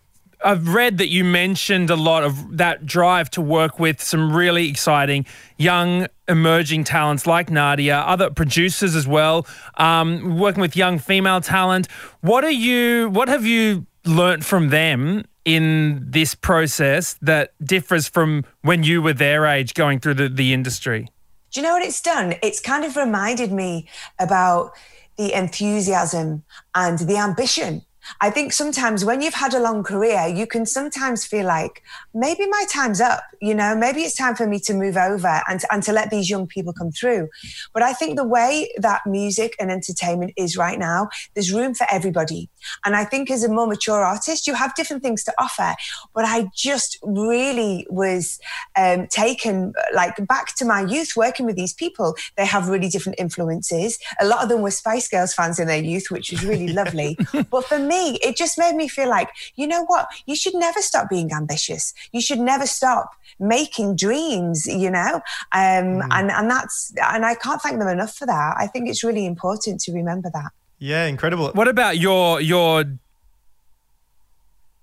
I've 0.46 0.68
read 0.72 1.00
that 1.00 1.10
you 1.10 1.24
mentioned 1.24 1.90
a 1.90 1.96
lot 1.96 2.24
of 2.24 2.58
that 2.58 2.86
drive 2.86 3.32
to 3.32 3.42
work 3.42 3.80
with 3.80 4.00
some 4.00 4.36
really 4.36 4.70
exciting 4.70 5.26
young 5.58 6.06
emerging 6.28 6.84
talents 6.84 7.26
like 7.26 7.50
Nadia, 7.50 7.98
other 7.98 8.30
producers 8.30 8.96
as 8.96 9.08
well, 9.08 9.48
um, 9.80 10.38
working 10.38 10.62
with 10.62 10.76
young 10.76 11.00
female 11.00 11.42
talent. 11.42 11.88
What 12.22 12.44
are 12.44 12.52
you? 12.52 13.10
What 13.10 13.30
have 13.30 13.48
you 13.48 13.88
learnt 14.06 14.46
from 14.46 14.70
them 14.70 15.26
in 15.44 16.06
this 16.08 16.36
process 16.36 17.16
that 17.22 17.54
differs 17.66 18.08
from 18.08 18.44
when 18.62 18.84
you 18.84 19.02
were 19.02 19.13
their 19.13 19.48
age 19.48 19.74
going 19.74 20.00
through 20.00 20.13
the, 20.13 20.30
the 20.30 20.54
industry? 20.54 21.10
Do 21.52 21.60
you 21.60 21.66
know 21.66 21.74
what 21.74 21.84
it's 21.84 22.02
done? 22.02 22.36
It's 22.44 22.60
kind 22.60 22.84
of 22.84 22.96
reminded 22.96 23.52
me 23.52 23.88
about 24.20 24.72
the 25.18 25.34
enthusiasm 25.34 26.44
and 26.76 27.00
the 27.00 27.18
ambition. 27.18 27.84
I 28.22 28.30
think 28.30 28.54
sometimes 28.54 29.04
when 29.04 29.22
you've 29.22 29.34
had 29.34 29.54
a 29.54 29.60
long 29.60 29.84
career, 29.84 30.28
you 30.28 30.48
can 30.48 30.66
sometimes 30.66 31.26
feel 31.26 31.46
like 31.46 31.84
maybe 32.14 32.46
my 32.48 32.66
time's 32.70 33.02
up, 33.02 33.22
you 33.42 33.54
know, 33.54 33.76
maybe 33.76 34.02
it's 34.02 34.16
time 34.16 34.36
for 34.36 34.48
me 34.48 34.60
to 34.62 34.74
move 34.74 34.98
over 34.98 35.42
and, 35.48 35.62
and 35.72 35.84
to 35.84 35.92
let 35.92 36.10
these 36.10 36.30
young 36.30 36.48
people 36.48 36.74
come 36.74 36.92
through. 36.92 37.28
But 37.74 37.84
I 37.84 37.94
think 37.94 38.16
the 38.16 38.28
way 38.28 38.72
that 38.78 39.02
music 39.06 39.56
and 39.60 39.72
entertainment 39.72 40.34
is 40.38 40.58
right 40.58 40.80
now, 40.80 41.10
there's 41.34 41.54
room 41.54 41.74
for 41.74 41.86
everybody. 41.92 42.50
And 42.86 42.95
I 42.95 43.06
think 43.06 43.30
as 43.32 43.43
a 43.43 43.49
more 43.49 43.67
mature 43.67 44.03
artist, 44.03 44.47
you 44.47 44.53
have 44.53 44.75
different 44.75 45.03
things 45.03 45.23
to 45.25 45.34
offer. 45.39 45.75
But 46.13 46.25
I 46.25 46.49
just 46.56 46.97
really 47.03 47.86
was 47.89 48.39
um, 48.75 49.08
taken 49.08 49.73
like 49.93 50.15
back 50.27 50.56
to 50.56 50.65
my 50.65 50.82
youth 50.82 51.13
working 51.15 51.45
with 51.45 51.56
these 51.56 51.73
people. 51.73 52.15
They 52.36 52.45
have 52.45 52.69
really 52.69 52.89
different 52.89 53.19
influences. 53.19 53.99
A 54.19 54.25
lot 54.25 54.43
of 54.43 54.49
them 54.49 54.62
were 54.62 54.71
Spice 54.71 55.08
Girls 55.08 55.34
fans 55.34 55.60
in 55.60 55.67
their 55.67 55.82
youth, 55.82 56.08
which 56.10 56.32
was 56.32 56.45
really 56.45 56.67
lovely. 56.73 57.17
But 57.49 57.65
for 57.65 57.80
me, 57.80 58.17
it 58.23 58.36
just 58.36 58.58
made 58.58 58.75
me 58.75 58.88
feel 58.88 59.10
like, 59.10 59.30
you 59.56 59.67
know 59.67 59.86
what? 59.86 60.08
You 60.25 60.36
should 60.36 60.56
never 60.56 60.82
stop 60.82 61.10
being 61.10 61.32
ambitious. 61.32 61.93
You 62.12 62.21
should 62.21 62.39
never 62.39 62.65
stop 62.65 63.12
making 63.39 63.95
dreams, 63.95 64.65
you 64.65 64.89
know? 64.89 65.21
Um, 65.51 66.01
and, 66.12 66.32
and 66.32 66.49
that's, 66.49 66.93
and 67.01 67.25
I 67.25 67.36
can't 67.36 67.62
thank 67.62 67.80
them 67.80 67.88
enough 67.88 68.15
for 68.15 68.25
that. 68.25 68.56
I 68.58 68.67
think 68.67 68.89
it's 68.89 69.03
really 69.03 69.25
important 69.25 69.82
to 69.82 69.93
remember 69.93 70.30
that. 70.34 70.51
Yeah, 70.80 71.06
incredible. 71.06 71.50
What 71.54 71.68
about 71.68 71.98
your 71.98 72.40
your 72.42 72.84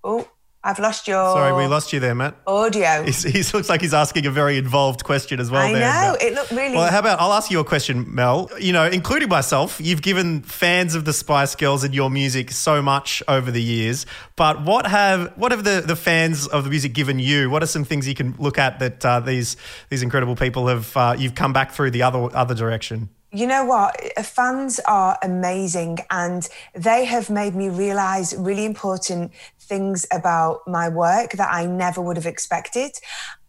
Oh, 0.03 0.27
I've 0.63 0.79
lost 0.79 1.07
your 1.07 1.33
Sorry, 1.35 1.53
we 1.53 1.67
lost 1.67 1.93
you 1.93 1.99
there, 1.99 2.15
Matt. 2.15 2.35
audio. 2.47 3.03
He's, 3.03 3.21
he 3.23 3.43
looks 3.55 3.69
like 3.69 3.81
he's 3.81 3.93
asking 3.93 4.25
a 4.25 4.31
very 4.31 4.57
involved 4.57 5.03
question 5.03 5.39
as 5.39 5.51
well. 5.51 5.61
I 5.61 5.73
there, 5.73 5.81
know. 5.81 5.87
Mel. 5.87 6.17
It 6.19 6.33
looked 6.33 6.51
really. 6.51 6.75
Well, 6.75 6.91
how 6.91 6.99
about 6.99 7.19
I'll 7.19 7.33
ask 7.33 7.51
you 7.51 7.59
a 7.59 7.63
question, 7.63 8.13
Mel? 8.13 8.49
You 8.59 8.73
know, 8.73 8.85
including 8.85 9.29
myself, 9.29 9.79
you've 9.79 10.01
given 10.01 10.41
fans 10.41 10.95
of 10.95 11.05
the 11.05 11.13
Spice 11.13 11.55
Girls 11.55 11.83
and 11.83 11.93
your 11.93 12.09
music 12.09 12.51
so 12.51 12.81
much 12.81 13.21
over 13.27 13.51
the 13.51 13.61
years. 13.61 14.07
But 14.35 14.63
what 14.63 14.87
have 14.87 15.33
what 15.37 15.51
have 15.51 15.63
the, 15.63 15.83
the 15.85 15.95
fans 15.95 16.47
of 16.47 16.63
the 16.63 16.71
music 16.71 16.93
given 16.93 17.19
you? 17.19 17.49
What 17.49 17.61
are 17.61 17.67
some 17.67 17.83
things 17.83 18.07
you 18.07 18.15
can 18.15 18.35
look 18.39 18.57
at 18.57 18.79
that 18.79 19.05
uh, 19.05 19.19
these 19.19 19.57
these 19.89 20.01
incredible 20.01 20.35
people 20.35 20.67
have 20.67 20.97
uh, 20.97 21.15
you've 21.17 21.35
come 21.35 21.53
back 21.53 21.71
through 21.73 21.91
the 21.91 22.01
other 22.01 22.35
other 22.35 22.55
direction? 22.55 23.09
You 23.35 23.47
know 23.47 23.65
what? 23.65 23.99
Uh, 24.15 24.23
fans 24.23 24.79
are 24.87 25.17
amazing 25.21 25.97
and 26.09 26.47
they 26.73 27.03
have 27.03 27.29
made 27.29 27.53
me 27.53 27.67
realize 27.67 28.33
really 28.37 28.63
important 28.63 29.33
things 29.59 30.05
about 30.09 30.61
my 30.67 30.87
work 30.87 31.31
that 31.33 31.49
I 31.51 31.65
never 31.65 31.99
would 32.01 32.15
have 32.15 32.25
expected. 32.25 32.91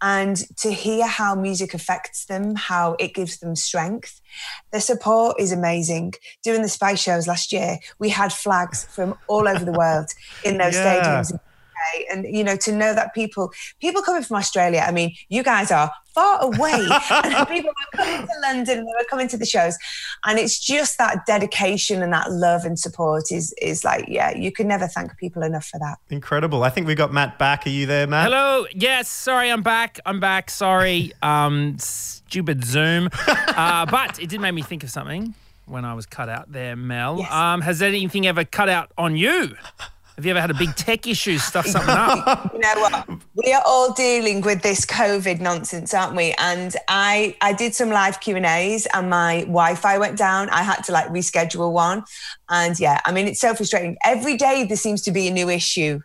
And 0.02 0.36
to 0.56 0.72
hear 0.72 1.06
how 1.06 1.36
music 1.36 1.72
affects 1.72 2.24
them, 2.24 2.56
how 2.56 2.96
it 2.98 3.14
gives 3.14 3.38
them 3.38 3.54
strength. 3.54 4.20
The 4.72 4.80
support 4.80 5.36
is 5.38 5.52
amazing. 5.52 6.14
Doing 6.42 6.62
the 6.62 6.68
Spice 6.68 7.00
shows 7.00 7.28
last 7.28 7.52
year, 7.52 7.78
we 8.00 8.08
had 8.08 8.32
flags 8.32 8.88
from 8.92 9.14
all 9.28 9.46
over 9.46 9.64
the 9.64 9.72
world 9.72 10.08
in 10.42 10.58
those 10.58 10.74
Yeah. 10.82 11.22
stadiums. 11.22 11.38
And 12.10 12.26
you 12.26 12.44
know, 12.44 12.56
to 12.56 12.72
know 12.72 12.94
that 12.94 13.14
people 13.14 13.52
people 13.80 14.02
coming 14.02 14.22
from 14.22 14.36
Australia, 14.36 14.84
I 14.86 14.92
mean, 14.92 15.14
you 15.28 15.42
guys 15.42 15.70
are 15.70 15.90
far 16.16 16.42
away. 16.42 16.88
and 17.10 17.46
people 17.48 17.70
were 17.70 17.98
coming 17.98 18.26
to 18.26 18.32
London, 18.42 18.78
they 18.78 18.82
were 18.82 19.06
coming 19.08 19.28
to 19.28 19.36
the 19.36 19.46
shows. 19.46 19.76
And 20.24 20.38
it's 20.38 20.58
just 20.58 20.98
that 20.98 21.26
dedication 21.26 22.02
and 22.02 22.12
that 22.12 22.32
love 22.32 22.64
and 22.64 22.78
support 22.78 23.24
is 23.30 23.54
is 23.60 23.84
like, 23.84 24.06
yeah, 24.08 24.34
you 24.34 24.50
can 24.50 24.66
never 24.66 24.88
thank 24.88 25.16
people 25.18 25.42
enough 25.42 25.66
for 25.66 25.78
that. 25.78 25.98
Incredible. 26.10 26.64
I 26.64 26.70
think 26.70 26.86
we 26.86 26.94
got 26.94 27.12
Matt 27.12 27.38
back. 27.38 27.66
Are 27.66 27.70
you 27.70 27.86
there, 27.86 28.06
Matt? 28.06 28.24
Hello. 28.24 28.66
Yes. 28.74 29.08
Sorry, 29.08 29.50
I'm 29.50 29.62
back. 29.62 30.00
I'm 30.06 30.18
back. 30.18 30.50
Sorry. 30.50 31.12
Um, 31.22 31.76
stupid 31.78 32.64
Zoom. 32.64 33.10
Uh, 33.56 33.86
but 33.86 34.20
it 34.20 34.28
did 34.28 34.38
make 34.38 34.52
me 34.52 34.60
think 34.60 34.84
of 34.84 34.90
something 34.90 35.34
when 35.64 35.86
I 35.86 35.94
was 35.94 36.04
cut 36.04 36.28
out 36.28 36.52
there, 36.52 36.76
Mel. 36.76 37.18
Yes. 37.18 37.32
Um, 37.32 37.62
has 37.62 37.80
anything 37.80 38.26
ever 38.26 38.44
cut 38.44 38.68
out 38.68 38.92
on 38.98 39.16
you? 39.16 39.56
Have 40.16 40.24
you 40.24 40.30
ever 40.30 40.40
had 40.40 40.50
a 40.50 40.54
big 40.54 40.74
tech 40.76 41.06
issue, 41.06 41.36
stuff 41.36 41.66
something 41.66 41.94
up? 41.94 42.50
you 42.54 42.58
know 42.58 42.74
what? 42.76 43.06
We 43.34 43.52
are 43.52 43.62
all 43.66 43.92
dealing 43.92 44.40
with 44.40 44.62
this 44.62 44.86
COVID 44.86 45.40
nonsense, 45.40 45.92
aren't 45.92 46.16
we? 46.16 46.34
And 46.38 46.74
I 46.88 47.36
I 47.42 47.52
did 47.52 47.74
some 47.74 47.90
live 47.90 48.20
Q 48.20 48.36
and 48.36 48.46
A's, 48.46 48.86
and 48.94 49.10
my 49.10 49.40
Wi-Fi 49.40 49.98
went 49.98 50.16
down. 50.16 50.48
I 50.48 50.62
had 50.62 50.82
to 50.84 50.92
like 50.92 51.08
reschedule 51.08 51.70
one, 51.70 52.02
and 52.48 52.80
yeah, 52.80 52.98
I 53.04 53.12
mean 53.12 53.28
it's 53.28 53.40
so 53.40 53.54
frustrating. 53.54 53.98
Every 54.04 54.38
day 54.38 54.64
there 54.64 54.78
seems 54.78 55.02
to 55.02 55.12
be 55.12 55.28
a 55.28 55.30
new 55.30 55.50
issue. 55.50 56.00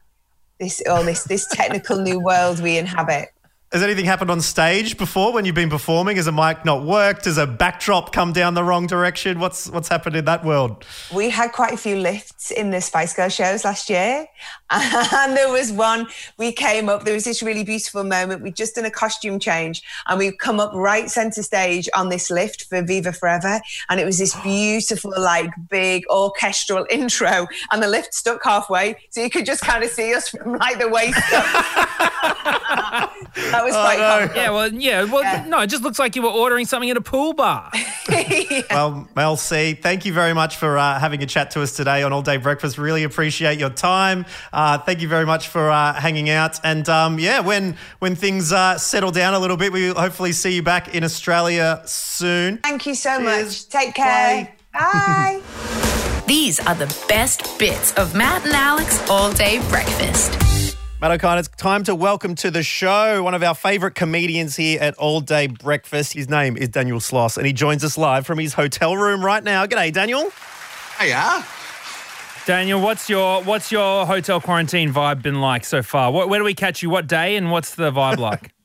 This 0.60 0.84
all 0.90 1.06
this 1.06 1.24
this 1.24 1.48
technical 1.48 2.02
new 2.02 2.20
world 2.20 2.60
we 2.60 2.78
inhabit. 2.78 3.30
Has 3.72 3.82
anything 3.82 4.04
happened 4.04 4.30
on 4.30 4.42
stage 4.42 4.98
before 4.98 5.32
when 5.32 5.46
you've 5.46 5.56
been 5.56 5.70
performing? 5.70 6.18
Has 6.18 6.28
a 6.28 6.32
mic 6.34 6.66
not 6.66 6.84
worked? 6.84 7.24
Has 7.24 7.38
a 7.38 7.48
backdrop 7.48 8.12
come 8.12 8.34
down 8.34 8.54
the 8.54 8.66
wrong 8.66 8.86
direction? 8.86 9.40
What's 9.40 9.70
what's 9.70 9.88
happened 9.88 10.18
in 10.18 10.26
that 10.26 10.44
world? 10.44 10.86
We 11.14 11.30
had 11.30 11.54
quite 11.54 11.72
a 11.72 11.78
few 11.78 11.96
lifts 11.96 12.52
in 12.52 12.72
the 12.72 12.82
Spice 12.82 13.14
Girl 13.14 13.30
shows 13.30 13.64
last 13.64 13.90
year. 13.90 14.28
And 14.74 15.36
there 15.36 15.52
was 15.52 15.72
one, 15.72 16.08
we 16.38 16.52
came 16.54 16.88
up, 16.88 17.04
there 17.04 17.14
was 17.14 17.26
this 17.26 17.44
really 17.44 17.64
beautiful 17.64 18.04
moment. 18.06 18.42
We'd 18.42 18.56
just 18.56 18.76
done 18.76 18.86
a 18.86 18.92
costume 18.92 19.40
change 19.40 19.84
and 20.08 20.18
we'd 20.18 20.40
come 20.40 20.62
up 20.62 20.74
right 20.74 21.10
center 21.10 21.44
stage 21.44 21.90
on 21.94 22.08
this 22.08 22.32
lift 22.32 22.66
for 22.66 22.82
Viva 22.82 23.12
Forever. 23.12 23.60
And 23.90 24.00
it 24.00 24.06
was 24.06 24.18
this 24.18 24.34
beautiful, 24.44 25.14
like 25.18 25.50
big 25.70 26.04
orchestral 26.10 26.86
intro. 26.90 27.48
And 27.72 27.84
the 27.84 27.88
lift 27.88 28.14
stuck 28.14 28.44
halfway. 28.44 28.96
So 29.10 29.22
you 29.22 29.30
could 29.30 29.46
just 29.46 29.62
kind 29.62 29.84
of 29.84 29.90
see 29.90 30.14
us 30.14 30.30
from 30.30 30.54
like 30.54 30.80
the 30.80 30.90
waist 30.90 31.22
up. 31.34 33.14
that 33.62 33.66
was 33.66 33.76
quite 33.76 33.98
comical. 33.98 34.36
yeah. 34.38 34.50
Well, 34.50 34.74
yeah. 34.74 35.04
Well, 35.04 35.48
no. 35.48 35.60
It 35.62 35.68
just 35.68 35.84
looks 35.84 36.00
like 36.00 36.16
you 36.16 36.22
were 36.22 36.30
ordering 36.30 36.66
something 36.66 36.90
at 36.90 36.98
a 36.98 37.02
pool 37.02 37.34
bar. 37.34 37.72
Well, 38.70 39.08
Mel 39.16 39.38
C, 39.38 39.74
thank 39.74 40.06
you 40.06 40.14
very 40.14 40.34
much 40.34 40.56
for 40.58 40.78
uh, 40.78 41.00
having 41.00 41.22
a 41.24 41.26
chat 41.26 41.52
to 41.52 41.62
us 41.62 41.76
today 41.76 42.04
on 42.04 42.12
All 42.14 42.22
Day 42.22 42.38
Breakfast. 42.38 42.78
Really 42.78 43.04
appreciate 43.04 43.60
your 43.60 43.70
time. 43.70 44.26
Uh, 44.52 44.78
thank 44.80 45.02
you 45.02 45.08
very 45.08 45.26
much 45.26 45.48
for 45.50 45.70
uh, 45.70 45.94
hanging 45.94 46.30
out. 46.30 46.60
And 46.64 46.88
um, 46.90 47.20
yeah, 47.20 47.40
when 47.42 47.78
when 48.00 48.16
things 48.16 48.52
uh, 48.52 48.78
settle 48.78 49.12
down 49.12 49.34
a 49.34 49.40
little 49.40 49.58
bit, 49.58 49.72
we 49.72 49.88
will 49.90 50.00
hopefully 50.00 50.32
see 50.32 50.56
you 50.56 50.64
back 50.64 50.94
in 50.96 51.04
Australia 51.04 51.82
soon. 51.86 52.58
Thank 52.60 52.86
you 52.86 52.96
so 52.96 53.18
Cheers. 53.20 53.24
much. 53.24 53.70
Take 53.70 53.96
care. 53.96 54.54
Bye. 54.74 55.42
These 56.28 56.60
are 56.62 56.76
the 56.76 56.94
best 57.08 57.58
bits 57.60 57.94
of 57.94 58.16
Matt 58.16 58.46
and 58.46 58.54
Alex 58.54 59.02
all 59.10 59.32
day 59.34 59.60
breakfast. 59.70 60.71
Matt 61.02 61.20
Okine, 61.20 61.40
it's 61.40 61.48
time 61.48 61.84
to 61.86 61.96
welcome 61.96 62.36
to 62.36 62.52
the 62.52 62.62
show 62.62 63.24
one 63.24 63.34
of 63.34 63.42
our 63.42 63.56
favourite 63.56 63.96
comedians 63.96 64.56
here 64.56 64.80
at 64.80 64.94
All 65.00 65.20
Day 65.20 65.48
Breakfast. 65.48 66.14
His 66.14 66.30
name 66.30 66.56
is 66.56 66.70
Daniel 66.70 67.00
Sloss, 67.00 67.38
and 67.38 67.48
he 67.48 67.54
joins 67.54 67.84
us 67.84 67.98
live 67.98 68.28
from 68.28 68.38
his 68.38 68.54
hotel 68.54 68.96
room 68.96 69.26
right 69.26 69.44
now. 69.44 69.66
G'day, 69.66 69.92
Daniel. 69.92 70.30
Hiya. 71.00 71.44
Daniel, 72.46 72.80
what's 72.80 73.10
your 73.10 73.42
what's 73.42 73.72
your 73.72 74.06
hotel 74.06 74.40
quarantine 74.40 74.94
vibe 74.94 75.24
been 75.24 75.42
like 75.42 75.66
so 75.66 75.82
far? 75.82 76.12
What, 76.12 76.30
where 76.30 76.40
do 76.40 76.44
we 76.44 76.54
catch 76.54 76.84
you? 76.84 76.92
What 76.92 77.08
day 77.08 77.36
and 77.36 77.50
what's 77.50 77.74
the 77.74 77.92
vibe 77.92 78.20
like? 78.20 78.54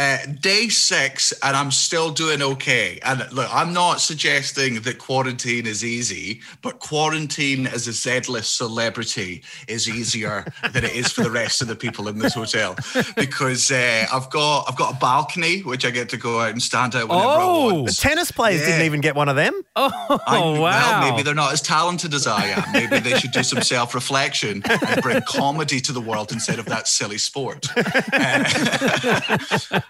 Uh, 0.00 0.16
day 0.40 0.66
six, 0.70 1.30
and 1.42 1.54
I'm 1.54 1.70
still 1.70 2.10
doing 2.10 2.40
okay. 2.40 2.98
And 3.04 3.30
look, 3.32 3.54
I'm 3.54 3.74
not 3.74 4.00
suggesting 4.00 4.80
that 4.80 4.96
quarantine 4.98 5.66
is 5.66 5.84
easy, 5.84 6.40
but 6.62 6.78
quarantine 6.78 7.66
as 7.66 7.86
a 7.86 7.92
Z-list 7.92 8.56
celebrity 8.56 9.42
is 9.68 9.90
easier 9.90 10.50
than 10.72 10.84
it 10.84 10.94
is 10.94 11.12
for 11.12 11.22
the 11.22 11.30
rest 11.30 11.60
of 11.60 11.68
the 11.68 11.76
people 11.76 12.08
in 12.08 12.18
this 12.18 12.32
hotel 12.32 12.76
because 13.14 13.70
uh, 13.70 14.06
I've 14.10 14.30
got 14.30 14.64
I've 14.70 14.76
got 14.76 14.94
a 14.94 14.98
balcony 14.98 15.60
which 15.60 15.84
I 15.84 15.90
get 15.90 16.08
to 16.10 16.16
go 16.16 16.40
out 16.40 16.52
and 16.52 16.62
stand 16.62 16.94
out 16.96 17.10
whenever 17.10 17.28
I 17.28 17.36
Oh, 17.42 17.74
want. 17.74 17.86
the 17.88 17.92
tennis 17.92 18.30
players 18.30 18.62
didn't 18.62 18.86
even 18.86 19.02
get 19.02 19.14
one 19.14 19.28
of 19.28 19.36
them. 19.36 19.52
Oh, 19.76 20.18
I- 20.26 20.38
wow. 20.38 20.62
Well, 20.62 21.10
maybe 21.10 21.22
they're 21.22 21.34
not 21.34 21.52
as 21.52 21.60
talented 21.60 22.14
as 22.14 22.26
I 22.26 22.46
am. 22.46 22.72
Maybe 22.72 23.00
they 23.00 23.18
should 23.18 23.32
do 23.32 23.42
some 23.42 23.60
self 23.60 23.94
reflection 23.94 24.62
and 24.64 25.02
bring 25.02 25.20
comedy 25.26 25.78
to 25.82 25.92
the 25.92 26.00
world 26.00 26.32
instead 26.32 26.58
of 26.58 26.64
that 26.66 26.88
silly 26.88 27.18
sport. 27.18 27.66
Uh, 27.76 29.38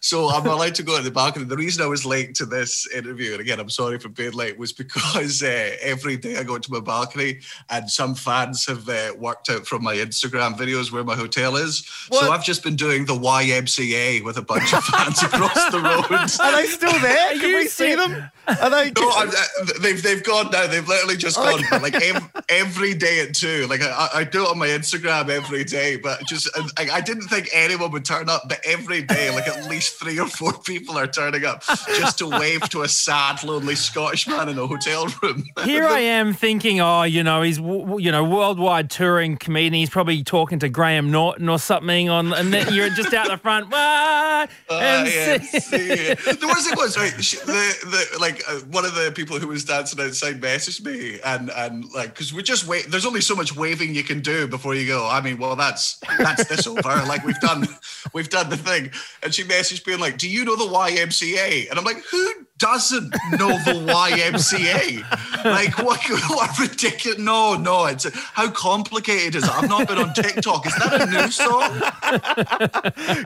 so 0.00 0.30
I'm 0.30 0.46
allowed 0.46 0.74
to 0.76 0.82
go 0.82 0.96
at 0.96 1.04
the 1.04 1.10
balcony. 1.10 1.44
The 1.44 1.56
reason 1.56 1.82
I 1.82 1.86
was 1.86 2.06
late 2.06 2.34
to 2.36 2.46
this 2.46 2.90
interview, 2.90 3.32
and 3.32 3.40
again, 3.40 3.60
I'm 3.60 3.68
sorry 3.68 3.98
for 3.98 4.08
being 4.08 4.32
late, 4.32 4.58
was 4.58 4.72
because 4.72 5.42
uh, 5.42 5.76
every 5.82 6.16
day 6.16 6.38
I 6.38 6.42
go 6.42 6.58
to 6.58 6.72
my 6.72 6.80
balcony 6.80 7.40
and 7.68 7.90
some 7.90 8.14
fans 8.14 8.64
have 8.66 8.88
uh, 8.88 9.12
worked 9.18 9.50
out 9.50 9.66
from 9.66 9.82
my 9.82 9.96
Instagram 9.96 10.56
videos 10.56 10.90
where 10.90 11.04
my 11.04 11.14
hotel 11.14 11.56
is. 11.56 11.86
So 12.10 12.32
I've 12.32 12.44
just 12.44 12.62
been 12.62 12.76
doing 12.76 13.04
the 13.04 13.14
YMCA 13.14 14.24
with 14.24 14.38
a 14.38 14.42
bunch 14.42 14.72
of 14.72 14.82
fans 14.84 15.22
across 15.22 15.70
the 15.70 15.80
road. 15.80 16.10
Are 16.40 16.56
they 16.56 16.66
still 16.66 16.98
there? 17.00 17.38
Can 17.38 17.54
we 17.54 17.66
see 17.66 17.94
them? 17.94 18.30
Are 18.48 18.70
they? 18.70 18.92
No, 19.00 19.10
I'm, 19.12 19.28
uh, 19.28 19.32
they've 19.80 20.02
they've 20.02 20.22
gone 20.22 20.50
now. 20.50 20.66
They've 20.66 20.86
literally 20.86 21.16
just 21.16 21.36
gone. 21.36 21.62
But 21.70 21.82
like 21.82 21.94
ev- 21.94 22.30
every 22.48 22.92
day 22.92 23.20
at 23.20 23.34
two. 23.34 23.66
Like 23.68 23.80
I, 23.82 24.08
I 24.14 24.24
do 24.24 24.42
it 24.44 24.48
on 24.48 24.58
my 24.58 24.66
Instagram 24.66 25.30
every 25.30 25.64
day. 25.64 25.96
But 25.96 26.26
just 26.26 26.50
I, 26.76 26.88
I 26.92 27.00
didn't 27.00 27.28
think 27.28 27.48
anyone 27.54 27.90
would 27.92 28.04
turn 28.04 28.28
up. 28.28 28.48
But 28.48 28.60
every 28.64 29.02
day, 29.02 29.30
like 29.34 29.48
at 29.48 29.68
least 29.70 29.89
three 29.90 30.18
or 30.18 30.28
four 30.28 30.52
people 30.52 30.96
are 30.96 31.06
turning 31.06 31.44
up 31.44 31.62
just 31.98 32.18
to 32.18 32.28
wave 32.28 32.68
to 32.70 32.82
a 32.82 32.88
sad, 32.88 33.42
lonely 33.44 33.74
Scottish 33.74 34.26
man 34.26 34.48
in 34.48 34.58
a 34.58 34.66
hotel 34.66 35.06
room. 35.22 35.44
Here 35.64 35.84
I 35.84 36.00
am 36.00 36.32
thinking, 36.32 36.80
oh, 36.80 37.02
you 37.02 37.22
know, 37.22 37.42
he's 37.42 37.58
you 37.58 38.10
know 38.12 38.24
worldwide 38.24 38.90
touring 38.90 39.36
comedian. 39.36 39.74
He's 39.74 39.90
probably 39.90 40.22
talking 40.22 40.58
to 40.60 40.68
Graham 40.68 41.10
Norton 41.10 41.48
or 41.48 41.58
something 41.58 42.08
on, 42.08 42.32
and 42.32 42.52
then 42.52 42.72
you're 42.72 42.90
just 42.90 43.12
out 43.14 43.28
the 43.28 43.38
front. 43.38 43.70
What? 43.80 44.48
Uh, 44.70 45.04
yeah, 45.06 45.38
see. 45.38 46.14
the 46.14 46.46
worst 46.46 46.68
thing 46.68 46.76
was 46.76 46.96
right. 46.96 47.22
She, 47.22 47.36
the 47.38 48.08
the 48.12 48.18
like 48.18 48.42
uh, 48.48 48.60
one 48.70 48.84
of 48.84 48.94
the 48.94 49.12
people 49.14 49.38
who 49.38 49.48
was 49.48 49.64
dancing 49.64 50.00
outside 50.00 50.40
messaged 50.40 50.84
me 50.84 51.20
and 51.24 51.50
and 51.50 51.84
like 51.92 52.10
because 52.10 52.32
we 52.32 52.42
just 52.42 52.66
wait. 52.66 52.86
There's 52.88 53.04
only 53.04 53.20
so 53.20 53.34
much 53.34 53.54
waving 53.54 53.94
you 53.94 54.02
can 54.02 54.20
do 54.20 54.46
before 54.48 54.74
you 54.74 54.86
go. 54.86 55.06
I 55.06 55.20
mean, 55.20 55.38
well, 55.38 55.56
that's 55.56 56.00
that's 56.18 56.46
this 56.48 56.66
over. 56.66 56.80
Like 56.82 57.24
we've 57.24 57.40
done 57.40 57.66
we've 58.14 58.30
done 58.30 58.48
the 58.48 58.56
thing. 58.56 58.90
And 59.22 59.34
she 59.34 59.44
messaged 59.44 59.79
being 59.80 60.00
like, 60.00 60.18
"Do 60.18 60.28
you 60.28 60.44
know 60.44 60.56
the 60.56 60.64
YMCA?" 60.64 61.68
And 61.70 61.78
I'm 61.78 61.84
like, 61.84 62.02
"Who 62.10 62.46
doesn't 62.60 63.10
know 63.32 63.48
the 63.64 63.72
YMCA? 63.90 65.44
like 65.44 65.76
what? 65.78 66.00
What 66.30 66.58
ridiculous? 66.58 67.18
No, 67.18 67.56
no. 67.56 67.84
It's 67.86 68.06
how 68.32 68.50
complicated 68.50 69.34
is 69.36 69.44
it? 69.44 69.50
I've 69.50 69.68
not 69.68 69.86
been 69.88 69.98
on 69.98 70.12
TikTok. 70.14 70.66
Is 70.66 70.74
that 70.76 71.00
a 71.00 71.06
new 71.10 71.30
song? 71.30 71.80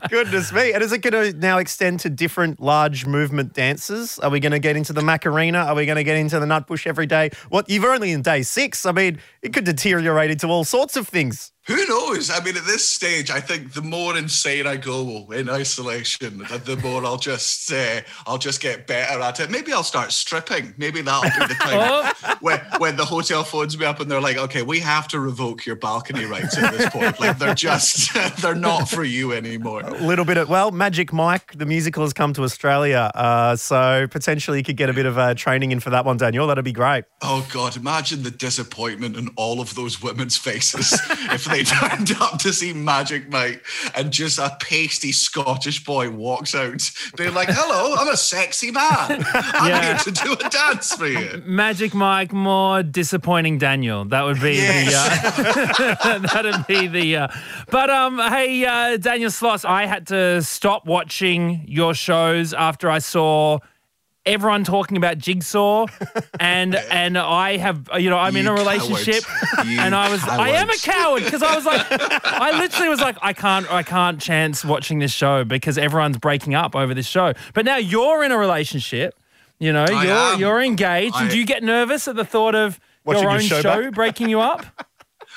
Goodness 0.09 0.53
me. 0.53 0.73
And 0.73 0.83
is 0.83 0.93
it 0.93 0.99
going 1.03 1.33
to 1.33 1.39
now 1.39 1.59
extend 1.59 2.01
to 2.01 2.11
different 2.11 2.61
large 2.61 3.07
movement 3.07 3.53
dances? 3.53 4.19
Are 4.21 4.31
we 4.31 4.41
going 4.41 4.53
to 4.53 4.59
get 4.59 4.77
into 4.77 4.93
the 4.93 5.03
Macarena? 5.03 5.59
Are 5.59 5.75
we 5.75 5.87
going 5.87 5.97
to 5.97 6.05
get 6.05 6.17
into 6.17 6.39
the 6.41 6.47
Nutbush 6.47 6.87
every 6.87 7.07
day? 7.07 7.31
What? 7.49 7.69
You've 7.69 7.85
only 7.85 8.13
in 8.13 8.23
day 8.23 8.43
six. 8.43 8.87
I 8.87 8.93
mean, 8.93 9.19
it 9.43 9.53
could 9.53 9.65
deteriorate 9.65 10.31
into 10.31 10.47
all 10.47 10.65
sorts 10.65 10.97
of 10.97 11.09
things. 11.09 11.51
Who 11.67 11.77
knows? 11.87 12.29
I 12.31 12.45
mean, 12.45 12.59
at 12.59 12.67
this 12.67 12.87
stage, 12.87 13.31
I 13.31 13.41
think 13.41 13.73
the 13.73 13.81
more 13.81 14.15
insane 14.19 14.67
I 14.67 14.77
go 14.77 15.31
in 15.33 15.49
isolation, 15.49 16.39
the- 16.41 16.75
more 16.85 17.07
I'll 17.07 17.17
just 17.17 17.73
uh, 17.73 18.03
I'll 18.27 18.37
just 18.37 18.61
get 18.61 18.87
better 18.87 19.19
at 19.25 19.41
it. 19.41 19.51
Maybe 19.51 19.73
I'll 19.73 19.83
start 19.83 20.13
stripping. 20.13 20.75
Maybe 20.77 21.01
that'll 21.01 21.23
be 21.23 21.47
the 21.47 21.55
time 21.55 22.37
when, 22.41 22.61
when 22.79 22.97
the 22.97 23.05
hotel 23.05 23.43
phones 23.43 23.77
me 23.79 23.87
up 23.87 24.01
and 24.01 24.11
they're 24.11 24.21
like, 24.21 24.37
"Okay, 24.37 24.63
we 24.63 24.81
have 24.81 25.09
to 25.09 25.21
revoke 25.21 25.65
your 25.67 25.77
balcony 25.77 26.25
rights 26.27 26.57
at 26.59 26.73
this 26.73 26.89
point. 26.91 27.19
Like 27.19 27.39
they're 27.39 27.55
just 27.55 28.15
they're 28.43 28.55
not 28.55 28.89
for 28.89 29.05
you 29.05 29.33
anymore." 29.33 29.81
A 29.81 29.93
little 30.05 30.25
bit 30.25 30.37
of, 30.37 30.49
well, 30.49 30.71
Magic 30.71 31.13
Mike, 31.13 31.53
the 31.57 31.67
musical 31.67 32.03
has 32.03 32.13
come 32.13 32.33
to 32.35 32.43
Australia. 32.43 33.11
Uh, 33.15 33.57
so 33.57 34.07
potentially 34.11 34.59
you 34.59 34.65
could 34.65 34.77
get 34.77 34.91
a 34.91 34.93
bit 34.93 35.07
of 35.07 35.19
uh, 35.19 35.35
training 35.35 35.73
in 35.73 35.81
for 35.81 35.91
that 35.91 36.05
one, 36.05 36.17
Daniel. 36.17 36.47
That'd 36.47 36.65
be 36.65 36.73
great. 36.73 37.05
Oh 37.23 37.47
God! 37.53 37.77
Imagine 37.77 38.23
the 38.23 38.31
disappointment 38.31 39.17
in 39.17 39.31
all 39.37 39.61
of 39.61 39.75
those 39.75 40.03
women's 40.03 40.37
faces 40.37 40.93
if 41.33 41.45
they 41.45 41.65
turned 41.65 42.13
up 42.21 42.39
to 42.41 42.53
see 42.53 42.73
Magic 42.73 43.31
Mike 43.31 43.65
and 43.95 44.13
just 44.13 44.39
a 44.39 44.57
pasty 44.61 45.13
Scottish 45.13 45.85
boy 45.85 46.11
walks 46.11 46.55
out, 46.55 46.91
being 47.17 47.35
like, 47.35 47.49
"Hello, 47.51 47.97
I'm 47.99 48.09
a 48.09 48.17
sexy 48.17 48.71
man. 48.71 49.14
I'm 49.35 49.69
Yeah. 49.71 49.83
here 49.85 49.97
to 49.99 50.11
do 50.11 50.33
a 50.33 50.49
dance 50.51 50.95
for 50.95 51.07
you." 51.07 51.43
Magic 51.47 51.95
Mike, 51.95 52.33
more 52.33 52.83
disappointing 52.83 53.59
Daniel. 53.59 54.05
That 54.05 54.25
would 54.25 54.41
be 54.41 54.57
the. 54.61 54.93
Uh, 54.95 56.19
that'd 56.33 56.67
be 56.67 56.87
the. 56.87 57.17
Uh, 57.17 57.29
but 57.71 57.91
um, 57.91 58.19
hey, 58.19 58.65
uh, 58.65 58.97
Daniel 58.97 59.31
Sloss, 59.31 59.65
I 59.65 59.87
had 59.87 60.07
to 60.09 60.43
stop 60.43 60.87
watching 60.87 61.65
your 61.67 61.95
shows 61.95 62.53
after 62.55 62.91
I 62.91 62.99
saw. 62.99 63.59
Everyone 64.27 64.65
talking 64.65 64.97
about 64.97 65.19
Jigsaw, 65.19 65.87
and 66.41 66.75
and 66.75 67.19
I 67.19 67.59
have 67.59 67.91
you 67.99 68.09
know 68.09 68.17
I'm 68.17 68.35
in 68.37 68.47
a 68.47 68.53
relationship, 68.55 69.23
and 69.59 69.95
I 69.95 70.11
was 70.11 70.25
I 70.25 70.51
am 70.51 70.71
a 70.71 70.77
coward. 70.79 71.25
because 71.25 71.43
I 71.43 71.55
was 71.55 71.67
like 71.67 71.87
I 71.91 72.59
literally 72.59 72.89
was 72.89 73.01
like 73.01 73.17
I 73.21 73.35
can't 73.35 73.71
I 73.71 73.83
can't 73.83 74.19
chance 74.21 74.65
watching 74.65 74.99
this 74.99 75.13
show 75.13 75.45
because 75.45 75.77
everyone's 75.77 76.17
breaking 76.17 76.55
up 76.55 76.75
over 76.75 76.95
this 76.95 77.07
show. 77.07 77.35
But 77.53 77.67
now 77.67 77.77
you're 77.77 78.25
in 78.25 78.33
a 78.33 78.39
relationship, 78.39 79.15
you 79.59 79.73
know 79.73 79.85
I 79.85 80.05
you're 80.05 80.15
am. 80.15 80.41
you're 80.41 80.63
engaged, 80.63 81.17
and 81.17 81.29
do 81.31 81.39
you 81.39 81.45
get 81.45 81.63
nervous 81.63 82.09
at 82.09 82.17
the 82.17 82.25
thought 82.25 82.55
of 82.55 82.81
your 83.07 83.29
own 83.29 83.41
show 83.41 83.61
show, 83.61 83.91
breaking 83.91 84.31
you 84.31 84.41
up? 84.41 84.65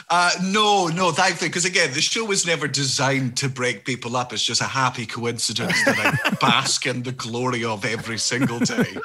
Uh, 0.09 0.31
no, 0.41 0.87
no, 0.87 1.11
thankfully, 1.11 1.49
because 1.49 1.65
again, 1.65 1.91
the 1.93 1.99
show 1.99 2.23
was 2.23 2.45
never 2.45 2.65
designed 2.65 3.35
to 3.35 3.49
break 3.49 3.83
people 3.83 4.15
up. 4.15 4.31
It's 4.31 4.41
just 4.41 4.61
a 4.61 4.65
happy 4.65 5.05
coincidence 5.05 5.83
that 5.83 5.99
I 5.99 6.29
bask 6.41 6.85
in 6.85 7.03
the 7.03 7.11
glory 7.11 7.65
of 7.65 7.83
every 7.83 8.17
single 8.17 8.59
day. 8.59 8.95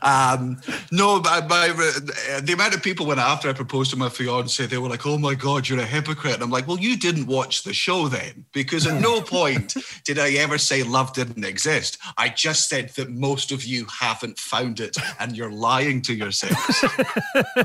Um, 0.00 0.60
no, 0.92 1.20
my, 1.20 1.40
my, 1.40 1.70
uh, 1.70 2.40
the 2.40 2.52
amount 2.52 2.76
of 2.76 2.84
people 2.84 3.04
when 3.04 3.18
after 3.18 3.48
I 3.48 3.52
proposed 3.52 3.90
to 3.90 3.96
my 3.96 4.08
fiance, 4.08 4.64
they 4.64 4.78
were 4.78 4.88
like, 4.88 5.06
"Oh 5.06 5.18
my 5.18 5.34
God, 5.34 5.68
you're 5.68 5.80
a 5.80 5.84
hypocrite." 5.84 6.34
And 6.34 6.42
I'm 6.44 6.50
like, 6.50 6.68
"Well, 6.68 6.78
you 6.78 6.96
didn't 6.96 7.26
watch 7.26 7.64
the 7.64 7.74
show 7.74 8.06
then, 8.06 8.44
because 8.52 8.86
at 8.86 9.00
no 9.00 9.20
point 9.36 9.74
did 10.04 10.20
I 10.20 10.30
ever 10.34 10.56
say 10.56 10.84
love 10.84 11.12
didn't 11.14 11.44
exist. 11.44 11.98
I 12.16 12.28
just 12.28 12.68
said 12.68 12.90
that 12.90 13.10
most 13.10 13.50
of 13.50 13.64
you 13.64 13.86
haven't 13.86 14.38
found 14.38 14.78
it, 14.78 14.96
and 15.18 15.36
you're 15.36 15.50
lying 15.50 16.00
to 16.02 16.14
yourselves." 16.14 16.84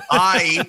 I 0.09 0.65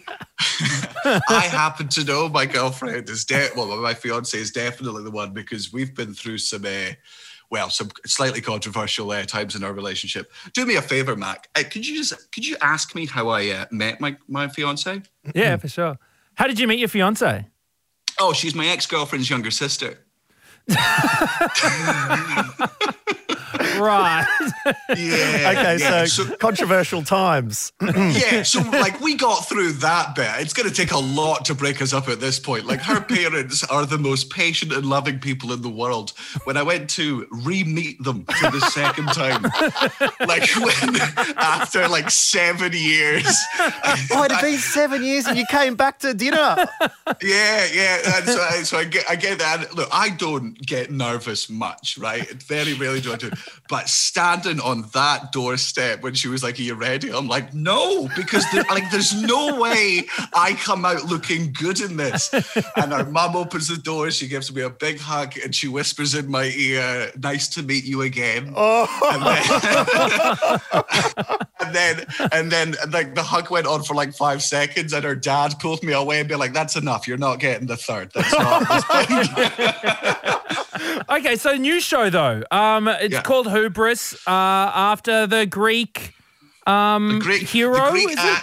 I 1.04 1.48
happen 1.50 1.88
to 1.88 2.04
know 2.04 2.28
my 2.28 2.46
girlfriend 2.46 3.08
is 3.08 3.24
de- 3.24 3.50
well, 3.56 3.76
my 3.76 3.94
fiance 3.94 4.36
is 4.36 4.50
definitely 4.50 5.04
the 5.04 5.10
one 5.10 5.32
because 5.32 5.72
we've 5.72 5.94
been 5.94 6.14
through 6.14 6.38
some, 6.38 6.64
uh, 6.64 6.92
well, 7.50 7.70
some 7.70 7.90
slightly 8.06 8.40
controversial 8.40 9.10
uh, 9.10 9.24
times 9.24 9.54
in 9.54 9.62
our 9.62 9.72
relationship. 9.72 10.32
Do 10.52 10.66
me 10.66 10.76
a 10.76 10.82
favor, 10.82 11.14
Mac. 11.14 11.48
Uh, 11.54 11.62
could 11.70 11.86
you 11.86 11.96
just 11.96 12.32
could 12.32 12.46
you 12.46 12.56
ask 12.60 12.94
me 12.94 13.06
how 13.06 13.28
I 13.28 13.48
uh, 13.50 13.66
met 13.70 14.00
my 14.00 14.16
my 14.26 14.48
fiance? 14.48 15.02
Yeah, 15.34 15.56
for 15.56 15.68
sure. 15.68 15.98
How 16.34 16.46
did 16.46 16.58
you 16.58 16.66
meet 16.66 16.80
your 16.80 16.88
fiance? 16.88 17.46
Oh, 18.20 18.32
she's 18.32 18.54
my 18.54 18.66
ex 18.66 18.86
girlfriend's 18.86 19.30
younger 19.30 19.50
sister. 19.50 19.98
Right. 23.78 24.26
Yeah. 24.88 25.52
Okay, 25.56 25.76
yeah. 25.78 26.04
so, 26.06 26.36
controversial 26.36 27.02
times. 27.02 27.72
yeah, 27.82 28.42
so 28.42 28.60
like 28.60 29.00
we 29.00 29.14
got 29.14 29.46
through 29.48 29.72
that 29.72 30.14
bit. 30.14 30.30
It's 30.38 30.52
going 30.52 30.68
to 30.68 30.74
take 30.74 30.92
a 30.92 30.98
lot 30.98 31.44
to 31.46 31.54
break 31.54 31.82
us 31.82 31.92
up 31.92 32.08
at 32.08 32.20
this 32.20 32.38
point. 32.38 32.66
Like 32.66 32.80
her 32.80 33.00
parents 33.00 33.64
are 33.64 33.86
the 33.86 33.98
most 33.98 34.30
patient 34.30 34.72
and 34.72 34.86
loving 34.86 35.18
people 35.18 35.52
in 35.52 35.62
the 35.62 35.70
world. 35.70 36.12
When 36.44 36.56
I 36.56 36.62
went 36.62 36.88
to 36.90 37.26
re-meet 37.30 38.02
them 38.02 38.24
for 38.24 38.50
the 38.50 38.60
second 38.70 39.06
time, 39.08 39.42
like 40.26 40.48
when 40.56 40.96
after 41.36 41.88
like 41.88 42.10
seven 42.10 42.72
years, 42.72 43.26
oh, 43.58 44.24
it 44.24 44.30
had 44.30 44.40
been 44.40 44.58
seven 44.58 45.02
years 45.02 45.26
and 45.26 45.36
you 45.36 45.46
came 45.50 45.74
back 45.74 45.98
to 46.00 46.14
dinner. 46.14 46.56
yeah, 47.22 47.66
yeah. 47.72 47.98
And 48.16 48.28
so, 48.28 48.40
I, 48.40 48.62
so 48.62 48.78
I 48.78 48.84
get, 48.84 49.04
I 49.10 49.16
get 49.16 49.38
that. 49.38 49.74
Look, 49.74 49.88
I 49.92 50.10
don't 50.10 50.58
get 50.60 50.90
nervous 50.90 51.50
much, 51.50 51.98
right? 51.98 52.30
Very 52.42 52.74
rarely 52.74 53.00
do 53.00 53.12
I 53.12 53.16
do. 53.16 53.30
But 53.68 53.88
standing 53.88 54.60
on 54.60 54.82
that 54.92 55.32
doorstep 55.32 56.02
when 56.02 56.14
she 56.14 56.28
was 56.28 56.42
like, 56.42 56.58
"Are 56.58 56.62
you 56.62 56.74
ready?" 56.74 57.10
I'm 57.10 57.28
like, 57.28 57.54
"No," 57.54 58.08
because 58.14 58.44
there, 58.52 58.64
like, 58.70 58.90
there's 58.90 59.14
no 59.14 59.60
way 59.60 60.06
I 60.34 60.54
come 60.54 60.84
out 60.84 61.04
looking 61.04 61.52
good 61.52 61.80
in 61.80 61.96
this. 61.96 62.32
And 62.76 62.92
our 62.92 63.04
mum 63.04 63.36
opens 63.36 63.68
the 63.68 63.76
door. 63.76 64.10
She 64.10 64.28
gives 64.28 64.54
me 64.54 64.62
a 64.62 64.70
big 64.70 65.00
hug 65.00 65.34
and 65.42 65.54
she 65.54 65.68
whispers 65.68 66.14
in 66.14 66.30
my 66.30 66.44
ear, 66.44 67.10
"Nice 67.16 67.48
to 67.48 67.62
meet 67.62 67.84
you 67.84 68.02
again." 68.02 68.52
Oh. 68.56 68.86
And 69.10 69.24
then, 69.24 71.44
and 71.60 71.74
then 71.74 72.06
and 72.32 72.52
then 72.52 72.74
like 72.92 73.14
the 73.14 73.22
hug 73.22 73.50
went 73.50 73.66
on 73.66 73.82
for 73.82 73.94
like 73.94 74.14
five 74.14 74.42
seconds, 74.42 74.92
and 74.92 75.04
her 75.04 75.14
dad 75.14 75.58
pulled 75.58 75.82
me 75.82 75.92
away 75.92 76.20
and 76.20 76.28
be 76.28 76.34
like, 76.34 76.52
"That's 76.52 76.76
enough. 76.76 77.08
You're 77.08 77.16
not 77.16 77.40
getting 77.40 77.66
the 77.66 77.76
third. 77.76 78.10
That's 78.14 78.32
not." 78.32 80.14
okay, 81.18 81.36
so 81.36 81.56
new 81.56 81.80
show 81.80 82.10
though. 82.10 82.42
Um, 82.50 82.88
it's 82.88 83.14
Yeah. 83.14 83.22
called 83.22 83.50
Hubris. 83.50 84.14
Uh, 84.26 84.30
after 84.30 85.26
the 85.26 85.46
Greek 85.46 86.14
um 86.66 87.20
hero. 87.20 87.84
The 87.86 87.90
Greek 87.90 88.10
is 88.10 88.24
it? 88.24 88.38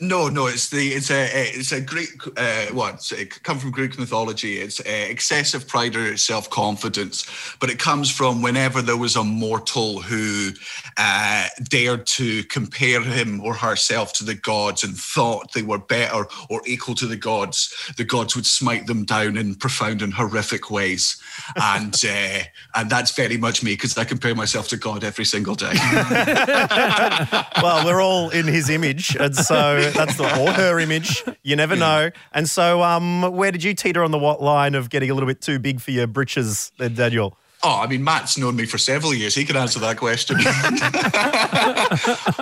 No, 0.00 0.28
no, 0.28 0.46
it's 0.46 0.68
the 0.68 0.90
it's 0.90 1.10
a 1.10 1.28
it's 1.58 1.72
a 1.72 1.80
Greek 1.80 2.10
uh, 2.36 2.66
what 2.66 3.02
so 3.02 3.16
it 3.16 3.42
come 3.42 3.58
from 3.58 3.72
Greek 3.72 3.98
mythology. 3.98 4.58
It's 4.58 4.78
uh, 4.78 4.84
excessive 4.86 5.66
pride 5.66 5.96
or 5.96 6.16
self 6.16 6.48
confidence, 6.50 7.26
but 7.58 7.68
it 7.68 7.80
comes 7.80 8.08
from 8.08 8.40
whenever 8.40 8.80
there 8.80 8.96
was 8.96 9.16
a 9.16 9.24
mortal 9.24 10.00
who 10.00 10.50
uh, 10.96 11.48
dared 11.64 12.06
to 12.06 12.44
compare 12.44 13.02
him 13.02 13.40
or 13.40 13.54
herself 13.54 14.12
to 14.14 14.24
the 14.24 14.34
gods 14.34 14.84
and 14.84 14.96
thought 14.96 15.52
they 15.52 15.62
were 15.62 15.78
better 15.78 16.26
or 16.48 16.62
equal 16.64 16.94
to 16.94 17.06
the 17.06 17.16
gods. 17.16 17.74
The 17.96 18.04
gods 18.04 18.36
would 18.36 18.46
smite 18.46 18.86
them 18.86 19.04
down 19.04 19.36
in 19.36 19.56
profound 19.56 20.00
and 20.02 20.14
horrific 20.14 20.70
ways, 20.70 21.20
and 21.56 22.00
uh, 22.08 22.44
and 22.76 22.88
that's 22.88 23.16
very 23.16 23.36
much 23.36 23.64
me 23.64 23.72
because 23.72 23.98
I 23.98 24.04
compare 24.04 24.36
myself 24.36 24.68
to 24.68 24.76
God 24.76 25.02
every 25.02 25.24
single 25.24 25.56
day. 25.56 25.72
well, 27.62 27.84
we're 27.84 28.00
all 28.00 28.30
in 28.30 28.46
his 28.46 28.70
image, 28.70 29.16
and 29.16 29.34
so 29.34 29.87
that's 29.94 30.16
the 30.16 30.24
or 30.40 30.52
her 30.52 30.78
image. 30.78 31.22
You 31.42 31.56
never 31.56 31.76
know. 31.76 32.10
And 32.32 32.48
so, 32.48 32.82
um, 32.82 33.22
where 33.22 33.50
did 33.52 33.62
you 33.62 33.74
teeter 33.74 34.02
on 34.04 34.10
the 34.10 34.18
what 34.18 34.42
line 34.42 34.74
of 34.74 34.90
getting 34.90 35.10
a 35.10 35.14
little 35.14 35.26
bit 35.26 35.40
too 35.40 35.58
big 35.58 35.80
for 35.80 35.90
your 35.90 36.06
britches, 36.06 36.72
then, 36.78 36.94
Daniel? 36.94 37.36
Oh, 37.64 37.80
I 37.80 37.88
mean, 37.88 38.04
Matt's 38.04 38.38
known 38.38 38.54
me 38.54 38.66
for 38.66 38.78
several 38.78 39.12
years. 39.12 39.34
He 39.34 39.44
can 39.44 39.56
answer 39.56 39.80
that 39.80 39.96
question. 39.96 40.36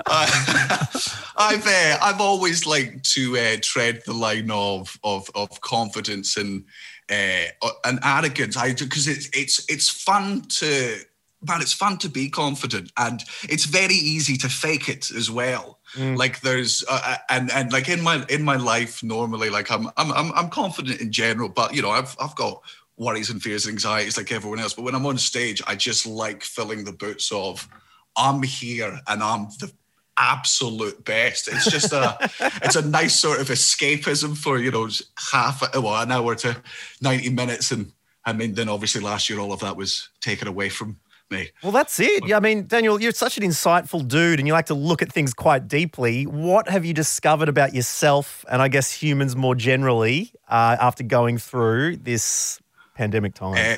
I- 0.07 1.12
I've 1.38 1.66
uh, 1.66 1.99
I've 2.03 2.20
always 2.20 2.66
liked 2.66 3.11
to 3.12 3.36
uh, 3.36 3.57
tread 3.62 4.03
the 4.07 4.12
line 4.12 4.51
of 4.51 4.99
of, 5.05 5.28
of 5.34 5.61
confidence 5.61 6.36
and 6.36 6.64
uh, 7.11 7.44
and 7.84 7.99
arrogance. 8.03 8.57
I 8.57 8.72
because 8.74 9.07
it's 9.09 9.28
it's 9.32 9.64
it's 9.68 9.88
fun 9.88 10.42
to 10.61 10.99
man, 11.43 11.61
it's 11.61 11.72
fun 11.72 11.99
to 11.99 12.09
be 12.09 12.28
confident, 12.28 12.93
and 12.97 13.22
it's 13.49 13.64
very 13.64 13.95
easy 13.95 14.37
to 14.39 14.49
fake 14.49 14.89
it 14.89 15.11
as 15.11 15.30
well. 15.30 15.78
Like 16.16 16.41
there's 16.41 16.84
uh, 16.89 17.16
and 17.30 17.51
and 17.53 17.72
like 17.72 17.89
in 17.89 18.03
my 18.03 18.24
in 18.28 18.43
my 18.43 18.57
life 18.57 19.03
normally, 19.03 19.51
like 19.51 19.70
I'm 19.70 19.89
I'm 19.97 20.12
I'm, 20.12 20.32
I'm 20.32 20.51
confident 20.51 21.01
in 21.01 21.12
general, 21.12 21.49
but 21.49 21.74
you 21.74 21.82
know 21.82 21.91
I've 21.91 22.16
I've 22.20 22.34
got 22.37 22.62
worries 22.97 23.30
and 23.30 23.43
fears 23.43 23.66
and 23.66 23.74
anxieties 23.74 24.16
like 24.16 24.32
everyone 24.32 24.59
else. 24.59 24.74
But 24.74 24.82
when 24.82 24.95
I'm 24.95 25.07
on 25.07 25.18
stage, 25.18 25.62
I 25.66 25.74
just 25.74 26.07
like 26.07 26.43
filling 26.43 26.84
the 26.84 26.93
boots 26.93 27.30
of 27.30 27.68
I'm 28.16 28.43
here 28.43 28.99
and 29.07 29.22
I'm 29.22 29.49
the 29.61 29.70
absolute 30.18 31.05
best. 31.05 31.49
It's 31.49 31.70
just 31.70 31.93
a 31.93 32.16
it's 32.62 32.76
a 32.76 32.87
nice 32.87 33.18
sort 33.18 33.41
of 33.41 33.49
escapism 33.49 34.37
for, 34.37 34.59
you 34.59 34.70
know, 34.70 34.89
half 35.32 35.62
well, 35.74 36.01
an 36.01 36.12
hour 36.12 36.34
to 36.37 36.57
90 37.01 37.30
minutes. 37.30 37.70
And 37.70 37.93
I 38.24 38.32
mean, 38.32 38.55
then 38.55 38.68
obviously 38.68 39.03
last 39.03 39.28
year 39.28 39.39
all 39.39 39.53
of 39.53 39.61
that 39.61 39.76
was 39.76 40.09
taken 40.20 40.49
away 40.49 40.68
from 40.68 40.99
me. 41.31 41.51
Well, 41.62 41.72
that's 41.72 41.99
it. 42.01 42.33
I 42.33 42.41
mean, 42.41 42.66
Daniel, 42.66 43.01
you're 43.01 43.12
such 43.12 43.37
an 43.37 43.45
insightful 43.45 44.07
dude 44.07 44.39
and 44.39 44.47
you 44.47 44.53
like 44.53 44.66
to 44.66 44.74
look 44.74 45.03
at 45.03 45.12
things 45.12 45.35
quite 45.35 45.68
deeply. 45.68 46.24
What 46.24 46.68
have 46.68 46.85
you 46.85 46.95
discovered 46.95 47.49
about 47.49 47.74
yourself 47.74 48.45
and 48.51 48.62
I 48.62 48.68
guess 48.68 48.93
humans 48.93 49.37
more 49.37 49.55
generally 49.55 50.33
uh, 50.49 50.77
after 50.81 51.03
going 51.03 51.39
through 51.39 51.99
this 51.99 52.61
pandemic 52.95 53.35
time? 53.35 53.57
Uh, 53.57 53.77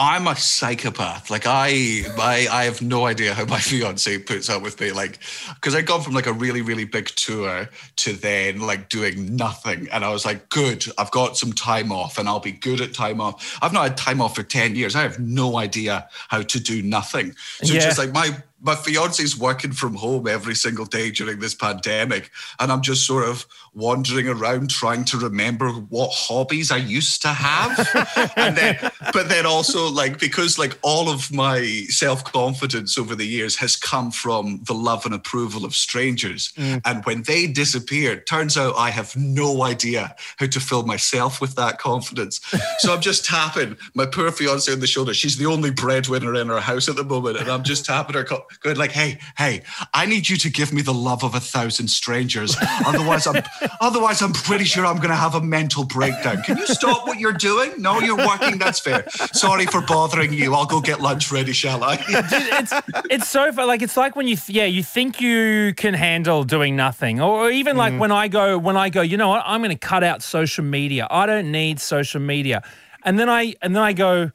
I'm 0.00 0.28
a 0.28 0.36
psychopath. 0.36 1.28
Like 1.28 1.44
I, 1.46 2.04
I, 2.18 2.46
I 2.50 2.64
have 2.64 2.80
no 2.80 3.06
idea 3.06 3.34
how 3.34 3.44
my 3.46 3.58
fiance 3.70 4.16
puts 4.18 4.48
up 4.48 4.62
with 4.62 4.80
me. 4.80 4.92
Like, 4.92 5.18
because 5.54 5.74
I'd 5.74 5.86
gone 5.86 6.02
from 6.02 6.14
like 6.14 6.26
a 6.26 6.32
really, 6.32 6.62
really 6.62 6.84
big 6.84 7.06
tour 7.08 7.68
to 7.96 8.12
then 8.12 8.60
like 8.60 8.88
doing 8.88 9.34
nothing, 9.34 9.88
and 9.90 10.04
I 10.04 10.10
was 10.10 10.24
like, 10.24 10.48
good, 10.50 10.84
I've 10.98 11.10
got 11.10 11.36
some 11.36 11.52
time 11.52 11.90
off, 11.90 12.16
and 12.16 12.28
I'll 12.28 12.38
be 12.38 12.52
good 12.52 12.80
at 12.80 12.94
time 12.94 13.20
off. 13.20 13.58
I've 13.60 13.72
not 13.72 13.82
had 13.88 13.96
time 13.96 14.20
off 14.20 14.36
for 14.36 14.44
ten 14.44 14.76
years. 14.76 14.94
I 14.94 15.02
have 15.02 15.18
no 15.18 15.58
idea 15.58 16.08
how 16.28 16.42
to 16.42 16.60
do 16.60 16.80
nothing. 16.80 17.34
So 17.62 17.74
Yeah. 17.74 17.80
just 17.80 17.98
like 17.98 18.12
my 18.12 18.30
my 18.60 18.74
fiance's 18.74 19.38
working 19.38 19.72
from 19.72 19.94
home 19.94 20.26
every 20.26 20.54
single 20.54 20.84
day 20.84 21.10
during 21.10 21.38
this 21.38 21.54
pandemic, 21.54 22.30
and 22.58 22.72
I'm 22.72 22.82
just 22.82 23.06
sort 23.06 23.28
of 23.28 23.46
wandering 23.72 24.28
around 24.28 24.70
trying 24.70 25.04
to 25.04 25.18
remember 25.18 25.70
what 25.70 26.10
hobbies 26.12 26.72
I 26.72 26.78
used 26.78 27.22
to 27.22 27.28
have. 27.28 28.32
and 28.36 28.56
then, 28.56 28.90
but 29.12 29.28
then 29.28 29.46
also 29.46 29.88
like 29.88 30.18
because 30.18 30.58
like 30.58 30.76
all 30.82 31.08
of 31.08 31.32
my 31.32 31.60
self 31.88 32.24
confidence 32.24 32.98
over 32.98 33.14
the 33.14 33.26
years 33.26 33.56
has 33.56 33.76
come 33.76 34.10
from 34.10 34.60
the 34.64 34.74
love 34.74 35.06
and 35.06 35.14
approval 35.14 35.64
of 35.64 35.74
strangers, 35.74 36.52
mm. 36.56 36.80
and 36.84 37.04
when 37.04 37.22
they 37.22 37.46
disappeared, 37.46 38.26
turns 38.26 38.56
out 38.56 38.74
I 38.76 38.90
have 38.90 39.16
no 39.16 39.62
idea 39.62 40.16
how 40.38 40.46
to 40.46 40.60
fill 40.60 40.82
myself 40.82 41.40
with 41.40 41.54
that 41.54 41.78
confidence. 41.78 42.40
so 42.78 42.92
I'm 42.92 43.00
just 43.00 43.24
tapping 43.24 43.76
my 43.94 44.06
poor 44.06 44.32
fiance 44.32 44.72
on 44.72 44.80
the 44.80 44.86
shoulder. 44.86 45.14
She's 45.14 45.36
the 45.36 45.46
only 45.46 45.70
breadwinner 45.70 46.34
in 46.34 46.50
our 46.50 46.60
house 46.60 46.88
at 46.88 46.96
the 46.96 47.04
moment, 47.04 47.36
and 47.36 47.48
I'm 47.48 47.62
just 47.62 47.84
tapping 47.84 48.16
her, 48.16 48.24
co- 48.24 48.46
going 48.60 48.76
like, 48.76 48.92
"Hey, 48.92 49.18
hey, 49.36 49.62
I 49.94 50.06
need 50.06 50.28
you 50.28 50.36
to 50.38 50.50
give 50.50 50.72
me 50.72 50.82
the 50.82 50.94
love 50.94 51.22
of 51.24 51.34
a 51.34 51.40
thousand 51.40 51.88
strangers. 51.88 52.56
Otherwise, 52.86 53.26
I'm 53.26 53.42
otherwise 53.80 54.22
I'm 54.22 54.32
pretty 54.32 54.64
sure 54.64 54.84
I'm 54.86 54.96
going 54.96 55.10
to 55.10 55.14
have 55.16 55.34
a 55.34 55.40
mental 55.40 55.84
breakdown. 55.84 56.42
Can 56.42 56.58
you 56.58 56.66
stop 56.66 57.06
what 57.06 57.18
you're 57.18 57.32
doing? 57.32 57.72
No, 57.80 58.00
you're 58.00 58.16
working. 58.16 58.58
That's 58.58 58.80
fair. 58.80 59.08
Sorry 59.32 59.66
for 59.66 59.80
bothering 59.82 60.32
you. 60.32 60.54
I'll 60.54 60.66
go 60.66 60.80
get 60.80 61.00
lunch 61.00 61.30
ready, 61.32 61.52
shall 61.52 61.82
I? 61.84 61.98
it's 62.08 62.72
it's 63.10 63.28
so 63.28 63.52
fun. 63.52 63.66
Like 63.66 63.82
it's 63.82 63.96
like 63.96 64.16
when 64.16 64.26
you 64.28 64.36
th- 64.36 64.50
yeah 64.56 64.64
you 64.66 64.82
think 64.82 65.20
you 65.20 65.74
can 65.76 65.94
handle 65.94 66.44
doing 66.44 66.76
nothing, 66.76 67.20
or 67.20 67.50
even 67.50 67.76
like 67.76 67.88
Mm. 67.94 67.98
when 68.00 68.12
I 68.12 68.28
go 68.28 68.58
when 68.58 68.76
I 68.76 68.90
go, 68.90 69.00
you 69.00 69.16
know 69.16 69.28
what? 69.28 69.42
I'm 69.46 69.60
going 69.60 69.70
to 69.70 69.76
cut 69.88 70.04
out 70.04 70.22
social 70.22 70.64
media. 70.64 71.06
I 71.10 71.26
don't 71.26 71.50
need 71.50 71.80
social 71.80 72.20
media, 72.20 72.62
and 73.04 73.18
then 73.18 73.28
I 73.28 73.54
and 73.62 73.74
then 73.74 73.82
I 73.82 73.92
go. 73.92 74.30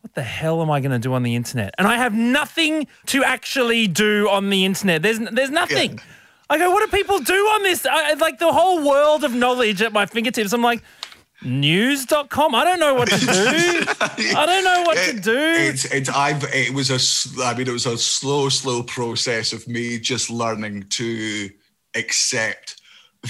What 0.00 0.14
the 0.14 0.22
hell 0.22 0.62
am 0.62 0.70
I 0.70 0.80
going 0.80 0.92
to 0.92 0.98
do 0.98 1.12
on 1.12 1.22
the 1.22 1.34
internet? 1.34 1.74
And 1.78 1.86
I 1.86 1.96
have 1.96 2.14
nothing 2.14 2.86
to 3.06 3.22
actually 3.22 3.86
do 3.86 4.28
on 4.30 4.50
the 4.50 4.64
internet. 4.64 5.02
There's 5.02 5.18
there's 5.18 5.50
nothing. 5.50 6.00
I 6.48 6.58
go, 6.58 6.70
what 6.70 6.90
do 6.90 6.96
people 6.96 7.20
do 7.20 7.34
on 7.34 7.62
this? 7.62 7.86
I, 7.86 8.14
like 8.14 8.40
the 8.40 8.52
whole 8.52 8.84
world 8.84 9.22
of 9.22 9.32
knowledge 9.34 9.82
at 9.82 9.92
my 9.92 10.06
fingertips. 10.06 10.52
I'm 10.52 10.62
like, 10.62 10.82
news.com. 11.44 12.54
I 12.54 12.64
don't 12.64 12.80
know 12.80 12.94
what 12.94 13.08
to 13.08 13.18
do. 13.18 13.26
I 13.30 14.46
don't 14.46 14.64
know 14.64 14.82
what 14.82 14.98
to 14.98 15.20
do. 15.20 15.38
It's, 15.38 15.84
it's, 15.86 16.08
I've, 16.08 16.42
it 16.52 16.74
was 16.74 16.90
a, 16.90 17.44
I 17.44 17.56
mean, 17.56 17.68
it 17.68 17.72
was 17.72 17.86
a 17.86 17.96
slow, 17.96 18.48
slow 18.48 18.82
process 18.82 19.52
of 19.52 19.68
me 19.68 20.00
just 20.00 20.28
learning 20.28 20.84
to 20.90 21.50
accept 21.94 22.80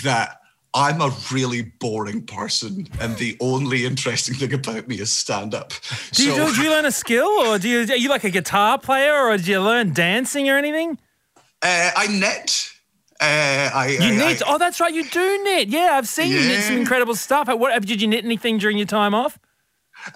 that 0.03 0.40
I'm 0.73 1.01
a 1.01 1.13
really 1.33 1.63
boring 1.63 2.23
person, 2.27 2.87
and 3.01 3.17
the 3.17 3.37
only 3.41 3.85
interesting 3.85 4.37
thing 4.37 4.53
about 4.55 4.87
me 4.87 5.01
is 5.01 5.11
stand 5.13 5.53
up. 5.55 5.73
Do 6.13 6.23
you, 6.25 6.55
do 6.55 6.63
you 6.63 6.71
learn 6.71 6.87
a 6.87 6.93
skill, 6.93 7.27
or 7.27 7.59
do 7.59 7.69
you 7.69 7.81
are 7.93 7.97
you 7.97 8.09
like 8.09 8.23
a 8.25 8.31
guitar 8.31 8.79
player, 8.79 9.15
or 9.27 9.37
do 9.37 9.51
you 9.51 9.61
learn 9.61 9.93
dancing 9.93 10.49
or 10.49 10.57
anything? 10.57 10.99
Uh, 11.63 11.91
I 11.97 12.07
knit. 12.07 12.71
Uh, 13.21 13.71
I, 13.75 13.99
You 14.01 14.15
I- 14.15 14.17
knit. 14.17 14.43
I- 14.43 14.55
oh, 14.55 14.59
that's 14.59 14.81
right. 14.81 14.95
You 14.95 15.05
do 15.05 15.43
knit. 15.45 15.69
Yeah, 15.69 15.91
I've 15.95 16.09
seen 16.09 16.31
you 16.31 16.39
knit 16.41 16.63
some 16.63 16.77
incredible 16.77 17.15
stuff. 17.17 17.49
What 17.49 17.83
did 17.85 18.01
you 18.01 18.07
knit 18.09 18.25
anything 18.25 18.59
during 18.59 18.79
your 18.79 18.87
time 18.87 19.15
off? 19.15 19.39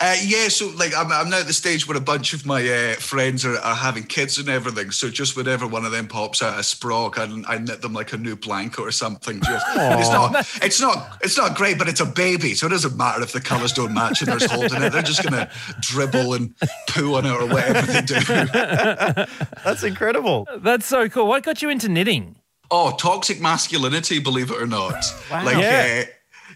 Uh, 0.01 0.17
yeah, 0.25 0.49
so 0.49 0.69
like 0.77 0.95
I'm, 0.97 1.13
I'm 1.13 1.29
now 1.31 1.41
at 1.41 1.47
the 1.47 1.53
stage 1.53 1.87
where 1.87 1.97
a 1.97 2.01
bunch 2.01 2.33
of 2.33 2.47
my 2.47 2.67
uh, 2.69 2.95
friends 2.95 3.45
are, 3.45 3.59
are 3.59 3.75
having 3.75 4.03
kids 4.05 4.39
and 4.39 4.49
everything. 4.49 4.91
So 4.91 5.11
just 5.11 5.37
whenever 5.37 5.67
one 5.67 5.85
of 5.85 5.93
them 5.93 6.09
pops 6.09 6.43
out 6.43 6.55
a 6.59 6.63
sprog, 6.63 7.19
I, 7.19 7.55
I 7.55 7.59
knit 7.59 7.83
them 7.83 7.93
like 7.93 8.13
a 8.13 8.17
new 8.17 8.35
blanket 8.37 8.81
or 8.81 8.91
something. 8.91 9.41
Just, 9.43 9.67
it's 9.77 10.11
not, 10.11 10.35
it's 10.63 10.81
not, 10.81 11.19
it's 11.23 11.37
not 11.37 11.57
great, 11.57 11.79
but 11.79 11.89
it's 11.89 12.01
a 12.01 12.07
baby, 12.07 12.55
so 12.55 12.67
it 12.67 12.71
doesn't 12.71 12.97
matter 12.97 13.23
if 13.23 13.33
the 13.33 13.41
colours 13.41 13.73
don't 13.73 13.93
match 13.95 14.23
and 14.23 14.31
there's 14.33 14.51
holding 14.51 14.83
it. 14.83 14.91
They're 14.93 15.03
just 15.03 15.23
gonna 15.23 15.51
dribble 15.81 16.35
and 16.35 16.55
poo 16.89 17.15
on 17.17 17.27
it 17.27 17.31
or 17.33 17.47
whatever 17.47 17.93
they 17.93 18.01
do. 18.03 18.15
That's 19.65 19.83
incredible. 19.83 20.49
That's 20.59 20.87
so 20.87 21.09
cool. 21.09 21.27
What 21.27 21.43
got 21.43 21.63
you 21.63 21.69
into 21.69 21.89
knitting? 21.89 22.37
Oh, 22.71 22.97
toxic 22.97 23.41
masculinity, 23.41 24.19
believe 24.19 24.51
it 24.51 24.61
or 24.61 24.67
not. 24.67 24.95
Wow. 25.31 25.45
Like, 25.45 25.57
Yeah. 25.59 26.05
uh, 26.07 26.11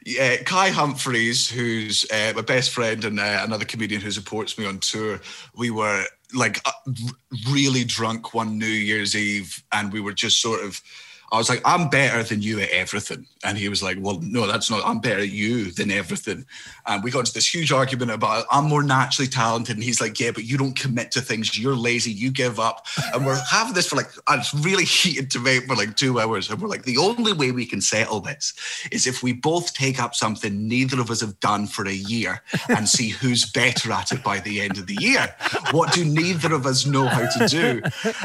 yeah, 0.05 0.36
Kai 0.36 0.70
Humphries, 0.70 1.49
who's 1.49 2.05
uh, 2.11 2.32
my 2.34 2.42
best 2.42 2.70
friend 2.70 3.05
and 3.05 3.20
uh, 3.20 3.42
another 3.44 3.64
comedian 3.64 4.01
who 4.01 4.11
supports 4.11 4.59
me 4.59 4.66
on 4.66 4.78
tour, 4.78 5.20
we 5.57 5.70
were 5.70 6.05
like 6.34 6.61
uh, 6.66 6.92
really 7.51 7.84
drunk 7.84 8.34
one 8.34 8.59
New 8.59 8.66
Year's 8.66 9.16
Eve, 9.16 9.62
and 9.72 9.92
we 9.92 10.01
were 10.01 10.12
just 10.12 10.40
sort 10.40 10.64
of 10.64 10.80
I 11.31 11.37
was 11.37 11.49
like, 11.49 11.61
I'm 11.64 11.91
better 11.91 12.22
than 12.22 12.41
you 12.41 12.61
at 12.61 12.70
everything. 12.70 13.26
And 13.45 13.59
he 13.59 13.68
was 13.68 13.83
like, 13.83 13.99
Well, 14.01 14.18
no, 14.22 14.47
that's 14.47 14.70
not, 14.70 14.83
I'm 14.85 15.01
better 15.01 15.20
at 15.20 15.31
you 15.31 15.70
than 15.70 15.91
everything. 15.91 16.47
And 16.87 17.05
we 17.05 17.11
got 17.11 17.20
into 17.20 17.35
this 17.35 17.53
huge 17.53 17.70
argument 17.70 18.11
about 18.11 18.47
I'm 18.51 18.64
more 18.64 18.83
naturally 18.83 19.29
talented. 19.29 19.76
And 19.76 19.85
he's 19.85 20.01
like, 20.01 20.18
Yeah, 20.18 20.31
but 20.31 20.45
you 20.45 20.57
don't 20.57 20.74
commit 20.74 21.12
to 21.12 21.20
things. 21.20 21.59
You're 21.59 21.76
lazy. 21.76 22.11
You 22.11 22.31
give 22.31 22.59
up. 22.59 22.87
And 23.12 23.26
we're 23.26 23.41
having 23.51 23.74
this 23.74 23.89
for 23.89 23.97
like, 23.97 24.09
it's 24.31 24.55
really 24.55 24.85
heated 24.87 25.29
debate 25.29 25.64
for 25.64 25.76
like 25.76 25.97
two 25.97 26.18
hours. 26.18 26.51
And 26.51 26.61
we're 26.61 26.68
like, 26.68 26.85
The 26.85 26.97
only 26.97 27.35
way 27.35 27.53
we 27.53 27.66
can 27.66 27.83
settle 27.83 28.20
this 28.20 28.55
is 28.91 29.07
if 29.07 29.22
we 29.22 29.33
both 29.35 29.74
take 29.74 30.01
up 30.01 30.14
something 30.14 30.66
neither 30.66 31.01
of 31.01 31.11
us 31.11 31.20
have 31.20 31.39
done 31.41 31.66
for 31.66 31.87
a 31.87 31.93
year 31.93 32.43
and 32.70 32.89
see 32.99 33.11
who's 33.11 33.51
better 33.51 33.93
at 33.93 34.12
it 34.12 34.24
by 34.24 34.41
the 34.41 34.62
end 34.62 34.79
of 34.79 34.87
the 34.87 34.97
year. 34.99 35.35
What 35.72 35.93
do 35.93 36.05
neither 36.05 36.55
of 36.55 36.64
us 36.64 36.87
know 36.87 37.07
how 37.07 37.29
to 37.29 37.49
do? 37.49 37.83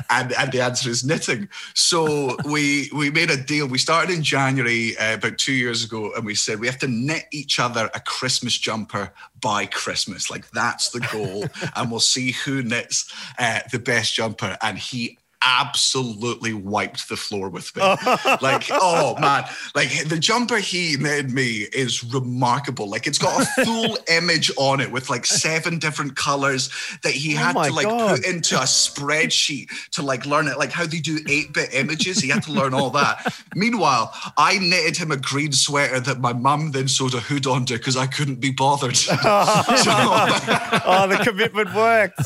And, 0.10 0.32
and 0.34 0.52
the 0.52 0.62
answer 0.62 0.90
is 0.90 1.04
knitting. 1.04 1.50
So 1.74 2.38
we 2.46 2.90
we 2.94 3.10
made 3.10 3.30
a 3.30 3.38
deal. 3.38 3.68
We 3.68 3.78
started 3.78 4.16
in 4.16 4.24
January 4.24 4.98
uh, 4.98 5.16
about 5.16 5.38
two 5.38 5.54
years 5.54 5.84
ago, 5.84 6.14
and 6.16 6.26
we 6.26 6.36
said 6.36 6.60
we 6.60 6.68
have 6.68 6.80
to 6.80 6.88
knit 6.88 7.26
each 7.32 7.60
other 7.60 7.90
a 7.94 8.00
Christmas 8.00 8.58
jumper 8.58 9.12
by 9.42 9.66
Christmas. 9.66 10.30
Like 10.30 10.50
that's 10.52 10.90
the 10.90 11.00
goal, 11.12 11.46
and 11.76 11.92
we'll 11.92 12.00
see 12.00 12.32
who 12.32 12.64
knits 12.64 13.12
uh, 13.40 13.62
the 13.72 13.80
best 13.80 14.16
jumper. 14.16 14.58
And 14.62 14.78
he 14.78 15.18
absolutely 15.46 16.54
wiped 16.54 17.10
the 17.10 17.16
floor 17.16 17.50
with 17.50 17.76
me. 17.76 17.82
like, 18.42 18.66
oh 18.72 19.16
man, 19.20 19.44
like 19.76 20.08
the 20.08 20.18
jumper 20.20 20.58
he 20.58 20.98
made 20.98 21.32
me 21.32 21.68
is 21.74 22.04
remarkable. 22.04 22.90
Like, 22.90 23.08
it's 23.08 23.18
got 23.18 23.42
a 23.42 23.66
full 23.66 23.98
image 24.10 24.52
on 24.58 24.80
it 24.80 24.92
with 24.92 25.10
like 25.10 25.26
seven 25.26 25.80
different 25.80 26.16
colors 26.16 26.70
that 27.04 27.14
he 27.14 27.34
Oh 27.36 27.38
had 27.38 27.54
to 27.54 27.74
like 27.74 27.88
God. 27.88 28.18
put 28.18 28.26
into 28.26 28.56
a 28.56 28.64
spreadsheet 28.64 29.70
to 29.92 30.02
like 30.02 30.26
learn 30.26 30.48
it, 30.48 30.58
like 30.58 30.72
how 30.72 30.86
they 30.86 31.00
do 31.00 31.20
8 31.28 31.54
bit 31.54 31.74
images. 31.74 32.20
He 32.20 32.30
had 32.30 32.44
to 32.44 32.52
learn 32.52 32.74
all 32.74 32.90
that. 32.92 33.34
Meanwhile, 33.56 34.14
I 34.38 34.60
knitted 34.60 34.98
him 34.98 35.12
a 35.12 35.18
green 35.18 35.52
sweater 35.52 36.00
that 36.00 36.20
my 36.20 36.34
mum 36.34 36.72
then 36.72 36.88
sewed 36.88 37.14
a 37.14 37.20
hood 37.20 37.48
onto 37.48 37.78
because 37.78 37.98
I 37.98 38.08
couldn't 38.08 38.40
be 38.40 38.52
bothered. 38.52 38.98
oh, 39.24 41.08
the 41.10 41.18
commitment 41.24 41.74
worked. 41.76 42.22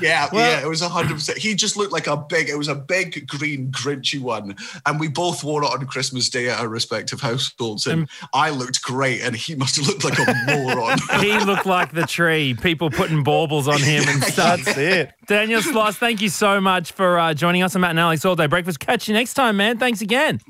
Yeah, 0.00 0.28
yeah, 0.32 0.62
it 0.62 0.68
was 0.68 0.80
hundred 0.80 1.14
percent. 1.14 1.38
He 1.38 1.54
just 1.54 1.76
looked 1.76 1.92
like 1.92 2.06
a 2.06 2.16
big. 2.16 2.47
It 2.48 2.56
was 2.56 2.68
a 2.68 2.74
big 2.74 3.26
green 3.26 3.70
grinchy 3.70 4.20
one, 4.20 4.56
and 4.86 5.00
we 5.00 5.08
both 5.08 5.44
wore 5.44 5.62
it 5.62 5.66
on 5.66 5.86
Christmas 5.86 6.28
Day 6.28 6.48
at 6.48 6.60
our 6.60 6.68
respective 6.68 7.20
households. 7.20 7.86
And 7.86 8.08
I 8.32 8.50
looked 8.50 8.82
great, 8.82 9.22
and 9.22 9.34
he 9.34 9.54
must 9.56 9.76
have 9.76 9.86
looked 9.86 10.04
like 10.04 10.18
a 10.18 10.34
moron. 10.46 10.98
he 11.20 11.38
looked 11.40 11.66
like 11.66 11.92
the 11.92 12.06
tree. 12.06 12.54
People 12.54 12.90
putting 12.90 13.22
baubles 13.22 13.68
on 13.68 13.80
him 13.80 14.04
and 14.08 14.22
stuff. 14.22 14.64
That's 14.64 14.78
it. 14.78 15.12
Daniel 15.26 15.60
Sloss, 15.60 15.96
thank 15.96 16.22
you 16.22 16.28
so 16.28 16.60
much 16.60 16.92
for 16.92 17.18
uh, 17.18 17.34
joining 17.34 17.62
us 17.62 17.74
on 17.74 17.82
Matt 17.82 17.90
and 17.90 18.00
Alex 18.00 18.24
All 18.24 18.36
Day 18.36 18.46
Breakfast. 18.46 18.80
Catch 18.80 19.08
you 19.08 19.14
next 19.14 19.34
time, 19.34 19.56
man. 19.56 19.78
Thanks 19.78 20.00
again. 20.00 20.40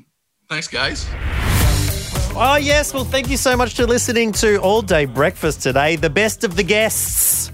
Thanks, 0.47 0.67
guys. 0.67 1.07
Oh, 2.41 2.57
yes. 2.59 2.93
Well, 2.93 3.03
thank 3.03 3.29
you 3.29 3.37
so 3.37 3.57
much 3.57 3.75
for 3.75 3.85
listening 3.85 4.31
to 4.33 4.57
All 4.57 4.81
Day 4.81 5.05
Breakfast 5.05 5.61
today. 5.61 5.95
The 5.95 6.09
best 6.09 6.43
of 6.43 6.55
the 6.55 6.63
guests 6.63 7.51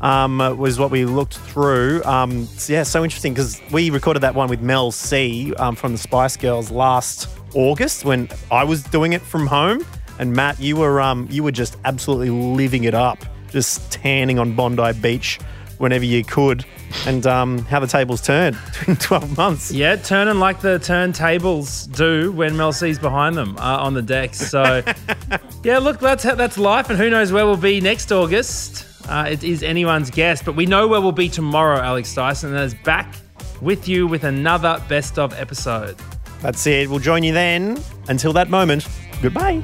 um, 0.00 0.38
was 0.58 0.78
what 0.78 0.90
we 0.90 1.04
looked 1.04 1.38
through. 1.38 2.02
Um, 2.04 2.46
so, 2.46 2.72
yeah, 2.72 2.82
so 2.82 3.04
interesting 3.04 3.32
because 3.32 3.60
we 3.72 3.90
recorded 3.90 4.20
that 4.20 4.34
one 4.34 4.48
with 4.48 4.60
Mel 4.60 4.90
C 4.90 5.54
um, 5.56 5.76
from 5.76 5.92
the 5.92 5.98
Spice 5.98 6.36
Girls 6.36 6.70
last 6.70 7.28
August 7.54 8.04
when 8.04 8.28
I 8.50 8.64
was 8.64 8.82
doing 8.82 9.12
it 9.12 9.22
from 9.22 9.46
home. 9.46 9.84
And 10.18 10.32
Matt, 10.32 10.60
you 10.60 10.76
were 10.76 11.00
um, 11.00 11.28
you 11.30 11.42
were 11.42 11.52
just 11.52 11.76
absolutely 11.84 12.30
living 12.30 12.84
it 12.84 12.94
up, 12.94 13.18
just 13.50 13.92
tanning 13.92 14.38
on 14.38 14.54
Bondi 14.54 14.92
Beach 14.94 15.38
whenever 15.78 16.04
you 16.04 16.24
could. 16.24 16.64
And 17.06 17.26
um, 17.26 17.58
how 17.58 17.80
the 17.80 17.86
tables 17.86 18.22
turned 18.22 18.56
in 18.86 18.96
12 18.96 19.36
months. 19.36 19.72
Yeah, 19.72 19.96
turning 19.96 20.38
like 20.38 20.60
the 20.60 20.78
turntables 20.78 21.92
do 21.94 22.32
when 22.32 22.56
Mel 22.56 22.72
C's 22.72 22.98
behind 22.98 23.36
them 23.36 23.56
uh, 23.58 23.78
on 23.78 23.92
the 23.92 24.02
decks. 24.02 24.38
So, 24.38 24.82
yeah, 25.64 25.78
look, 25.78 25.98
that's 25.98 26.22
that's 26.22 26.56
life, 26.56 26.88
and 26.88 26.98
who 26.98 27.10
knows 27.10 27.32
where 27.32 27.44
we'll 27.44 27.56
be 27.56 27.80
next 27.80 28.12
August. 28.12 28.85
Uh, 29.08 29.28
it 29.30 29.44
is 29.44 29.62
anyone's 29.62 30.10
guess, 30.10 30.42
but 30.42 30.56
we 30.56 30.66
know 30.66 30.88
where 30.88 31.00
we'll 31.00 31.12
be 31.12 31.28
tomorrow, 31.28 31.78
Alex 31.78 32.14
Dyson, 32.14 32.54
and 32.54 32.64
is 32.64 32.74
back 32.74 33.14
with 33.60 33.88
you 33.88 34.06
with 34.06 34.24
another 34.24 34.82
best 34.88 35.18
of 35.18 35.32
episode. 35.34 35.96
That's 36.42 36.66
it. 36.66 36.88
We'll 36.90 36.98
join 36.98 37.22
you 37.22 37.32
then. 37.32 37.78
Until 38.08 38.32
that 38.34 38.50
moment, 38.50 38.86
goodbye. 39.22 39.62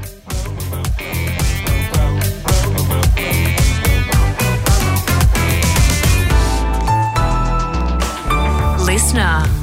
Listener. 8.85 9.62